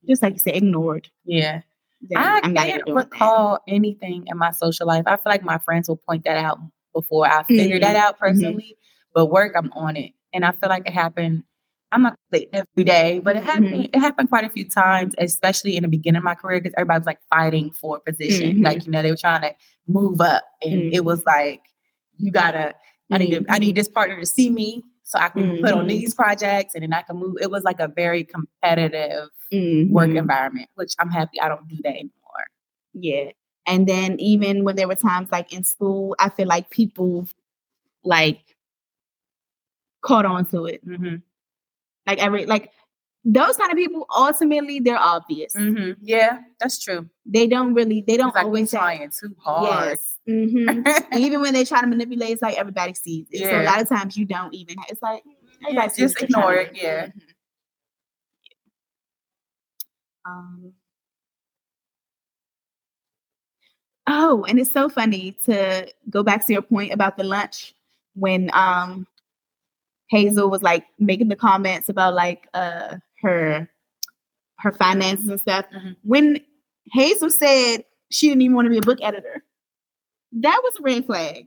just 0.09 0.23
like 0.23 0.35
you 0.35 0.39
said, 0.39 0.57
ignored. 0.57 1.09
Yeah. 1.25 1.63
I 2.17 2.41
I'm 2.43 2.55
can't 2.55 2.85
doing 2.85 2.97
that. 2.97 3.05
recall 3.11 3.61
anything 3.69 4.25
in 4.27 4.37
my 4.37 4.51
social 4.51 4.87
life. 4.87 5.05
I 5.07 5.17
feel 5.17 5.23
like 5.27 5.43
my 5.45 5.59
friends 5.59 5.89
will 5.89 5.97
point 5.99 6.25
that 6.25 6.37
out 6.37 6.59
before 6.95 7.27
I 7.27 7.43
figure 7.45 7.79
that 7.79 7.97
Mhm, 7.97 8.01
out 8.01 8.19
personally. 8.19 8.77
But 9.15 9.27
work, 9.27 9.53
I'm 9.57 9.73
on 9.73 9.97
it, 9.97 10.13
and 10.33 10.45
I 10.45 10.53
feel 10.53 10.69
like 10.69 10.87
it 10.87 10.93
happened. 10.93 11.45
I'm 11.91 12.03
not 12.03 12.17
gonna 12.33 12.43
say 12.45 12.49
every 12.53 12.85
day, 12.85 13.19
but 13.19 13.37
it 13.37 13.43
happened. 13.45 13.67
Mhm. 13.75 13.91
It 13.95 13.99
happened 14.01 14.31
quite 14.31 14.45
a 14.45 14.49
few 14.51 14.67
times, 14.69 15.15
especially 15.19 15.77
in 15.77 15.83
the 15.83 15.89
beginning 15.89 16.19
of 16.19 16.25
my 16.25 16.35
career, 16.35 16.59
because 16.61 16.73
everybody 16.79 17.01
was 17.01 17.07
like 17.07 17.21
fighting 17.29 17.71
for 17.71 17.99
a 17.99 18.01
position. 18.01 18.57
Mhm. 18.59 18.65
Like 18.65 18.87
you 18.87 18.93
know, 18.93 19.03
they 19.03 19.11
were 19.11 19.17
trying 19.17 19.43
to 19.43 19.55
move 19.87 20.21
up, 20.21 20.45
and 20.63 20.93
it 20.95 21.05
was 21.05 21.25
like 21.27 21.61
you 22.19 22.31
gotta. 22.33 22.75
I 23.11 23.19
need 23.19 23.31
to, 23.33 23.45
I 23.51 23.59
need 23.59 23.75
this 23.77 23.89
partner 23.89 24.19
to 24.19 24.25
see 24.25 24.49
me 24.49 24.83
so 25.03 25.19
I 25.19 25.29
can 25.29 25.59
put 25.61 25.73
on 25.75 25.85
Mhm. 25.85 25.89
these 25.89 26.15
projects, 26.15 26.75
and 26.75 26.83
then 26.83 26.95
I 26.95 27.03
can 27.03 27.17
move. 27.17 27.37
It 27.43 27.51
was 27.51 27.63
like 27.63 27.79
a 27.81 27.89
very 27.89 28.25
competitive 28.25 29.29
work 29.91 30.09
Mhm. 30.11 30.17
environment, 30.17 30.71
which 30.77 30.95
I'm 30.99 31.11
happy 31.11 31.39
I 31.43 31.49
don't 31.49 31.69
do 31.69 31.77
that 31.83 31.91
anymore. 31.91 32.47
Yeah. 32.95 33.33
And 33.67 33.87
then 33.87 34.19
even 34.19 34.65
when 34.65 34.77
there 34.77 34.89
were 34.89 34.95
times 34.95 35.31
like 35.31 35.53
in 35.53 35.63
school, 35.63 36.17
I 36.19 36.31
feel 36.31 36.47
like 36.49 36.71
people 36.71 37.29
like 38.05 38.41
caught 40.03 40.27
on 40.27 40.45
to 40.47 40.67
it. 40.67 40.87
Mm-hmm. 40.87 41.17
Like 42.07 42.19
every 42.19 42.47
like 42.47 42.71
those 43.25 43.57
kind 43.57 43.71
of 43.71 43.77
people 43.79 44.07
ultimately 44.17 44.81
they're 44.81 44.99
obvious. 44.99 45.55
Mhm. 45.55 45.97
Yeah, 46.01 46.41
that's 46.61 46.79
true. 46.81 47.09
They 47.25 47.47
don't 47.47 47.73
really 47.75 48.03
they 48.07 48.17
don't 48.17 48.29
It's 48.29 48.35
like 48.37 48.45
always 48.45 48.73
we 48.73 48.79
have- 48.79 48.87
trying 48.99 49.11
too 49.11 49.35
hard. 49.39 49.99
Yes. 49.99 50.19
hmm 50.27 50.83
Even 51.19 51.41
when 51.41 51.55
they 51.55 51.65
try 51.65 51.81
to 51.81 51.87
manipulate, 51.87 52.31
it's 52.31 52.43
like 52.43 52.59
everybody 52.59 52.95
sees 52.95 53.27
it. 53.31 53.45
So 53.49 53.63
a 53.63 53.65
lot 53.65 53.81
of 53.81 53.89
times 53.89 54.17
you 54.17 54.25
don't 54.25 54.53
even. 54.55 54.77
It's 54.89 55.03
like 55.03 55.23
sees 55.93 55.97
just 55.97 56.23
ignore 56.23 56.55
it, 56.55 56.73
yeah. 56.75 57.07
Mhm. 57.07 57.13
Um. 60.25 60.73
Oh, 64.09 64.45
and 64.49 64.59
it's 64.59 64.73
so 64.73 64.89
funny 64.89 65.33
to 65.47 65.89
go 66.11 66.23
back 66.23 66.45
to 66.47 66.53
your 66.53 66.63
point 66.63 66.93
about 66.93 67.17
the 67.17 67.25
lunch 67.25 67.75
when 68.15 68.51
um 68.53 69.07
Hazel 70.13 70.51
was 70.51 70.63
like 70.63 70.85
making 70.99 71.29
the 71.29 71.37
comments 71.37 71.89
about 71.89 72.13
like 72.13 72.47
uh 72.53 72.97
her 73.23 73.69
her 74.59 74.73
finances 74.73 75.27
and 75.29 75.41
stuff. 75.41 75.65
Mhm. 75.75 75.97
When 76.03 76.41
Hazel 76.93 77.31
said 77.31 77.85
she 78.11 78.29
didn't 78.29 78.43
even 78.43 78.55
want 78.55 78.67
to 78.67 78.71
be 78.71 78.77
a 78.77 78.83
book 78.83 78.99
editor, 79.01 79.43
that 80.33 80.61
was 80.63 80.75
a 80.79 80.83
red 80.83 81.07
flag. 81.07 81.47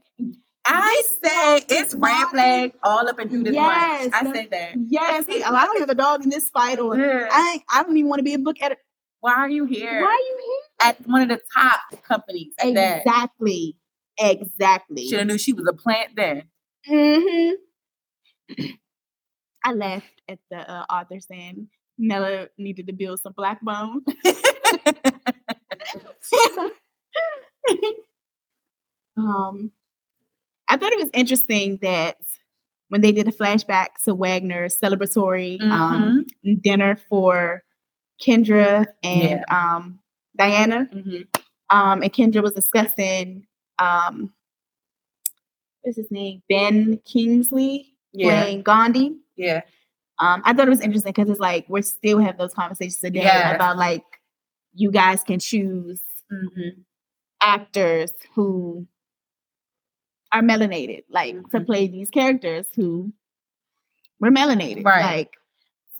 I 0.66 1.02
say 1.22 1.64
it's 1.68 1.94
red 1.94 2.26
flag 2.30 2.72
all 2.82 3.08
up 3.08 3.20
and 3.20 3.30
through 3.30 3.44
this 3.44 3.54
Yes, 3.54 4.12
lunch. 4.12 4.14
I 4.26 4.32
say 4.32 4.46
that. 4.50 4.74
Yes, 4.88 5.24
I 5.28 5.64
don't 5.64 5.78
have 5.78 5.90
a 5.90 5.94
dog 5.94 6.24
in 6.24 6.28
this 6.30 6.50
fight, 6.50 6.80
or 6.80 6.96
Yeah. 6.98 7.28
I 7.30 7.62
I 7.70 7.84
don't 7.84 7.96
even 7.96 8.08
want 8.08 8.18
to 8.18 8.24
be 8.24 8.34
a 8.34 8.38
book 8.38 8.56
editor. 8.60 8.80
Why 9.20 9.34
are 9.34 9.48
you 9.48 9.64
here? 9.66 10.00
Why 10.02 10.08
are 10.08 10.12
you 10.12 10.38
here? 10.44 10.88
At 10.90 11.06
one 11.06 11.22
of 11.22 11.28
the 11.28 11.40
top 11.54 11.80
companies. 12.02 12.52
At 12.58 12.74
that. 12.74 12.98
Exactly, 13.06 13.76
exactly. 14.18 15.06
Should 15.08 15.20
have 15.20 15.28
knew 15.28 15.38
she 15.38 15.52
was 15.52 15.68
a 15.68 15.72
plant 15.72 16.16
then. 16.16 16.42
hmm 16.84 17.50
I 19.64 19.72
laughed 19.72 20.22
at 20.28 20.38
the 20.50 20.58
uh, 20.70 20.84
author 20.90 21.18
saying 21.20 21.68
Nella 21.98 22.48
needed 22.58 22.86
to 22.86 22.92
build 22.92 23.20
some 23.20 23.32
black 23.36 23.60
bone. 23.62 24.02
um, 29.16 29.70
I 30.68 30.76
thought 30.76 30.92
it 30.92 30.98
was 30.98 31.10
interesting 31.14 31.78
that 31.82 32.16
when 32.88 33.00
they 33.00 33.12
did 33.12 33.28
a 33.28 33.32
flashback 33.32 33.88
to 34.04 34.14
Wagner's 34.14 34.78
celebratory 34.78 35.60
um, 35.62 36.24
dinner 36.60 36.96
for 37.08 37.62
Kendra 38.24 38.86
and 39.02 39.44
um, 39.50 39.98
Diana, 40.36 40.88
Mhm. 40.92 41.26
um, 41.70 42.02
and 42.02 42.12
Kendra 42.12 42.42
was 42.42 42.54
discussing 42.54 43.46
um, 43.78 44.32
what's 45.82 45.96
his 45.96 46.10
name, 46.10 46.42
Ben 46.48 46.98
Kingsley 47.04 47.95
Yeah. 48.18 48.42
playing 48.42 48.62
Gandhi. 48.62 49.16
Yeah. 49.36 49.62
Um, 50.18 50.42
I 50.44 50.52
thought 50.54 50.66
it 50.66 50.70
was 50.70 50.80
interesting 50.80 51.12
because 51.12 51.28
it's 51.30 51.40
like 51.40 51.66
we're 51.68 51.82
still 51.82 52.18
have 52.18 52.38
those 52.38 52.54
conversations 52.54 52.98
today 53.00 53.22
Yes. 53.22 53.54
about 53.54 53.76
like 53.76 54.02
you 54.74 54.90
guys 54.90 55.22
can 55.22 55.38
choose 55.38 56.00
Mhm. 56.32 56.84
actors 57.42 58.12
who 58.34 58.86
are 60.32 60.42
melanated, 60.42 61.04
like 61.08 61.34
to 61.50 61.60
Mhm. 61.60 61.66
play 61.66 61.86
these 61.86 62.10
characters 62.10 62.66
who 62.74 63.12
were 64.20 64.30
melanated, 64.30 64.84
Right. 64.84 65.02
Like, 65.04 65.30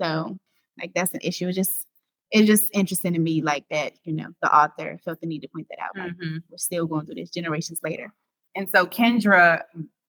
so 0.00 0.38
like 0.78 0.92
that's 0.94 1.14
an 1.14 1.20
issue. 1.22 1.48
It's 1.48 1.56
just 1.56 1.86
it's 2.32 2.46
just 2.48 2.68
interesting 2.72 3.12
to 3.12 3.20
me, 3.20 3.40
like 3.40 3.64
that. 3.70 3.92
You 4.02 4.12
know, 4.12 4.34
the 4.42 4.52
author 4.54 4.98
felt 5.04 5.20
the 5.20 5.28
need 5.28 5.42
to 5.42 5.48
point 5.48 5.68
that 5.70 5.78
out. 5.78 5.96
Like 5.96 6.16
Mhm. 6.16 6.42
we're 6.50 6.58
still 6.58 6.84
going 6.86 7.06
through 7.06 7.14
this 7.14 7.30
generations 7.30 7.78
later. 7.84 8.12
And 8.56 8.68
so 8.68 8.84
Kendra 8.84 9.62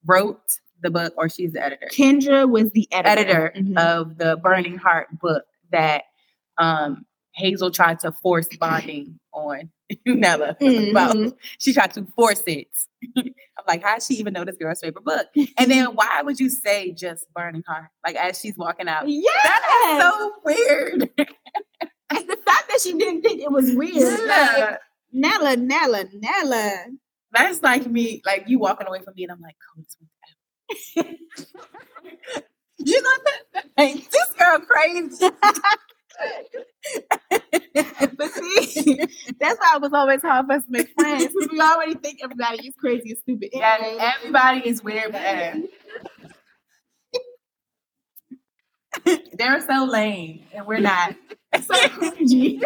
wrote 0.03 0.59
the 0.81 0.89
book, 0.91 1.13
or 1.17 1.29
she's 1.29 1.53
the 1.53 1.63
editor. 1.63 1.87
Kendra 1.91 2.49
was 2.49 2.71
the 2.71 2.87
editor, 2.91 3.51
editor 3.51 3.53
Mhm. 3.55 3.77
of 3.77 4.17
the 4.17 4.37
Burning 4.37 4.77
Heart 4.77 5.19
book 5.19 5.43
that 5.71 6.03
um, 6.57 7.05
Hazel 7.35 7.69
tried 7.71 7.99
to 8.01 8.11
force 8.11 8.47
bonding 8.59 9.19
on 9.33 9.69
Nella. 10.05 10.49
about. 10.59 11.15
Mhm. 11.15 11.35
She 11.59 11.73
tried 11.73 11.93
to 11.93 12.05
force 12.15 12.41
it. 12.47 12.67
I'm 13.17 13.63
like, 13.67 13.83
how 13.83 13.95
does 13.95 14.05
she 14.07 14.15
even 14.15 14.33
know 14.33 14.43
this 14.43 14.55
girl's 14.57 14.79
favorite 14.81 15.03
book? 15.05 15.27
And 15.57 15.69
then 15.71 15.87
why 15.95 16.21
would 16.23 16.39
you 16.39 16.49
say 16.49 16.91
just 16.93 17.25
Burning 17.33 17.63
Heart? 17.67 17.89
Like 18.05 18.15
as 18.15 18.39
she's 18.39 18.57
walking 18.57 18.87
out. 18.87 19.07
Yeah. 19.07 19.29
That 19.43 19.93
is 19.95 20.01
so 20.01 20.33
weird. 20.43 21.09
And 22.09 22.19
the 22.29 22.37
fact 22.45 22.69
that 22.69 22.79
she 22.81 22.93
didn't 22.93 23.21
think 23.21 23.41
it 23.41 23.51
was 23.51 23.73
weird. 23.75 24.27
Like, 24.27 24.79
Nella, 25.11 25.57
Nella, 25.57 26.05
Nella. 26.13 26.85
That's 27.33 27.61
like 27.61 27.85
me, 27.85 28.21
like 28.25 28.45
you 28.47 28.59
walking 28.59 28.87
away 28.87 28.99
from 29.03 29.13
me, 29.17 29.23
and 29.23 29.31
I'm 29.33 29.41
like, 29.41 29.57
oh, 29.77 29.81
this 29.81 29.97
one's 29.99 30.09
out. 30.16 30.16
You 32.77 33.01
know 33.01 33.17
that? 33.25 33.65
Like, 33.77 34.09
this 34.09 34.33
girl 34.37 34.59
crazy. 34.59 35.29
But 38.17 38.31
see, 38.31 38.97
that's 39.39 39.59
why 39.59 39.73
it 39.75 39.81
was 39.81 39.93
always 39.93 40.21
hard 40.21 40.47
for 40.47 40.53
us 40.53 40.63
to 40.65 40.71
make 40.71 40.89
friends. 40.99 41.33
We 41.51 41.61
already 41.61 41.93
think 41.95 42.19
everybody 42.23 42.67
is 42.67 42.73
crazy 42.79 43.11
and 43.11 43.19
stupid. 43.19 43.49
Yeah, 43.53 44.13
everybody 44.19 44.67
is 44.67 44.83
weird, 44.83 45.11
man. 45.11 45.67
They're 49.33 49.61
so 49.67 49.85
lame, 49.85 50.43
and 50.53 50.65
we're 50.65 50.79
not. 50.79 51.15
so 51.61 51.73
cringy. 51.73 52.61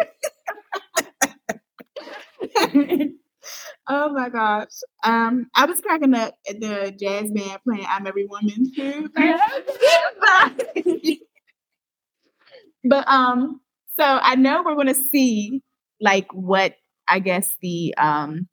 Oh 3.88 4.12
my 4.12 4.28
gosh. 4.28 4.68
Um, 5.04 5.48
I 5.54 5.66
was 5.66 5.80
cracking 5.80 6.14
up 6.14 6.34
at 6.48 6.60
the 6.60 6.94
jazz 6.98 7.30
band 7.30 7.60
playing 7.64 7.86
I'm 7.88 8.06
Every 8.06 8.26
Woman 8.26 8.72
too. 8.74 9.08
but 12.84 13.06
um, 13.08 13.60
so 13.98 14.04
I 14.04 14.34
know 14.36 14.62
we're 14.64 14.74
gonna 14.76 14.94
see 14.94 15.62
like 16.00 16.26
what 16.32 16.74
I 17.08 17.18
guess 17.20 17.54
the 17.62 17.94
um 17.96 18.48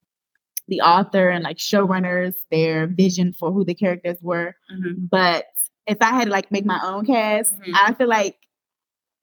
the 0.67 0.81
author 0.81 1.29
and 1.29 1.43
like 1.43 1.57
showrunners 1.57 2.35
their 2.51 2.87
vision 2.87 3.33
for 3.33 3.51
who 3.51 3.65
the 3.65 3.73
characters 3.73 4.17
were. 4.21 4.55
Mhm. 4.71 5.09
But 5.09 5.45
if 5.87 5.97
I 6.01 6.09
had 6.11 6.25
to 6.25 6.31
like 6.31 6.51
make 6.51 6.65
my 6.65 6.79
own 6.83 7.05
cast, 7.05 7.57
Mhm. 7.59 7.71
I 7.73 7.93
feel 7.93 8.07
like 8.07 8.35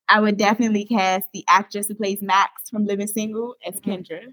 I 0.09 0.21
would 0.21 0.37
definitely 0.37 0.85
cast 0.85 1.27
the 1.33 1.45
actress 1.49 1.89
who 1.89 1.95
plays 1.95 2.23
Max 2.23 2.69
from 2.71 2.87
Living 2.87 3.07
Single 3.09 3.55
as 3.67 3.81
Mhm. 3.81 3.85
Kendra. 4.07 4.33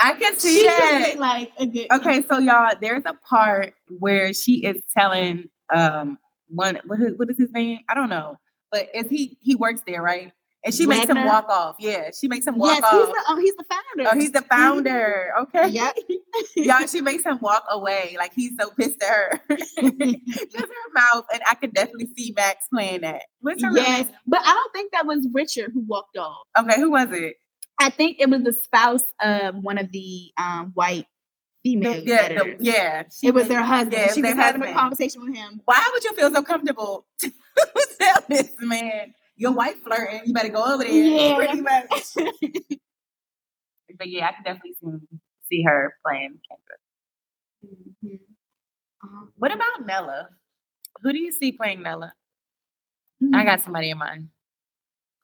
I 0.00 0.14
can 0.14 0.38
see 0.38 0.60
She 0.60 0.66
that. 0.66 1.14
like 1.18 1.52
a 1.58 1.66
good 1.66 1.86
Okay, 1.92 2.22
so 2.28 2.38
y'all, 2.38 2.72
there's 2.80 3.02
a 3.06 3.14
part 3.28 3.74
where 3.98 4.32
she 4.32 4.64
is 4.64 4.82
telling 4.96 5.48
um 5.74 6.18
one 6.48 6.78
what 6.86 7.00
is, 7.00 7.12
what 7.16 7.30
is 7.30 7.36
his 7.38 7.52
name? 7.52 7.80
I 7.88 7.94
don't 7.94 8.08
know, 8.08 8.36
but 8.72 8.88
is 8.94 9.08
he 9.08 9.36
he 9.40 9.54
works 9.54 9.82
there, 9.86 10.02
right? 10.02 10.32
And 10.62 10.74
she 10.74 10.84
makes 10.84 11.06
him 11.08 11.24
walk 11.24 11.48
off. 11.48 11.76
Yeah, 11.78 12.10
she 12.18 12.28
makes 12.28 12.46
him 12.46 12.58
walk 12.58 12.80
Yes, 12.80 12.90
he's 12.90 13.00
off. 13.00 13.08
the, 13.08 13.22
oh, 13.28 13.36
he's 13.38 13.56
the 13.56 13.64
founder. 13.64 14.10
oh, 14.12 14.18
he's 14.20 14.32
the 14.32 14.42
founder. 14.50 15.32
Okay. 15.40 15.68
Yeah. 15.68 15.90
Y'all, 16.56 16.86
she 16.86 17.00
makes 17.00 17.24
him 17.24 17.38
walk 17.40 17.64
away. 17.70 18.14
Like 18.18 18.34
he's 18.34 18.52
so 18.60 18.68
pissed 18.78 19.02
at 19.02 19.08
her. 19.08 19.40
Just 19.48 20.54
her 20.54 20.92
mouth. 20.92 21.24
And 21.32 21.40
I 21.48 21.54
could 21.54 21.72
definitely 21.72 22.08
see 22.14 22.34
Max 22.36 22.66
playing 22.70 23.00
that. 23.00 23.22
What's 23.40 23.62
her 23.62 23.70
real 23.72 23.82
yes, 23.82 24.06
name? 24.06 24.14
but 24.26 24.40
I 24.44 24.52
don't 24.52 24.72
think 24.74 24.92
that 24.92 25.06
was 25.06 25.26
Richard 25.32 25.70
who 25.72 25.80
walked 25.86 26.18
off. 26.18 26.36
Okay, 26.58 26.78
who 26.78 26.90
was 26.90 27.08
it? 27.12 27.36
I 27.80 27.90
think 27.90 28.18
it 28.20 28.28
was 28.30 28.42
the 28.42 28.52
spouse 28.52 29.04
of 29.20 29.56
one 29.56 29.78
of 29.78 29.90
the 29.90 30.30
um, 30.36 30.72
white 30.74 31.06
female 31.64 31.94
The- 31.94 32.06
yeah, 32.06 32.28
the- 32.28 32.34
editors. 32.36 32.56
yeah. 32.60 33.02
she 33.10 33.26
It 33.28 33.34
was 33.34 33.44
made- 33.44 33.50
their 33.52 33.62
husband. 33.62 33.92
Yeah, 33.94 34.12
she 34.12 34.20
was 34.22 34.28
was 34.30 34.36
their 34.36 34.44
having 34.44 34.62
a 34.62 34.72
conversation 34.72 35.22
with 35.24 35.34
him. 35.34 35.60
Why 35.64 35.88
would 35.92 36.04
you 36.04 36.12
feel 36.14 36.30
so 36.32 36.42
comfortable 36.42 37.06
to 37.20 37.32
tell 37.98 38.22
this 38.28 38.50
man 38.60 39.14
your 39.36 39.52
wife 39.52 39.82
flirting? 39.82 40.22
You 40.26 40.32
better 40.34 40.50
go 40.50 40.62
over 40.64 40.84
there. 40.84 40.92
Yeah. 40.92 41.36
Pretty 41.36 41.60
much. 41.62 42.14
But 43.98 44.08
yeah, 44.08 44.28
I 44.28 44.32
can 44.32 44.44
definitely 44.44 44.74
see, 44.80 45.18
see 45.50 45.62
her 45.64 45.94
playing 46.06 46.38
Kendra. 46.50 47.68
Mhm. 48.04 48.20
Um, 49.02 49.32
What 49.36 49.52
about 49.52 49.84
Nella? 49.84 50.28
Who 51.02 51.12
do 51.12 51.18
you 51.18 51.32
see 51.32 51.52
playing 51.52 51.82
Nella? 51.82 52.12
I 53.22 53.24
mm, 53.42 53.44
got 53.44 53.60
somebody 53.60 53.90
in 53.90 53.98
mind. 53.98 54.28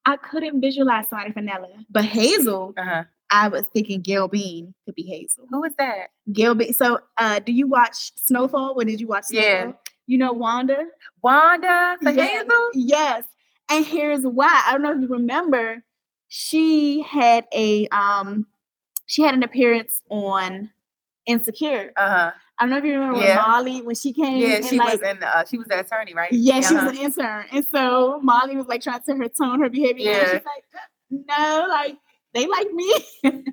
I 0.07 0.17
couldn't 0.17 0.61
visualize 0.61 1.09
somebody 1.09 1.33
for 1.33 1.41
Nella, 1.43 1.69
but 1.91 2.05
Hazel, 2.05 2.73
Uh-huh. 2.79 3.05
I 3.31 3.49
was 3.49 3.65
thinking 3.75 4.01
Gail 4.03 4.29
Bean 4.29 4.73
could 4.85 4.95
be 4.95 5.03
Hazel. 5.03 5.47
Who 5.51 5.65
is 5.65 5.73
that? 5.79 6.11
Gail 6.33 6.55
Bean. 6.55 6.73
So, 6.73 7.01
uh, 7.19 7.41
do 7.41 7.51
you 7.53 7.67
watch 7.67 8.13
Snowfall? 8.17 8.75
Or 8.77 8.85
did 8.85 9.01
you 9.01 9.09
watch 9.09 9.25
Yeah. 9.31 9.63
Snowfall? 9.65 9.81
You 10.07 10.19
know 10.19 10.33
Wanda? 10.33 10.85
Wanda 11.23 11.97
for 12.01 12.11
Yes. 12.11 12.31
Hazel? 12.43 12.71
Yes. 12.75 13.25
And 13.69 13.85
here's 13.85 14.23
why. 14.23 14.63
I 14.65 14.71
don't 14.73 14.83
know 14.83 14.93
if 14.93 15.01
you 15.01 15.09
remember, 15.09 15.83
she 16.29 17.03
had 17.03 17.47
a 17.53 17.89
um 17.89 18.47
she 19.07 19.23
had 19.23 19.35
an 19.35 19.43
appearance 19.43 20.03
on 20.09 20.71
Insecure. 21.27 21.93
Uh-huh. 21.97 22.31
I 22.59 22.63
don't 22.65 22.71
know 22.71 22.79
if 22.79 22.85
you 22.85 22.93
remember 22.95 23.21
Yeah. 23.21 23.37
when 23.37 23.51
Molly 23.51 23.83
when 23.83 23.95
she 23.95 24.13
came 24.13 24.39
Yeah, 24.39 24.61
she 24.63 24.79
like 24.79 25.01
was 25.01 25.11
in 25.11 25.23
uh, 25.23 25.45
she 25.45 25.59
was 25.59 25.67
the 25.67 25.79
attorney, 25.81 26.15
right? 26.15 26.33
yeah, 26.33 26.61
she 26.61 26.75
Uh-huh. 26.75 26.87
was 26.87 26.97
an 26.99 27.05
intern. 27.05 27.45
And 27.53 27.67
so 27.75 28.21
Molly 28.23 28.57
was 28.57 28.67
like 28.67 28.83
trying 28.83 29.01
to 29.09 29.15
her 29.17 29.29
tone 29.29 29.61
her 29.61 29.69
behavior. 29.69 30.11
And 30.11 30.19
Yeah. 30.19 30.33
she's 30.37 30.45
like, 30.47 30.65
no, 31.29 31.67
like 31.69 31.97
they 32.35 32.47
like 32.47 32.71
me. 32.73 32.95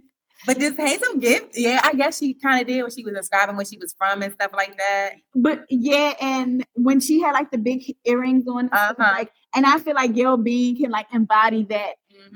But 0.46 0.60
this 0.60 0.76
Hazel 0.76 1.16
gift, 1.20 1.52
yeah, 1.56 1.80
I 1.86 1.94
guess 1.94 2.18
she 2.18 2.34
kind 2.34 2.60
of 2.60 2.68
did 2.68 2.82
when 2.82 2.92
she 2.92 3.02
was 3.06 3.14
describing 3.14 3.56
where 3.56 3.64
she 3.66 3.78
was 3.78 3.96
from 3.98 4.22
and 4.24 4.34
stuff 4.34 4.52
like 4.54 4.78
that. 4.78 5.12
But 5.34 5.64
yeah, 5.70 6.16
and 6.20 6.66
when 6.74 7.00
she 7.00 7.22
had 7.22 7.32
like 7.32 7.50
the 7.52 7.58
big 7.58 7.82
earrings 8.04 8.44
on, 8.46 8.68
Uh-huh. 8.74 8.94
like, 9.00 9.32
and 9.56 9.66
I 9.66 9.80
feel 9.80 9.96
like 9.96 10.14
Gail 10.14 10.36
Bean 10.36 10.76
can 10.78 10.92
like 10.92 11.08
embody 11.14 11.64
that 11.70 11.94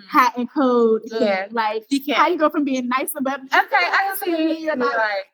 hot 0.10 0.38
and 0.38 0.50
cold. 0.50 1.02
look. 1.12 1.22
Yeah. 1.22 1.48
like 1.52 1.84
She 1.92 2.00
can. 2.00 2.16
how 2.16 2.28
you 2.30 2.38
go 2.38 2.50
from 2.50 2.64
being 2.64 2.88
nice 2.88 3.12
and 3.14 3.26
bubbly. 3.26 3.48
Okay, 3.54 3.76
I 3.76 4.16
can 4.18 4.18
see 4.24 4.68
Like, 4.70 4.80
like, 4.80 5.26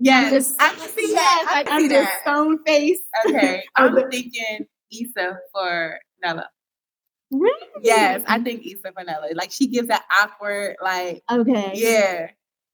yes, 0.00 0.32
just- 0.32 0.60
I 0.62 0.70
can 0.74 0.88
see 0.88 1.08
yes, 1.10 1.14
that. 1.14 1.52
I 1.56 1.64
can 1.64 1.80
see 1.80 1.88
that. 1.88 2.20
stone 2.22 2.64
face. 2.64 2.98
Okay, 3.26 3.62
I'm 3.76 4.10
thinking 4.10 4.66
Issa 4.92 5.38
for 5.54 5.98
Nella. 6.22 6.48
Really? 7.30 7.66
Yes, 7.82 8.22
I 8.26 8.40
think 8.40 8.66
Issa 8.66 8.92
for 8.92 9.04
Nella. 9.04 9.28
Like 9.34 9.52
she 9.52 9.68
gives 9.68 9.88
that 9.88 10.04
awkward, 10.20 10.76
like, 10.82 11.22
Okay. 11.30 11.72
yeah. 11.74 12.30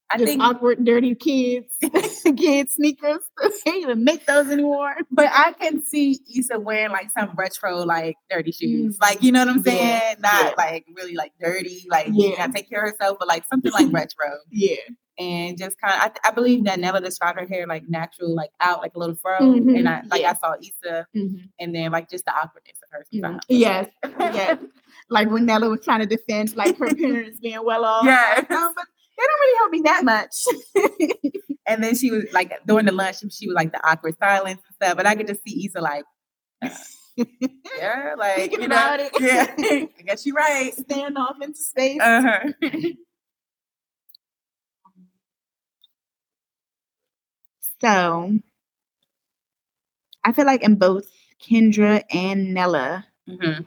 I 0.08 0.18
just 0.18 0.28
think, 0.30 0.40
awkward, 0.40 0.84
dirty 0.84 1.16
kids, 1.16 1.74
kids 2.36 2.74
sneakers. 2.74 3.18
don't 3.66 3.76
even 3.82 4.04
make 4.04 4.24
those 4.24 4.48
anymore. 4.48 4.94
but 5.10 5.26
I 5.32 5.52
can 5.60 5.82
see 5.84 6.20
Issa 6.38 6.60
wearing 6.60 6.92
like 6.92 7.10
some 7.10 7.32
retro, 7.36 7.78
like 7.78 8.14
dirty 8.30 8.52
shoes. 8.52 8.96
Mm. 8.96 9.02
Like, 9.02 9.22
you 9.22 9.32
know 9.32 9.40
what 9.40 9.48
I'm 9.48 9.62
saying? 9.64 9.84
Yeah, 9.84 10.14
Not 10.20 10.44
yeah. 10.44 10.52
like 10.56 10.86
really 10.96 11.16
like 11.16 11.32
dirty, 11.40 11.84
like 11.90 12.06
yeah, 12.12 12.46
take 12.46 12.68
care 12.70 12.84
of 12.84 12.92
herself, 12.92 13.16
but 13.18 13.26
like 13.26 13.44
something 13.50 13.72
like 13.72 13.92
retro. 13.92 14.38
Yeah. 14.48 14.76
And 15.18 15.56
just 15.58 15.80
kind 15.80 15.94
of, 15.94 16.00
I, 16.24 16.28
I 16.28 16.30
believe 16.32 16.64
that 16.64 16.78
Nella 16.78 17.00
described 17.00 17.38
her 17.38 17.46
hair 17.46 17.66
like 17.66 17.88
natural, 17.88 18.34
like 18.34 18.50
out, 18.60 18.80
like 18.80 18.94
a 18.94 18.98
little 18.98 19.16
fro. 19.16 19.38
Mhm, 19.40 19.78
And 19.78 19.88
I 19.88 20.02
like 20.10 20.20
yeah. 20.22 20.30
I 20.30 20.34
saw 20.34 20.54
Issa, 20.60 21.06
Mhm. 21.16 21.48
and 21.58 21.74
then 21.74 21.90
like 21.92 22.10
just 22.10 22.24
the 22.24 22.32
awkwardness 22.32 22.78
of 22.82 22.88
her. 22.92 23.04
sometimes. 23.12 23.42
Yes. 23.48 23.88
Yes. 24.18 24.58
like 25.10 25.30
when 25.30 25.46
Nella 25.46 25.68
was 25.68 25.80
trying 25.84 26.00
to 26.00 26.06
defend 26.06 26.54
like 26.56 26.76
her 26.78 26.94
parents 26.94 27.38
being 27.42 27.64
well 27.64 27.84
off. 27.84 28.04
Yes. 28.04 28.38
Um, 28.40 28.72
but 28.74 28.84
they 29.16 29.22
don't 29.24 29.40
really 29.40 29.58
help 29.58 29.70
me 29.72 29.80
that 29.84 30.04
much. 30.04 30.44
And 31.68 31.82
then 31.82 31.96
she 31.96 32.12
was 32.12 32.24
like 32.32 32.52
during 32.64 32.86
the 32.86 32.92
lunch, 32.92 33.16
she 33.32 33.48
was 33.48 33.54
like 33.56 33.72
the 33.72 33.84
awkward 33.84 34.16
silence 34.22 34.60
and 34.64 34.74
stuff. 34.76 34.96
But 34.96 35.04
I 35.06 35.16
could 35.16 35.26
just 35.26 35.42
see 35.42 35.66
Issa 35.66 35.80
like, 35.80 36.04
uh, 36.62 36.68
yeah, 37.16 38.14
like 38.16 38.36
Thinking 38.36 38.62
you 38.62 38.68
know, 38.68 38.76
about 38.76 39.00
it. 39.00 39.10
Yeah, 39.20 39.52
I 39.98 40.02
guess 40.04 40.24
you're 40.24 40.36
right. 40.36 40.72
Stand 40.74 41.18
off 41.18 41.34
into 41.42 41.58
space. 41.58 42.00
Uh 42.00 42.52
so 47.80 48.38
I 50.24 50.32
feel 50.32 50.46
like 50.46 50.62
in 50.62 50.76
both 50.76 51.06
Kendra 51.40 52.02
and 52.12 52.52
Nella, 52.54 53.06
hmm 53.28 53.62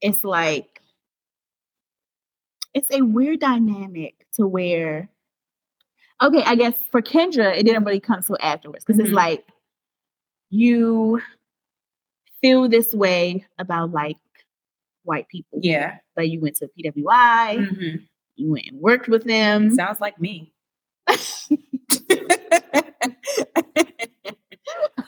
it's 0.00 0.22
like 0.24 0.82
it's 2.74 2.90
a 2.92 3.00
weird 3.02 3.40
dynamic 3.40 4.26
to 4.34 4.46
where 4.46 5.08
okay 6.22 6.42
i 6.44 6.54
guess 6.54 6.74
for 6.90 7.00
kendra 7.00 7.56
it 7.56 7.64
didn't 7.64 7.84
really 7.84 8.00
come 8.00 8.22
till 8.22 8.36
afterwards 8.40 8.84
because 8.84 8.98
Mhm. 9.00 9.04
it's 9.04 9.14
like 9.14 9.46
you 10.50 11.20
feel 12.42 12.68
this 12.68 12.92
way 12.92 13.46
about 13.58 13.92
like 13.92 14.16
white 15.04 15.28
people 15.28 15.60
Yeah. 15.62 15.98
but 16.16 16.28
you 16.28 16.40
went 16.40 16.56
to 16.56 16.68
pwi 16.78 17.66
hmm 17.68 17.96
you 18.36 18.50
went 18.50 18.66
and 18.66 18.80
worked 18.80 19.08
with 19.08 19.24
them 19.24 19.70
Sounds 19.74 20.00
like 20.00 20.20
me. 20.20 20.52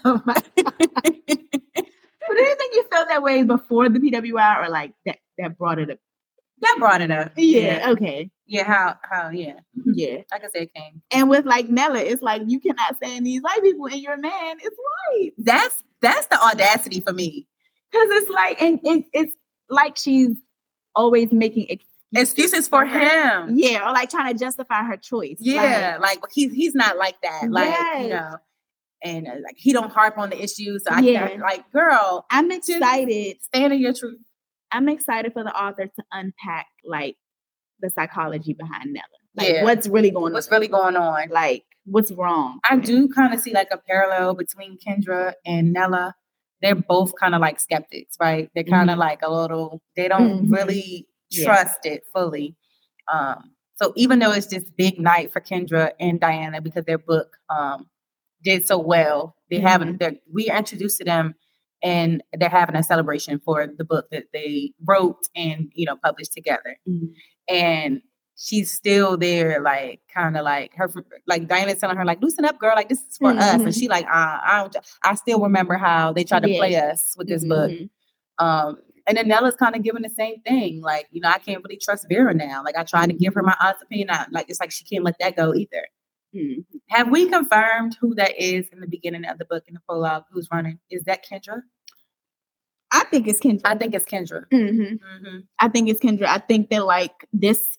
oh 0.05 0.23
my 0.27 0.43
but 0.57 2.35
do 2.35 2.43
you 2.43 2.57
think 2.57 2.75
you 2.75 2.85
felt 2.91 3.09
that 3.09 3.23
way 3.23 3.43
before 3.43 3.89
the 3.89 3.99
pwi 3.99 4.65
or 4.65 4.69
like 4.69 4.93
that 5.05 5.19
that 5.39 5.57
brought 5.59 5.79
it 5.79 5.91
up 5.91 5.99
that 6.61 6.77
brought 6.79 7.03
it 7.03 7.11
up. 7.11 7.33
yeah 7.37 7.91
okay 7.91 8.31
Yeah. 8.47 8.65
How? 8.65 8.97
How? 9.11 9.31
Yeah. 9.31 9.59
yeah 9.85 10.23
Like 10.31 10.45
I 10.45 10.49
say 10.55 10.63
it 10.63 10.75
came. 10.75 11.03
And 11.11 11.29
with 11.29 11.45
like 11.45 11.69
Nella, 11.69 11.99
it's 11.99 12.23
like 12.23 12.43
you 12.47 12.61
cannot 12.61 12.97
stand 12.97 13.27
these 13.27 13.43
white 13.43 13.61
people 13.63 13.87
and 13.87 13.97
you're 14.01 14.17
man. 14.17 14.57
It's 14.63 14.77
white. 15.11 15.33
That's 15.39 15.83
that's 16.01 16.27
the 16.29 16.41
audacity 16.43 17.01
for 17.01 17.13
me. 17.13 17.47
Because 17.91 18.09
it's 18.13 18.31
like, 18.31 18.63
and 18.63 18.81
it, 18.85 19.05
it's 19.13 19.35
like 19.69 19.97
she's 19.97 20.37
always 20.95 21.33
making 21.33 21.67
Excuses 22.15 22.69
for 22.69 22.87
him. 22.87 23.55
yeah, 23.59 23.89
or 23.89 23.93
like 23.93 24.11
trying 24.11 24.33
to 24.33 24.39
justify 24.39 24.83
her 24.85 24.97
choice. 24.97 25.37
Yeah, 25.41 25.99
like 26.01 26.21
he's 26.33 26.53
he's 26.53 26.75
not 26.75 26.97
like 26.97 27.21
that. 27.23 27.51
Like 27.51 27.75
you 28.03 28.09
know, 28.11 28.37
and 29.03 29.27
uh, 29.27 29.33
like 29.45 29.57
he 29.57 29.73
don't 29.73 29.93
harp 29.93 30.17
on 30.17 30.31
the 30.31 30.43
issues. 30.43 30.85
So 30.85 30.91
I 30.93 31.01
Yeah. 31.01 31.29
can't 31.29 31.41
like, 31.41 31.71
girl, 31.73 32.25
I'm 32.31 32.51
excited. 32.51 33.43
stand 33.43 33.73
in 33.73 33.81
your 33.81 33.93
truth. 33.93 34.19
I'm 34.73 34.89
excited 34.89 35.33
for 35.33 35.43
the 35.45 35.55
author 35.55 35.87
to 35.87 36.05
unpack 36.13 36.67
like 36.85 37.17
the 37.81 37.91
psychology 37.91 38.53
behind 38.55 38.93
Nella. 38.93 39.05
Like 39.37 39.49
Yeah. 39.49 39.65
what's 39.65 39.87
really 39.89 40.11
going 40.11 40.33
What's 40.33 40.49
on? 40.49 40.53
really 40.55 40.69
going 40.69 40.97
on? 40.97 41.29
Like 41.31 41.65
what's 41.85 42.11
wrong? 42.13 42.61
I 42.69 42.77
do 42.77 43.09
kind 43.09 43.35
of 43.35 43.41
see 43.41 43.53
like 43.53 43.69
a 43.73 43.79
parallel 43.79 44.35
between 44.35 44.79
Kendra 44.79 45.35
and 45.45 45.73
Nella. 45.73 46.15
They're 46.63 46.75
both 46.75 47.13
kind 47.21 47.35
of 47.35 47.41
like 47.41 47.61
skeptics, 47.61 48.17
right? 48.19 48.49
They're 48.55 48.65
kind 48.65 48.91
of 48.91 48.97
like 48.99 49.21
a 49.23 49.31
little. 49.31 49.83
They 49.97 50.09
don't 50.09 50.47
Mhm. 50.49 50.53
really 50.53 51.07
Yeah. 51.45 51.72
it 51.84 52.05
fully. 52.12 52.57
Um, 53.12 53.53
so 53.76 53.93
even 53.97 54.18
though 54.18 54.32
it's 54.32 54.47
this 54.47 54.64
big 54.76 54.99
night 54.99 55.32
for 55.32 55.41
Kendra 55.41 55.93
and 56.01 56.18
Diana 56.18 56.61
because 56.61 56.84
their 56.87 56.99
book 56.99 57.37
um, 57.51 57.89
did 58.43 58.66
so 58.66 58.78
well, 58.78 59.37
they 59.51 59.57
Mm-hmm. 59.59 59.66
haven't. 59.66 60.01
They're, 60.01 60.14
we 60.32 60.49
are 60.51 60.59
introduced 60.59 60.99
to 60.99 61.05
them, 61.05 61.34
and 61.82 62.22
they're 62.32 62.49
having 62.49 62.74
a 62.76 62.82
celebration 62.82 63.41
for 63.45 63.66
the 63.66 63.84
book 63.84 64.07
that 64.11 64.24
they 64.32 64.72
wrote 64.84 65.18
and 65.37 65.70
you 65.74 65.84
know 65.87 65.97
published 66.03 66.32
together. 66.32 66.78
Mhm. 66.89 67.12
And 67.49 68.01
she's 68.39 68.72
still 68.72 69.16
there, 69.16 69.61
like 69.62 70.01
kind 70.12 70.37
of 70.37 70.45
like 70.45 70.74
her, 70.74 70.91
like 71.26 71.47
Diana's 71.49 71.78
telling 71.80 71.97
her, 71.97 72.05
like 72.05 72.20
loosen 72.20 72.45
up, 72.45 72.59
girl, 72.59 72.72
like 72.76 72.89
this 72.89 73.01
is 73.01 73.16
for 73.18 73.30
us, 73.30 73.55
and 73.55 73.66
Mhm. 73.66 73.78
she 73.78 73.89
like, 73.89 74.05
uh, 74.07 74.39
I 74.43 74.68
don't. 74.72 74.84
I 75.05 75.14
still 75.14 75.41
remember 75.41 75.74
how 75.74 76.12
they 76.12 76.24
tried 76.24 76.43
to 76.43 76.51
Yeah. 76.51 76.59
play 76.59 76.76
us 76.76 77.14
with 77.16 77.28
this 77.28 77.45
book. 77.45 77.70
Mhm. 77.70 77.91
Um, 78.39 78.78
and 79.07 79.17
then 79.17 79.29
Nella's 79.29 79.57
kind 79.57 79.77
of 79.77 79.83
giving 79.83 80.03
the 80.03 80.11
same 80.11 80.41
thing. 80.43 80.81
Like, 80.83 81.07
you 81.11 81.21
know, 81.21 81.29
I 81.29 81.39
can't 81.39 81.63
really 81.65 81.79
trust 81.81 82.07
Vera 82.09 82.35
now. 82.35 82.63
Like, 82.65 82.77
I 82.77 82.83
tried 82.85 83.07
to 83.09 83.13
give 83.15 83.35
her 83.35 83.43
my 83.43 83.57
honest 83.61 83.83
opinion. 83.83 84.11
I, 84.11 84.27
like, 84.31 84.47
it's 84.49 84.61
like 84.61 84.71
she 84.71 84.85
can't 84.85 85.05
let 85.05 85.19
that 85.21 85.37
go 85.37 85.55
either. 85.55 85.87
Mhm. 86.35 86.65
Have 86.89 87.11
we 87.11 87.29
confirmed 87.29 87.97
who 88.01 88.15
that 88.17 88.33
is 88.41 88.69
in 88.69 88.81
the 88.81 88.87
beginning 88.89 89.25
of 89.25 89.39
the 89.39 89.45
book 89.45 89.65
in 89.69 89.75
the 89.75 89.81
prologue? 89.89 90.25
Who's 90.33 90.49
running? 90.53 90.79
Is 90.91 91.05
that 91.05 91.25
Kendra? 91.25 91.63
I 92.93 93.05
think 93.05 93.27
it's 93.29 93.41
Kendra. 93.41 93.63
I 93.65 93.75
think 93.77 93.95
it's 93.95 94.05
Kendra. 94.07 94.45
Mhm. 94.53 94.99
hmm 95.01 95.39
I 95.59 95.69
think 95.69 95.89
it's 95.89 96.01
Kendra. 96.01 96.27
I 96.27 96.39
think 96.39 96.71
that 96.71 96.85
like 96.85 97.27
this 97.33 97.79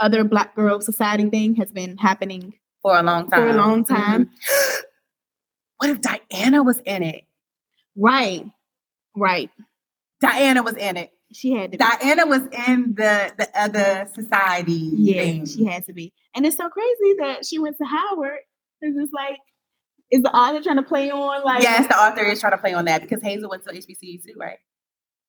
other 0.00 0.24
black 0.24 0.54
girl 0.56 0.80
society 0.80 1.28
thing 1.30 1.54
has 1.56 1.70
been 1.70 1.96
happening 1.98 2.54
For 2.82 2.96
a 2.98 3.02
long 3.02 3.30
time. 3.30 3.40
for 3.40 3.48
a 3.48 3.52
long 3.54 3.84
time. 3.84 4.26
Mhm. 4.26 4.30
what 5.78 5.90
if 5.90 6.00
Diana 6.00 6.62
was 6.62 6.78
in 6.80 7.02
it? 7.02 7.24
Right. 7.96 8.44
Right. 9.14 9.50
Diana 10.22 10.62
was 10.62 10.76
in 10.76 10.96
it. 10.96 11.10
She 11.34 11.52
had 11.52 11.72
to 11.72 11.78
be. 11.78 11.84
Diana 11.84 12.26
was 12.26 12.42
in 12.68 12.94
the 12.96 13.32
the 13.36 13.48
other 13.54 14.08
society. 14.14 14.72
Yeah, 14.94 15.22
thing. 15.22 15.46
she 15.46 15.64
had 15.64 15.84
to 15.86 15.92
be. 15.92 16.12
And 16.34 16.46
it's 16.46 16.56
so 16.56 16.68
crazy 16.68 17.14
that 17.18 17.44
she 17.44 17.58
went 17.58 17.76
to 17.78 17.84
Howard. 17.84 18.38
because 18.80 18.96
It's 18.98 19.12
like, 19.12 19.38
is 20.10 20.22
the 20.22 20.30
author 20.34 20.62
trying 20.62 20.76
to 20.76 20.82
play 20.82 21.10
on 21.10 21.44
like 21.44 21.62
yes, 21.62 21.86
the 21.88 21.96
author 21.98 22.22
is 22.24 22.40
trying 22.40 22.52
to 22.52 22.58
play 22.58 22.72
on 22.74 22.84
that 22.86 23.02
because 23.02 23.22
Hazel 23.22 23.50
went 23.50 23.64
to 23.64 23.70
HBCU 23.70 24.22
too, 24.24 24.34
right? 24.38 24.58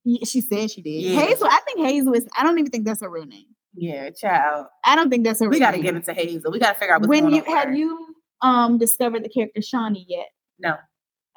Yeah, 0.06 0.26
she 0.26 0.42
said 0.42 0.70
she 0.72 0.82
did. 0.82 1.02
Yeah. 1.02 1.22
Hazel, 1.22 1.48
I 1.50 1.60
think 1.66 1.80
Hazel 1.80 2.14
is 2.14 2.28
I 2.38 2.44
don't 2.44 2.60
even 2.60 2.70
think 2.72 2.86
that's 2.86 3.02
her 3.02 3.10
real 3.10 3.26
name. 3.26 3.46
Yeah, 3.76 4.10
child. 4.12 4.68
I 4.84 4.96
don't 4.96 5.10
think 5.10 5.24
that's 5.24 5.40
her 5.40 5.48
real 5.50 5.52
name. 5.52 5.60
We 5.60 5.60
got 5.66 5.72
to 5.72 5.78
name. 5.78 5.84
give 5.86 5.96
it 5.96 6.04
to 6.06 6.14
Hazel. 6.14 6.52
We 6.52 6.60
got 6.60 6.74
to 6.74 6.80
figure 6.80 6.94
out 6.94 7.02
what's 7.02 7.10
when 7.10 7.30
you 7.34 7.44
have 7.46 7.70
her. 7.70 7.74
you 7.74 8.08
um 8.42 8.78
discovered 8.78 9.24
the 9.24 9.30
character 9.30 9.62
Shani 9.62 10.04
yet? 10.08 10.28
No. 10.60 10.76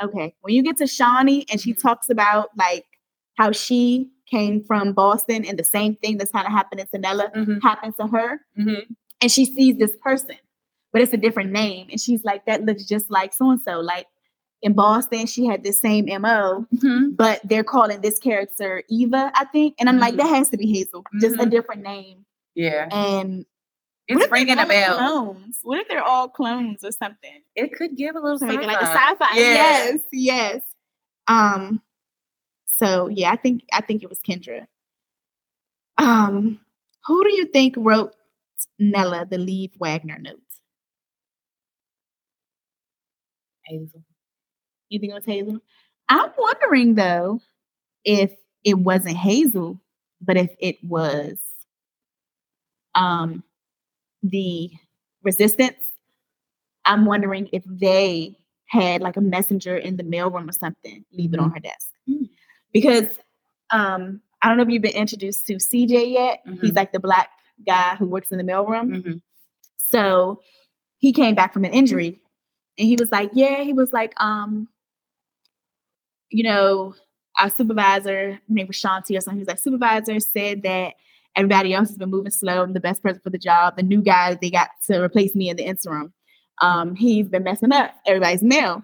Okay. 0.03 0.35
When 0.41 0.53
you 0.55 0.63
get 0.65 0.77
to 0.79 0.85
Shani 0.85 1.45
and 1.51 1.61
she 1.61 1.73
Mhm. 1.73 1.81
talks 1.81 2.11
about 2.11 2.49
like 2.59 2.85
how 3.37 3.53
she 3.53 4.11
came 4.26 4.62
from 4.64 4.93
Boston 4.93 5.45
and 5.45 5.59
the 5.59 5.64
same 5.64 5.95
thing 5.97 6.18
that's 6.18 6.32
kind 6.32 6.47
of 6.47 6.53
happening 6.53 6.87
to 6.93 6.99
Nella 6.99 7.30
Mhm, 7.34 7.62
happens 7.62 7.97
to 7.97 8.07
her, 8.09 8.41
mhm. 8.59 8.87
and 9.20 9.30
she 9.30 9.45
sees 9.45 9.76
this 9.78 9.95
person, 10.03 10.37
but 10.93 11.01
it's 11.03 11.12
a 11.12 11.16
different 11.16 11.53
name, 11.53 11.87
and 11.91 12.01
she's 12.01 12.24
like, 12.24 12.45
that 12.47 12.64
looks 12.64 12.84
just 12.84 13.11
like 13.11 13.32
so 13.32 13.51
and 13.51 13.61
so. 13.61 13.80
Like 13.80 14.07
in 14.62 14.72
Boston, 14.72 15.26
she 15.26 15.47
had 15.47 15.62
the 15.62 15.70
same 15.72 16.07
MO, 16.09 16.66
Mhm. 16.74 17.14
but 17.16 17.41
they're 17.45 17.62
calling 17.62 18.01
this 18.01 18.18
character 18.18 18.82
Eva, 18.89 19.30
I 19.34 19.45
think. 19.45 19.74
And 19.78 19.89
I'm 19.89 19.99
like, 19.99 20.14
Mhm. 20.14 20.18
that 20.18 20.34
has 20.34 20.49
to 20.51 20.57
be 20.57 20.66
Hazel, 20.72 21.05
just 21.20 21.37
a 21.37 21.45
Mhm. 21.45 21.51
different 21.51 21.82
name. 21.82 22.24
Yeah, 22.55 22.89
And 22.91 23.45
it's 24.09 24.30
ringing 24.32 24.59
a 24.59 24.64
bell. 24.66 24.97
Clones? 24.97 25.59
What 25.62 25.78
if 25.80 25.89
they're 25.89 26.03
all 26.03 26.28
clones 26.28 26.82
or 26.82 26.91
something? 26.91 27.43
It 27.55 27.74
could 27.74 27.97
give 27.97 28.16
a 28.16 28.20
little 28.20 28.39
something 28.39 28.62
like 28.66 28.80
a 28.80 28.87
sci-fi. 28.87 29.12
sci-fi. 29.12 29.37
Yes, 29.39 30.01
yes. 30.11 30.62
Um. 31.28 31.82
So 32.77 33.09
yeah, 33.09 33.33
I 33.33 33.37
think 33.37 33.64
I 33.72 33.81
think 33.81 34.03
it 34.03 34.09
was 34.11 34.20
Kendra. 34.20 34.66
Um, 35.99 36.61
who 37.07 37.22
do 37.24 37.35
you 37.35 37.47
think 37.47 37.74
wrote 37.77 38.14
Nella 38.79 39.27
the 39.27 39.39
Leave 39.39 39.72
Wagner 39.79 40.18
note? 40.18 40.41
Hazel. 43.64 44.03
You 44.89 45.01
think 45.01 45.12
it 45.12 45.14
was 45.16 45.24
Hazel? 45.27 45.61
I'm 46.09 46.31
wondering 46.39 46.95
though 46.97 47.41
if 48.05 48.33
it 48.64 48.79
wasn't 48.79 49.16
Hazel, 49.18 49.81
but 50.20 50.37
if 50.37 50.51
it 50.61 50.77
was 50.85 51.39
um 52.95 53.43
the 54.22 54.70
resistance, 55.22 55.77
I'm 56.85 57.05
wondering 57.07 57.49
if 57.53 57.64
they 57.66 58.37
had 58.66 59.01
like 59.03 59.16
a 59.16 59.20
messenger 59.20 59.77
in 59.77 59.97
the 59.97 60.05
mailroom 60.05 60.49
or 60.49 60.53
something, 60.53 61.05
leave 61.12 61.35
it 61.35 61.41
on 61.41 61.51
her 61.53 61.61
desk. 61.61 61.91
Because 62.81 63.18
um, 63.70 64.20
I 64.43 64.49
don't 64.49 64.57
know 64.59 64.62
if 64.62 64.68
you've 64.68 64.83
been 64.83 64.93
introduced 64.93 65.47
to 65.47 65.55
CJ 65.55 66.12
yet. 66.12 66.41
He's 66.61 66.70
Mhm. 66.72 66.77
like 66.77 66.93
the 66.93 67.01
black 67.01 67.31
guy 67.66 67.97
who 67.97 68.07
works 68.07 68.31
in 68.31 68.39
the 68.39 68.45
mailroom. 68.45 69.03
Mhm. 69.03 69.22
So 69.89 70.41
he 70.99 71.12
came 71.12 71.35
back 71.35 71.53
from 71.53 71.64
an 71.64 71.72
injury 71.72 72.20
and 72.79 72.87
he 72.87 72.97
was 72.97 73.11
like, 73.11 73.31
Yeah, 73.33 73.62
he 73.62 73.72
was 73.72 73.93
like, 73.93 74.12
um, 74.20 74.68
you 76.31 76.43
know, 76.43 76.95
our 77.39 77.51
supervisor, 77.51 78.33
her 78.33 78.41
name 78.49 78.66
was 78.66 78.77
Shanti 78.77 79.16
or 79.16 79.20
something. 79.20 79.39
He 79.39 79.41
was 79.43 79.49
like, 79.49 79.59
supervisor 79.59 80.18
said 80.20 80.62
that 80.62 80.95
everybody 81.37 81.74
else 81.74 81.89
has 81.89 81.99
been 81.99 82.11
moving 82.11 82.33
slow. 82.33 82.62
I'm 82.62 82.72
the 82.72 82.81
best 82.81 83.03
person 83.03 83.20
for 83.22 83.31
the 83.31 83.39
job. 83.39 83.77
The 83.77 83.83
new 83.83 84.03
guy 84.03 84.35
they 84.41 84.51
got 84.51 84.70
to 84.87 85.03
replace 85.03 85.35
me 85.35 85.49
in 85.51 85.57
the 85.57 85.64
interim. 85.64 86.12
Um, 86.62 86.95
he's 86.95 87.29
been 87.29 87.43
messing 87.45 87.72
up 87.72 87.95
everybody's 88.07 88.43
mail. 88.43 88.83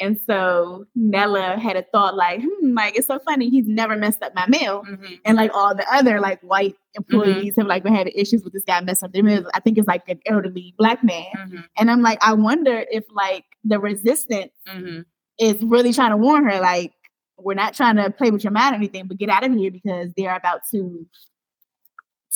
And 0.00 0.18
so 0.26 0.86
Nella 0.94 1.58
had 1.58 1.76
a 1.76 1.82
thought 1.92 2.16
like, 2.16 2.40
hmm, 2.42 2.74
like 2.74 2.96
it's 2.96 3.06
so 3.06 3.18
funny. 3.18 3.50
He's 3.50 3.66
never 3.68 3.96
messed 3.96 4.22
up 4.22 4.34
my 4.34 4.46
mail. 4.48 4.82
Mhm. 4.82 5.18
And 5.26 5.36
like 5.36 5.50
all 5.54 5.74
the 5.74 5.86
other 5.92 6.20
like 6.20 6.40
white 6.42 6.74
employees 6.94 7.54
have 7.58 7.66
like 7.66 7.82
been 7.82 7.94
having 7.94 8.12
issues 8.16 8.42
with 8.42 8.52
this 8.52 8.64
guy 8.64 8.80
messing 8.80 9.06
up 9.06 9.12
their 9.12 9.22
mail. 9.22 9.48
I 9.54 9.60
think 9.60 9.76
it's 9.78 9.86
like 9.88 10.08
an 10.08 10.18
elderly 10.26 10.74
black 10.78 11.04
man. 11.04 11.26
Mhm. 11.36 11.64
And 11.76 11.90
I'm 11.90 12.00
like, 12.02 12.18
I 12.22 12.32
wonder 12.32 12.84
if 12.90 13.04
like 13.12 13.44
the 13.62 13.78
resistance 13.78 14.52
Mhm. 14.68 15.04
is 15.38 15.62
really 15.62 15.92
trying 15.92 16.10
to 16.10 16.16
warn 16.16 16.44
her, 16.44 16.60
like, 16.60 16.92
we're 17.38 17.54
not 17.54 17.74
trying 17.74 17.96
to 17.96 18.10
play 18.10 18.30
with 18.30 18.44
your 18.44 18.50
mind 18.52 18.74
or 18.74 18.76
anything, 18.76 19.06
but 19.06 19.16
get 19.18 19.28
out 19.30 19.44
of 19.44 19.52
here 19.54 19.70
because 19.70 20.12
they're 20.16 20.34
about 20.36 20.60
to 20.72 21.06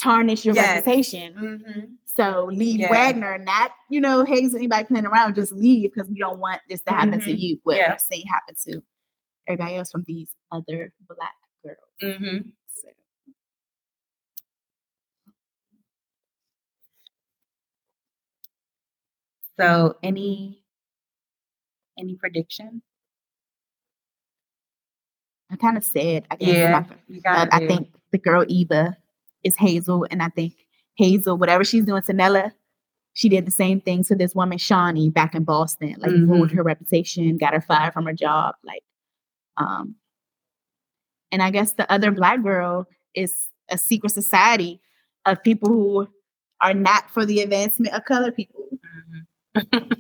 tarnish 0.00 0.44
your 0.44 0.54
Yes. 0.54 0.76
reputation. 0.86 1.98
So 2.16 2.46
leave 2.52 2.80
Yeah. 2.80 2.90
Wagner, 2.90 3.38
not 3.38 3.72
you 3.90 4.00
know, 4.00 4.24
Hayes 4.24 4.54
anybody 4.54 4.84
playing 4.84 5.06
around, 5.06 5.34
just 5.34 5.52
leave 5.52 5.92
because 5.92 6.08
we 6.08 6.18
don't 6.18 6.38
want 6.38 6.60
this 6.68 6.82
to 6.84 6.92
happen 6.92 7.20
to 7.20 7.32
Mhm. 7.32 7.38
you. 7.38 7.60
What 7.64 7.76
Yeah. 7.76 7.92
we're 7.92 7.98
saying 7.98 8.26
happened 8.26 8.56
to 8.66 8.82
everybody 9.48 9.76
else 9.76 9.90
from 9.90 10.04
these 10.06 10.34
other 10.52 10.92
black 11.08 11.34
girls. 11.64 11.78
Mhm. 12.02 12.52
So, 12.74 12.88
So 19.58 19.96
any 20.02 20.60
any 21.96 22.16
prediction? 22.16 22.82
I 25.50 25.56
kind 25.56 25.76
of 25.76 25.84
said, 25.84 26.26
I 26.30 26.36
Yeah, 26.40 26.84
my- 27.08 27.20
Uh, 27.24 27.46
I 27.52 27.66
think 27.68 27.92
the 28.10 28.18
girl 28.18 28.44
Eva 28.48 28.96
is 29.44 29.56
Hazel, 29.56 30.04
and 30.10 30.20
I 30.20 30.28
think 30.30 30.63
Hazel, 30.96 31.36
whatever 31.38 31.64
she's 31.64 31.84
doing 31.84 32.02
to 32.02 32.12
Nella, 32.12 32.52
she 33.14 33.28
did 33.28 33.46
the 33.46 33.50
same 33.50 33.80
thing 33.80 34.02
to 34.04 34.14
this 34.14 34.34
woman 34.34 34.58
Shani 34.58 35.12
back 35.12 35.34
in 35.34 35.44
Boston. 35.44 35.94
Like 35.98 36.10
Mhm. 36.10 36.28
ruined 36.28 36.52
her 36.52 36.62
reputation, 36.62 37.36
got 37.36 37.54
her 37.54 37.60
fired 37.60 37.92
from 37.92 38.06
her 38.06 38.12
job. 38.12 38.54
Like, 38.64 38.82
um, 39.56 39.96
and 41.32 41.42
I 41.42 41.50
guess 41.50 41.72
the 41.72 41.90
other 41.92 42.10
black 42.10 42.42
girl 42.42 42.86
is 43.14 43.34
a 43.70 43.78
secret 43.78 44.10
society 44.10 44.80
of 45.26 45.42
people 45.42 45.68
who 45.68 46.08
are 46.60 46.74
not 46.74 47.10
for 47.10 47.24
the 47.26 47.40
advancement 47.40 47.92
of 47.94 48.04
color 48.04 48.30
people. 48.32 48.68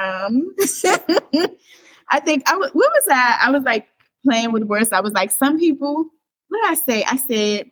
Um, 0.00 0.54
I 2.08 2.20
think 2.20 2.48
I 2.48 2.56
wa- 2.56 2.70
what 2.72 2.92
was 2.92 3.04
that? 3.08 3.40
I 3.44 3.50
was 3.50 3.64
like 3.64 3.88
playing 4.24 4.52
with 4.52 4.62
words. 4.62 4.92
I 4.92 5.00
was 5.00 5.12
like, 5.12 5.32
some 5.32 5.58
people. 5.58 6.04
What 6.48 6.60
did 6.62 6.70
I 6.70 6.74
say? 6.74 7.04
I 7.04 7.16
said 7.16 7.70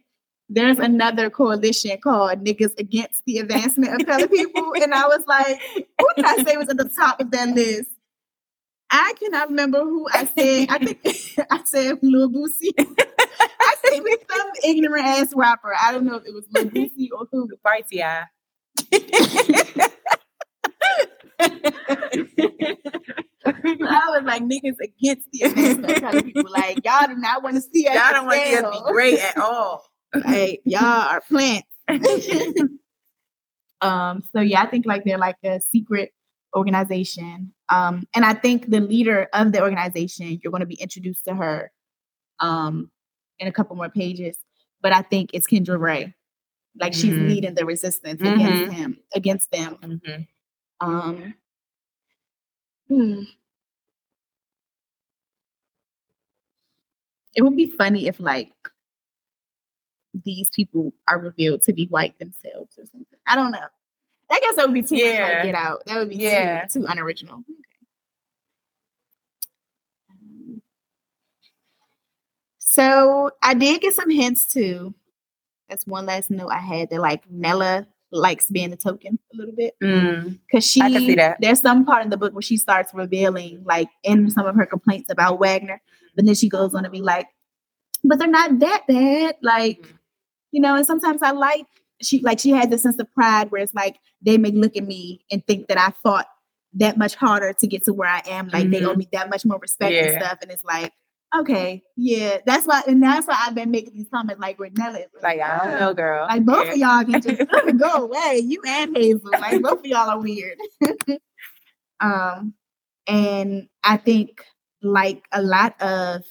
there's 0.48 0.78
another 0.78 1.28
coalition 1.30 1.96
called 2.02 2.44
Niggas 2.44 2.78
Against 2.78 3.24
the 3.24 3.38
Advancement 3.38 4.00
of 4.00 4.06
Color 4.06 4.28
People, 4.28 4.74
and 4.80 4.94
I 4.94 5.06
was 5.06 5.24
like, 5.26 5.60
who 5.74 6.06
did 6.16 6.24
I 6.24 6.44
say 6.44 6.56
was 6.56 6.68
at 6.68 6.76
the 6.76 6.88
top 6.88 7.20
of 7.20 7.30
that 7.32 7.48
list? 7.48 7.90
I 8.90 9.14
cannot 9.18 9.48
remember 9.48 9.80
who 9.80 10.06
I 10.12 10.24
said. 10.26 10.68
I 10.70 10.78
think 10.78 11.00
I 11.50 11.64
said 11.64 11.98
Lil 12.02 12.30
Boosie. 12.30 12.72
I 12.78 13.74
said 13.84 14.02
some 14.30 14.50
ignorant 14.64 15.04
ass 15.04 15.32
rapper. 15.34 15.74
I 15.80 15.92
don't 15.92 16.04
know 16.04 16.16
if 16.16 16.24
it 16.24 16.32
was 16.32 16.44
Lil 16.54 16.66
Boosie 16.66 17.08
or 17.12 17.26
who. 17.30 17.48
Right, 17.64 17.84
yeah. 17.90 18.26
I 23.48 24.10
was 24.10 24.22
like, 24.24 24.42
niggas 24.42 24.76
against 24.82 25.28
the 25.32 25.42
advancement 25.42 25.90
of 25.90 26.02
color 26.02 26.22
people. 26.22 26.50
Like, 26.50 26.84
y'all 26.84 27.08
do 27.08 27.16
not 27.16 27.42
want 27.42 27.56
to 27.56 27.62
see 27.62 27.86
us. 27.88 27.94
Y'all 27.94 28.12
don't 28.12 28.26
want 28.26 28.40
to 28.40 28.60
fail. 28.60 28.70
be 28.70 28.92
great 28.92 29.18
at 29.18 29.36
all. 29.38 29.84
Like, 30.14 30.62
y'all 30.64 30.82
are 30.84 31.20
plants. 31.22 31.68
um, 33.80 34.22
so 34.32 34.40
yeah, 34.40 34.62
I 34.62 34.66
think 34.66 34.86
like 34.86 35.04
they're 35.04 35.18
like 35.18 35.36
a 35.44 35.60
secret 35.60 36.12
organization. 36.54 37.52
Um, 37.68 38.04
and 38.14 38.24
I 38.24 38.34
think 38.34 38.70
the 38.70 38.80
leader 38.80 39.28
of 39.32 39.52
the 39.52 39.62
organization, 39.62 40.38
you're 40.42 40.50
going 40.50 40.60
to 40.60 40.66
be 40.66 40.80
introduced 40.80 41.24
to 41.26 41.34
her 41.34 41.70
um 42.40 42.90
in 43.38 43.48
a 43.48 43.52
couple 43.52 43.76
more 43.76 43.88
pages. 43.90 44.38
But 44.82 44.92
I 44.92 45.02
think 45.02 45.30
it's 45.34 45.46
Kendra 45.46 45.78
Rae. 45.80 46.14
Like 46.80 46.94
she's 46.94 47.14
Mhm. 47.16 47.28
leading 47.28 47.54
the 47.54 47.66
resistance 47.66 48.22
Mhm. 48.22 48.34
against 48.34 48.72
him, 48.72 48.98
against 49.14 49.50
them. 49.50 49.76
Mhm. 49.82 50.26
Um, 50.80 51.34
hmm. 52.88 53.22
It 57.34 57.42
would 57.42 57.56
be 57.56 57.68
funny 57.70 58.06
if 58.08 58.18
like 58.20 58.52
these 60.24 60.48
people 60.54 60.92
are 61.08 61.18
revealed 61.18 61.62
to 61.62 61.72
be 61.72 61.86
white 61.86 62.18
themselves 62.18 62.78
or 62.78 62.84
something. 62.86 63.06
I 63.26 63.34
don't 63.36 63.50
know. 63.50 63.58
I 64.30 64.40
guess 64.40 64.56
that 64.56 64.66
would 64.66 64.74
be 64.74 64.82
too 64.82 64.96
much 64.96 65.04
Yeah. 65.04 65.22
like 65.34 65.42
get 65.44 65.54
out. 65.54 65.82
That 65.86 65.98
would 65.98 66.08
be 66.08 66.16
Yeah. 66.16 66.64
too, 66.66 66.80
too 66.80 66.86
unoriginal. 66.88 67.38
Okay. 67.38 67.52
Um, 70.10 70.62
So 72.58 73.30
I 73.42 73.54
did 73.54 73.80
get 73.80 73.94
some 73.94 74.10
hints 74.10 74.46
too. 74.46 74.94
That's 75.68 75.86
one 75.86 76.06
last 76.06 76.30
note 76.30 76.48
I 76.50 76.58
had 76.58 76.90
that 76.90 77.00
like 77.00 77.28
Nella 77.30 77.86
likes 78.12 78.48
being 78.50 78.70
the 78.70 78.76
token 78.76 79.18
a 79.32 79.36
little 79.36 79.54
bit 79.54 79.74
Mm. 79.82 80.38
because 80.46 80.64
she 80.64 80.80
I 80.80 80.90
can 80.90 81.00
see 81.00 81.14
that. 81.16 81.38
there's 81.40 81.60
some 81.60 81.84
part 81.84 82.04
in 82.04 82.10
the 82.10 82.16
book 82.16 82.32
where 82.34 82.42
she 82.42 82.56
starts 82.56 82.92
revealing 82.94 83.62
like 83.64 83.88
in 84.04 84.30
some 84.30 84.46
of 84.46 84.54
her 84.54 84.66
complaints 84.66 85.10
about 85.10 85.38
Wagner, 85.40 85.80
but 86.14 86.24
then 86.24 86.34
she 86.34 86.48
goes 86.48 86.74
on 86.74 86.84
to 86.84 86.90
be 86.90 87.00
like, 87.02 87.26
but 88.04 88.18
they're 88.18 88.28
not 88.28 88.58
that 88.60 88.86
bad. 88.86 89.36
Like, 89.42 89.80
Mhm. 89.82 89.95
You 90.56 90.62
know, 90.62 90.74
and 90.74 90.86
sometimes 90.86 91.20
I 91.22 91.32
like 91.32 91.66
she 92.00 92.20
like 92.20 92.38
she 92.40 92.48
has 92.52 92.68
this 92.68 92.82
sense 92.82 92.98
of 92.98 93.12
pride 93.12 93.50
where 93.50 93.60
it's 93.62 93.74
like 93.74 93.98
they 94.22 94.38
may 94.38 94.50
look 94.52 94.74
at 94.74 94.84
me 94.86 95.20
and 95.30 95.46
think 95.46 95.68
that 95.68 95.76
I 95.78 95.92
fought 96.02 96.26
that 96.72 96.96
much 96.96 97.14
harder 97.14 97.52
to 97.52 97.66
get 97.66 97.84
to 97.84 97.92
where 97.92 98.08
I 98.08 98.22
am. 98.26 98.48
Like 98.48 98.70
they 98.70 98.82
owe 98.82 98.94
me 98.94 99.06
that 99.12 99.28
much 99.28 99.44
more 99.44 99.58
respect 99.58 99.92
and 99.92 100.22
stuff. 100.22 100.38
And 100.40 100.50
it's 100.50 100.64
like, 100.64 100.92
okay, 101.38 101.82
yeah, 101.94 102.38
that's 102.46 102.66
why 102.66 102.82
and 102.86 103.02
that's 103.02 103.26
why 103.26 103.36
I've 103.38 103.54
been 103.54 103.70
making 103.70 103.92
these 103.92 104.08
comments 104.10 104.40
like 104.40 104.58
with 104.58 104.78
Nella. 104.78 104.98
It's 105.00 105.22
Like, 105.22 105.40
I 105.40 105.58
don't 105.70 105.78
know, 105.78 105.92
girl. 105.92 106.26
like 106.26 106.44
both 106.46 106.64
Yeah. 106.66 106.72
of 106.72 106.78
y'all 106.78 107.04
can 107.04 107.20
just 107.20 107.50
go 107.78 108.04
away. 108.04 108.40
You 108.42 108.62
and 108.66 108.96
Hazel. 108.96 109.30
Like 109.38 109.60
both 109.60 109.80
of 109.80 109.84
y'all 109.86 110.08
are 110.08 110.18
weird. 110.20 110.56
um, 112.00 112.54
and 113.06 113.68
I 113.84 113.98
think 113.98 114.42
like 114.82 115.22
a 115.32 115.42
lot 115.42 115.78
of 115.82 116.22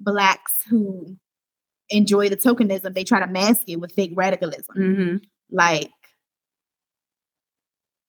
blacks 0.00 0.54
who 0.70 1.16
enjoy 1.90 2.28
the 2.28 2.36
tokenism, 2.36 2.94
they 2.94 3.04
try 3.04 3.20
to 3.20 3.26
mask 3.26 3.62
it 3.68 3.76
with 3.76 3.92
fake 3.92 4.12
radicalism. 4.14 4.64
Mhm. 4.76 5.20
Like 5.50 5.90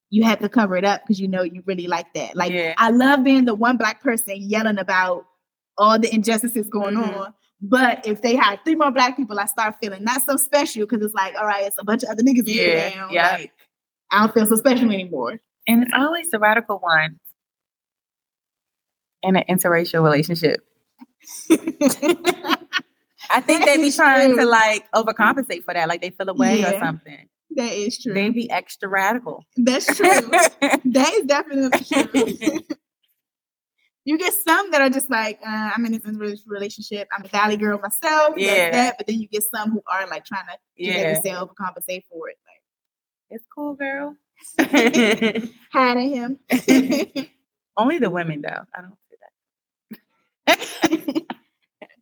you 0.09 0.23
have 0.23 0.39
to 0.39 0.49
cover 0.49 0.75
it 0.75 0.83
up 0.85 1.01
because 1.03 1.19
you 1.19 1.27
know 1.27 1.41
you 1.43 1.63
really 1.65 1.87
like 1.87 2.13
that. 2.13 2.35
Like 2.35 2.51
Yeah. 2.51 2.73
I 2.77 2.89
love 2.91 3.23
being 3.23 3.45
the 3.45 3.55
one 3.55 3.77
black 3.77 4.01
person 4.01 4.35
yelling 4.37 4.77
about 4.77 5.25
all 5.77 5.97
the 5.97 6.13
injustices 6.13 6.67
going 6.69 6.95
Mhm. 6.95 7.17
on. 7.17 7.33
But 7.61 8.05
if 8.07 8.21
they 8.21 8.35
had 8.35 8.59
three 8.65 8.75
more 8.75 8.91
black 8.91 9.15
people, 9.15 9.39
I 9.39 9.45
start 9.45 9.75
feeling 9.81 10.03
not 10.03 10.21
so 10.23 10.35
special 10.35 10.85
because 10.85 11.03
it's 11.05 11.13
like, 11.13 11.35
all 11.35 11.45
right, 11.45 11.63
it's 11.65 11.77
a 11.79 11.85
bunch 11.85 12.03
of 12.03 12.09
other 12.09 12.23
niggas 12.23 12.39
in 12.39 12.45
here 12.47 12.77
Yeah, 12.77 12.89
now. 12.95 13.09
yeah. 13.11 13.31
Like, 13.33 13.51
I 14.11 14.19
don't 14.19 14.33
feel 14.33 14.45
so 14.47 14.55
special 14.57 14.91
anymore. 14.91 15.39
And 15.67 15.83
it's 15.83 15.91
always 15.95 16.29
the 16.31 16.39
radical 16.39 16.79
ones 16.79 17.19
in 19.23 19.35
an 19.37 19.43
interracial 19.47 20.03
relationship. 20.03 20.59
I 23.33 23.41
think 23.41 23.65
they 23.65 23.77
be 23.77 23.91
trying 23.91 24.37
to 24.37 24.45
like 24.45 24.89
overcompensate 24.91 25.63
for 25.63 25.73
that, 25.73 25.87
like 25.87 26.01
they 26.01 26.11
feel 26.11 26.29
away 26.29 26.63
or 26.63 26.79
something. 26.79 27.27
that 27.55 27.71
is 27.71 27.97
true. 27.99 28.13
They 28.13 28.29
be 28.29 28.49
extra 28.49 28.89
radical. 28.89 29.45
That's 29.57 29.85
true. 29.85 30.05
that 30.05 31.13
is 31.13 31.25
definitely 31.25 31.79
true. 31.83 32.59
you 34.05 34.17
get 34.17 34.33
some 34.33 34.71
that 34.71 34.81
are 34.81 34.89
just 34.89 35.09
like, 35.09 35.39
uh, 35.45 35.71
I'm 35.75 35.85
in 35.85 35.93
this 35.93 36.43
relationship. 36.47 37.07
I'm 37.11 37.25
a 37.25 37.27
valley 37.27 37.57
girl 37.57 37.79
myself. 37.79 38.35
Yeah. 38.37 38.71
that. 38.71 38.97
But 38.97 39.07
then 39.07 39.19
you 39.19 39.27
get 39.27 39.43
some 39.43 39.71
who 39.71 39.81
are 39.91 40.07
like 40.07 40.25
trying 40.25 40.45
to 40.45 40.57
do 40.77 40.85
yeah, 40.85 41.13
that 41.13 41.23
to 41.23 41.29
overcompensate 41.29 42.03
for 42.09 42.29
it. 42.29 42.37
Like 42.45 42.61
it's 43.31 43.45
cool, 43.55 43.75
girl. 43.75 44.15
hiding 45.71 46.09
him. 46.15 46.39
Only 47.77 47.99
the 47.99 48.09
women, 48.09 48.41
though. 48.41 48.65
I 48.75 48.81
don't 48.81 48.97
see 49.09 49.15
that. 50.47 51.27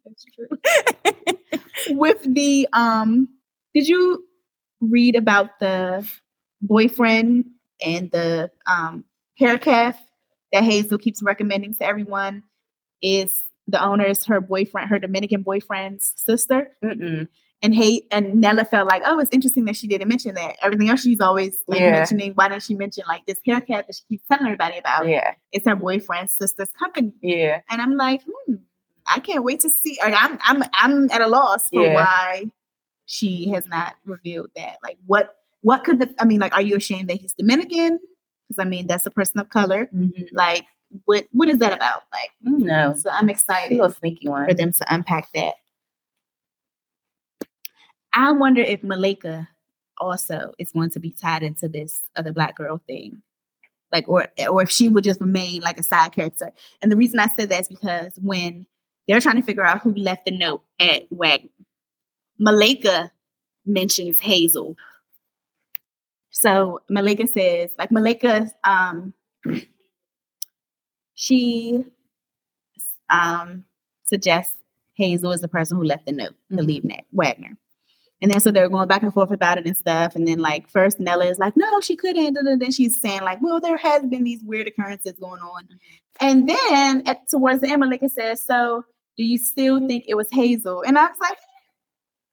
That's 0.06 0.26
true. 0.36 0.48
With 1.92 2.34
the 2.34 2.68
um, 2.74 3.28
did 3.74 3.88
you 3.88 4.24
read 4.82 5.16
about 5.16 5.60
the 5.60 6.10
boyfriend 6.62 7.46
and 7.86 8.12
the 8.12 8.52
um, 8.68 9.04
hair 9.38 9.58
calf 9.58 9.98
that 10.52 10.64
Hazel 10.64 10.98
keeps 10.98 11.22
recommending 11.22 11.74
to 11.76 11.84
everyone 11.86 12.44
is 13.02 13.42
the 13.68 13.84
owner 13.84 14.06
is 14.06 14.26
her 14.26 14.42
boyfriend, 14.42 14.90
her 14.90 15.00
Dominican 15.00 15.44
boyfriend's 15.44 16.14
sister. 16.16 16.72
Mm-mm. 16.84 17.28
And 17.62 17.76
hey, 17.76 18.04
and 18.10 18.36
Nella 18.36 18.64
felt 18.64 18.88
like, 18.88 19.02
oh, 19.06 19.20
it's 19.20 19.32
interesting 19.34 19.66
that 19.66 19.76
she 19.76 19.86
didn't 19.86 20.08
mention 20.08 20.34
that. 20.36 20.56
Everything 20.62 20.90
else 20.90 21.02
she's 21.02 21.20
always 21.20 21.62
like 21.68 21.82
Yeah. 21.82 21.92
mentioning. 21.92 22.32
Why 22.34 22.48
didn't 22.48 22.64
she 22.64 22.74
mention 22.74 23.04
like 23.08 23.26
this 23.26 23.38
hair 23.46 23.56
haircut 23.56 23.88
that 23.88 23.96
she 23.96 24.04
keeps 24.16 24.26
telling 24.28 24.46
everybody 24.46 24.78
about? 24.78 25.08
Yeah. 25.08 25.34
It's 25.52 25.68
her 25.68 25.76
boyfriend's 25.76 26.34
sister's 26.34 26.72
company. 26.72 27.12
Yeah. 27.22 27.62
And 27.70 27.82
I'm 27.82 27.98
like, 27.98 28.22
hmm, 28.24 28.56
I 29.10 29.20
can't 29.20 29.44
wait 29.44 29.60
to 29.62 29.70
see. 29.70 29.98
Like, 30.04 30.14
I'm 30.18 30.38
I'm 30.44 30.64
I'm 30.74 31.12
at 31.12 31.22
a 31.22 31.28
loss 31.28 31.70
for 31.70 31.82
Yeah. 31.84 31.94
why 31.96 32.46
she 33.06 33.50
has 33.50 33.68
not 33.68 33.96
revealed 34.06 34.52
that. 34.56 34.78
Like, 34.84 34.98
what 35.06 35.36
what 35.62 35.84
could 35.84 36.00
the? 36.00 36.14
I 36.20 36.26
mean, 36.26 36.40
like, 36.40 36.54
are 36.54 36.62
you 36.62 36.76
ashamed 36.78 37.10
that 37.10 37.18
he's 37.20 37.34
Dominican? 37.34 38.00
Because 38.48 38.60
I 38.66 38.68
mean, 38.68 38.88
that's 38.88 39.06
a 39.06 39.12
person 39.12 39.40
of 39.40 39.50
color. 39.50 39.90
Mm-hmm. 39.94 40.36
Like, 40.36 40.66
what 41.06 41.28
what 41.32 41.50
is 41.50 41.58
that 41.60 41.74
about? 41.74 42.04
Like, 42.14 42.32
No. 42.42 42.94
so 42.96 43.10
I'm 43.10 43.30
excited 43.30 43.80
a 43.80 43.92
sneaky 43.92 44.28
one. 44.30 44.48
for 44.48 44.54
them 44.54 44.72
to 44.74 44.94
unpack 44.94 45.32
that. 45.34 45.56
I 48.14 48.32
wonder 48.32 48.62
if 48.62 48.84
Malika 48.84 49.48
also 50.00 50.54
is 50.58 50.72
going 50.72 50.90
to 50.92 51.00
be 51.00 51.12
tied 51.12 51.44
into 51.44 51.68
this 51.68 52.02
other 52.16 52.32
black 52.32 52.56
girl 52.56 52.82
thing. 52.88 53.22
Like 53.92 54.08
or 54.08 54.28
or 54.50 54.62
if 54.64 54.70
she 54.70 54.88
would 54.88 55.04
just 55.04 55.20
remain 55.20 55.62
like 55.62 55.80
a 55.80 55.84
side 55.84 56.12
character. 56.12 56.52
And 56.82 56.92
the 56.92 56.96
reason 56.96 57.20
I 57.20 57.28
said 57.28 57.50
that 57.50 57.62
is 57.62 57.68
because 57.68 58.14
when 58.22 58.66
they're 59.10 59.20
trying 59.20 59.36
to 59.38 59.42
figure 59.42 59.66
out 59.66 59.82
who 59.82 59.94
left 59.96 60.26
the 60.26 60.32
note 60.32 60.64
at 60.80 61.04
Wagner, 61.10 61.50
Malika 62.38 63.12
mentions 63.66 64.20
Hazel. 64.20 64.78
So 66.30 66.80
Malika 66.90 67.28
says, 67.28 67.72
like 67.78 67.92
Malika, 67.92 68.50
um, 68.64 69.14
she 71.16 71.84
um 73.10 73.66
suggests 74.04 74.56
Hazel 74.94 75.32
is 75.32 75.42
the 75.42 75.48
person 75.48 75.78
who 75.78 75.84
left 75.84 76.06
the 76.06 76.12
note 76.12 76.36
to 76.52 76.58
Mhm. 76.58 76.68
leave 76.68 76.84
Nat 76.84 77.06
Wagner. 77.12 77.58
And 78.22 78.32
then 78.32 78.40
so 78.40 78.52
they're 78.52 78.70
going 78.70 78.88
back 78.88 79.02
and 79.02 79.14
forth 79.14 79.32
about 79.32 79.58
it 79.58 79.66
and 79.66 79.76
stuff. 79.76 80.16
And 80.16 80.28
then 80.28 80.40
like 80.40 80.70
first 80.70 81.00
Nella 81.00 81.26
is 81.26 81.40
like, 81.40 81.56
no, 81.58 81.82
she 81.82 81.96
couldn't. 81.96 82.38
And 82.38 82.62
then 82.62 82.72
she's 82.72 83.02
saying 83.02 83.22
like, 83.22 83.42
well, 83.42 83.60
there 83.60 83.78
has 83.78 84.06
been 84.06 84.24
these 84.24 84.44
weird 84.44 84.68
occurrences 84.68 85.14
going 85.20 85.42
on. 85.42 85.68
And 86.22 86.48
then 86.48 87.04
at, 87.08 87.28
towards 87.30 87.62
the 87.62 87.70
end, 87.70 87.80
Malika 87.80 88.10
says, 88.10 88.44
so 88.44 88.84
do 89.20 89.26
you 89.26 89.38
still 89.38 89.86
think 89.86 90.06
it 90.08 90.16
was 90.16 90.30
Hazel? 90.32 90.82
And 90.88 90.98
I 90.98 91.02
was 91.06 91.18
like, 91.20 91.38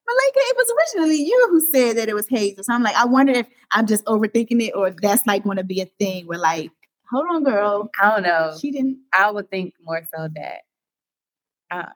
Malika, 0.07 0.39
it 0.39 0.57
was 0.57 0.73
originally 0.79 1.21
you 1.21 1.49
who 1.51 1.61
said 1.61 1.97
that 1.97 2.09
it 2.09 2.15
was 2.15 2.29
Hazel. 2.29 2.63
So 2.63 2.73
I'm 2.73 2.85
like, 2.85 2.95
I 2.95 3.05
wonder 3.05 3.33
if 3.33 3.49
I'm 3.73 3.89
just 3.89 4.05
overthinking 4.05 4.63
it 4.63 4.71
or 4.77 4.87
if 4.87 4.97
that's 4.99 5.27
like 5.27 5.43
going 5.43 5.57
to 5.57 5.65
be 5.65 5.81
a 5.81 5.87
thing 5.99 6.29
where 6.29 6.39
like, 6.39 6.71
hold 7.11 7.27
on, 7.33 7.43
girl. 7.43 7.91
I 8.01 8.11
don't 8.11 8.23
know. 8.23 8.55
She 8.61 8.71
didn't. 8.71 8.99
I 9.13 9.33
would 9.33 9.51
think 9.51 9.75
more 9.83 10.01
so 10.17 10.29
that. 10.37 10.59
Uh, 11.73 11.91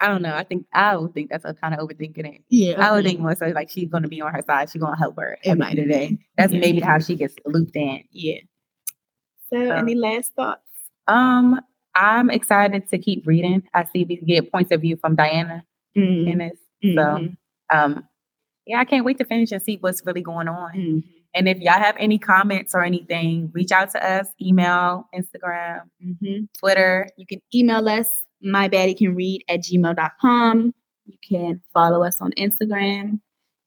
I 0.00 0.08
don't 0.08 0.20
know. 0.20 0.34
I 0.36 0.42
think 0.44 0.66
I 0.74 0.98
would 0.98 1.14
think 1.14 1.30
that's 1.30 1.46
a 1.46 1.54
kind 1.54 1.72
of 1.72 1.80
overthinking 1.80 2.26
it. 2.34 2.42
Yeah. 2.50 2.86
I 2.86 2.92
would 2.92 3.06
think 3.06 3.20
more 3.20 3.34
so 3.34 3.46
like 3.46 3.70
she's 3.70 3.88
going 3.88 4.02
to 4.02 4.08
be 4.10 4.20
on 4.20 4.34
her 4.34 4.42
side. 4.46 4.68
She's 4.70 4.82
going 4.82 4.92
to 4.92 4.98
help 4.98 5.16
her 5.16 5.38
at 5.46 5.56
the 5.56 5.64
end 5.66 5.78
of 5.78 5.86
the 5.86 5.90
day. 5.90 6.18
That's 6.36 6.52
Yeah. 6.52 6.60
maybe 6.60 6.80
how 6.80 6.98
she 6.98 7.14
gets 7.16 7.36
looped 7.46 7.74
in. 7.74 8.04
Yeah. 8.10 8.40
So, 9.50 9.56
Um, 9.56 9.78
any 9.78 9.94
last 9.94 10.34
thoughts? 10.34 10.60
Um, 11.08 11.58
I'm 11.94 12.30
excited 12.30 12.88
to 12.88 12.98
keep 12.98 13.26
reading. 13.26 13.62
I 13.74 13.84
see 13.84 14.04
we 14.04 14.16
get 14.16 14.50
points 14.50 14.70
of 14.72 14.80
view 14.80 14.96
from 14.96 15.14
Diana 15.16 15.64
in 16.28 16.38
this. 16.38 16.58
Mhm. 16.84 17.36
Um, 17.72 18.08
yeah, 18.66 18.80
I 18.80 18.84
can't 18.84 19.04
wait 19.04 19.18
to 19.18 19.24
finish 19.24 19.52
and 19.52 19.62
see 19.62 19.76
what's 19.76 20.04
really 20.04 20.22
going 20.22 20.48
on. 20.48 20.72
Mhm. 20.74 21.04
And 21.34 21.48
if 21.48 21.58
y'all 21.58 21.74
have 21.74 21.96
any 21.98 22.18
comments 22.18 22.74
or 22.74 22.82
anything, 22.82 23.50
reach 23.52 23.72
out 23.72 23.90
to 23.90 24.04
us, 24.04 24.28
email, 24.40 25.08
Instagram, 25.14 25.82
Mhm. 26.02 26.48
Twitter. 26.58 27.08
You 27.16 27.26
can 27.26 27.40
email 27.54 27.88
us, 27.88 28.24
mybaddiecanread 28.44 29.40
at 29.48 29.60
gmail.com. 29.60 30.74
You 31.06 31.18
can 31.28 31.60
follow 31.72 32.02
us 32.02 32.20
on 32.20 32.32
Instagram 32.32 33.20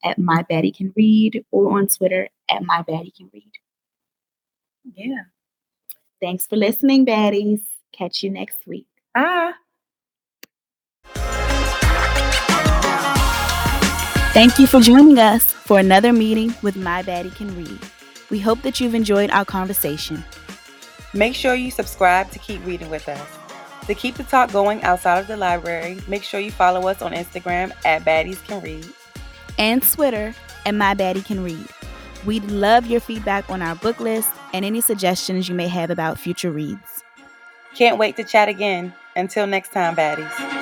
at 0.03 0.17
mybaddiecanread 0.17 1.45
or 1.51 1.77
on 1.77 1.87
Twitter 1.87 2.29
at 2.49 2.61
mybaddiecanread. 2.63 3.51
Yeah. 4.93 5.23
Thanks 6.21 6.47
for 6.47 6.55
listening, 6.55 7.05
baddies. 7.05 7.61
Catch 7.97 8.23
you 8.23 8.29
next 8.29 8.65
week. 8.67 8.87
Ah. 9.15 9.53
Thank 14.33 14.59
you 14.59 14.67
for 14.67 14.79
joining 14.79 15.17
us 15.17 15.51
for 15.51 15.79
another 15.79 16.13
meeting 16.13 16.53
with 16.61 16.75
My 16.75 17.01
Baddie 17.01 17.35
Can 17.35 17.55
Read. 17.57 17.79
We 18.29 18.39
hope 18.39 18.61
that 18.61 18.79
you've 18.79 18.93
enjoyed 18.93 19.31
our 19.31 19.45
conversation. 19.45 20.23
Make 21.13 21.33
sure 21.33 21.55
you 21.55 21.71
subscribe 21.71 22.29
to 22.31 22.39
keep 22.39 22.63
reading 22.65 22.89
with 22.91 23.09
us. 23.09 23.27
To 23.87 23.95
keep 23.95 24.15
the 24.15 24.23
talk 24.23 24.51
going 24.51 24.83
outside 24.83 25.17
of 25.19 25.27
the 25.27 25.37
library, 25.37 25.97
make 26.07 26.21
sure 26.21 26.39
you 26.39 26.51
follow 26.51 26.87
us 26.87 27.01
on 27.01 27.13
Instagram 27.13 27.71
at 27.85 28.03
Baddies 28.03 28.43
Can 28.45 28.61
Read. 28.61 28.85
and 29.57 29.81
Twitter 29.81 30.35
at 30.67 30.75
My 30.75 30.93
Baddie 30.93 31.25
Can 31.25 31.43
Read. 31.43 31.67
We'd 32.25 32.43
love 32.51 32.85
your 32.85 32.99
feedback 32.99 33.49
on 33.49 33.61
our 33.63 33.75
book 33.75 33.99
list 33.99 34.31
and 34.53 34.63
any 34.65 34.81
suggestions 34.81 35.49
you 35.49 35.55
may 35.55 35.67
have 35.67 35.89
about 35.89 36.19
future 36.19 36.51
reads. 36.51 37.03
Can't 37.75 37.97
wait 37.97 38.15
to 38.17 38.23
chat 38.23 38.49
again. 38.49 38.93
Until 39.15 39.47
next 39.47 39.71
time, 39.71 39.95
Baddies. 39.95 40.56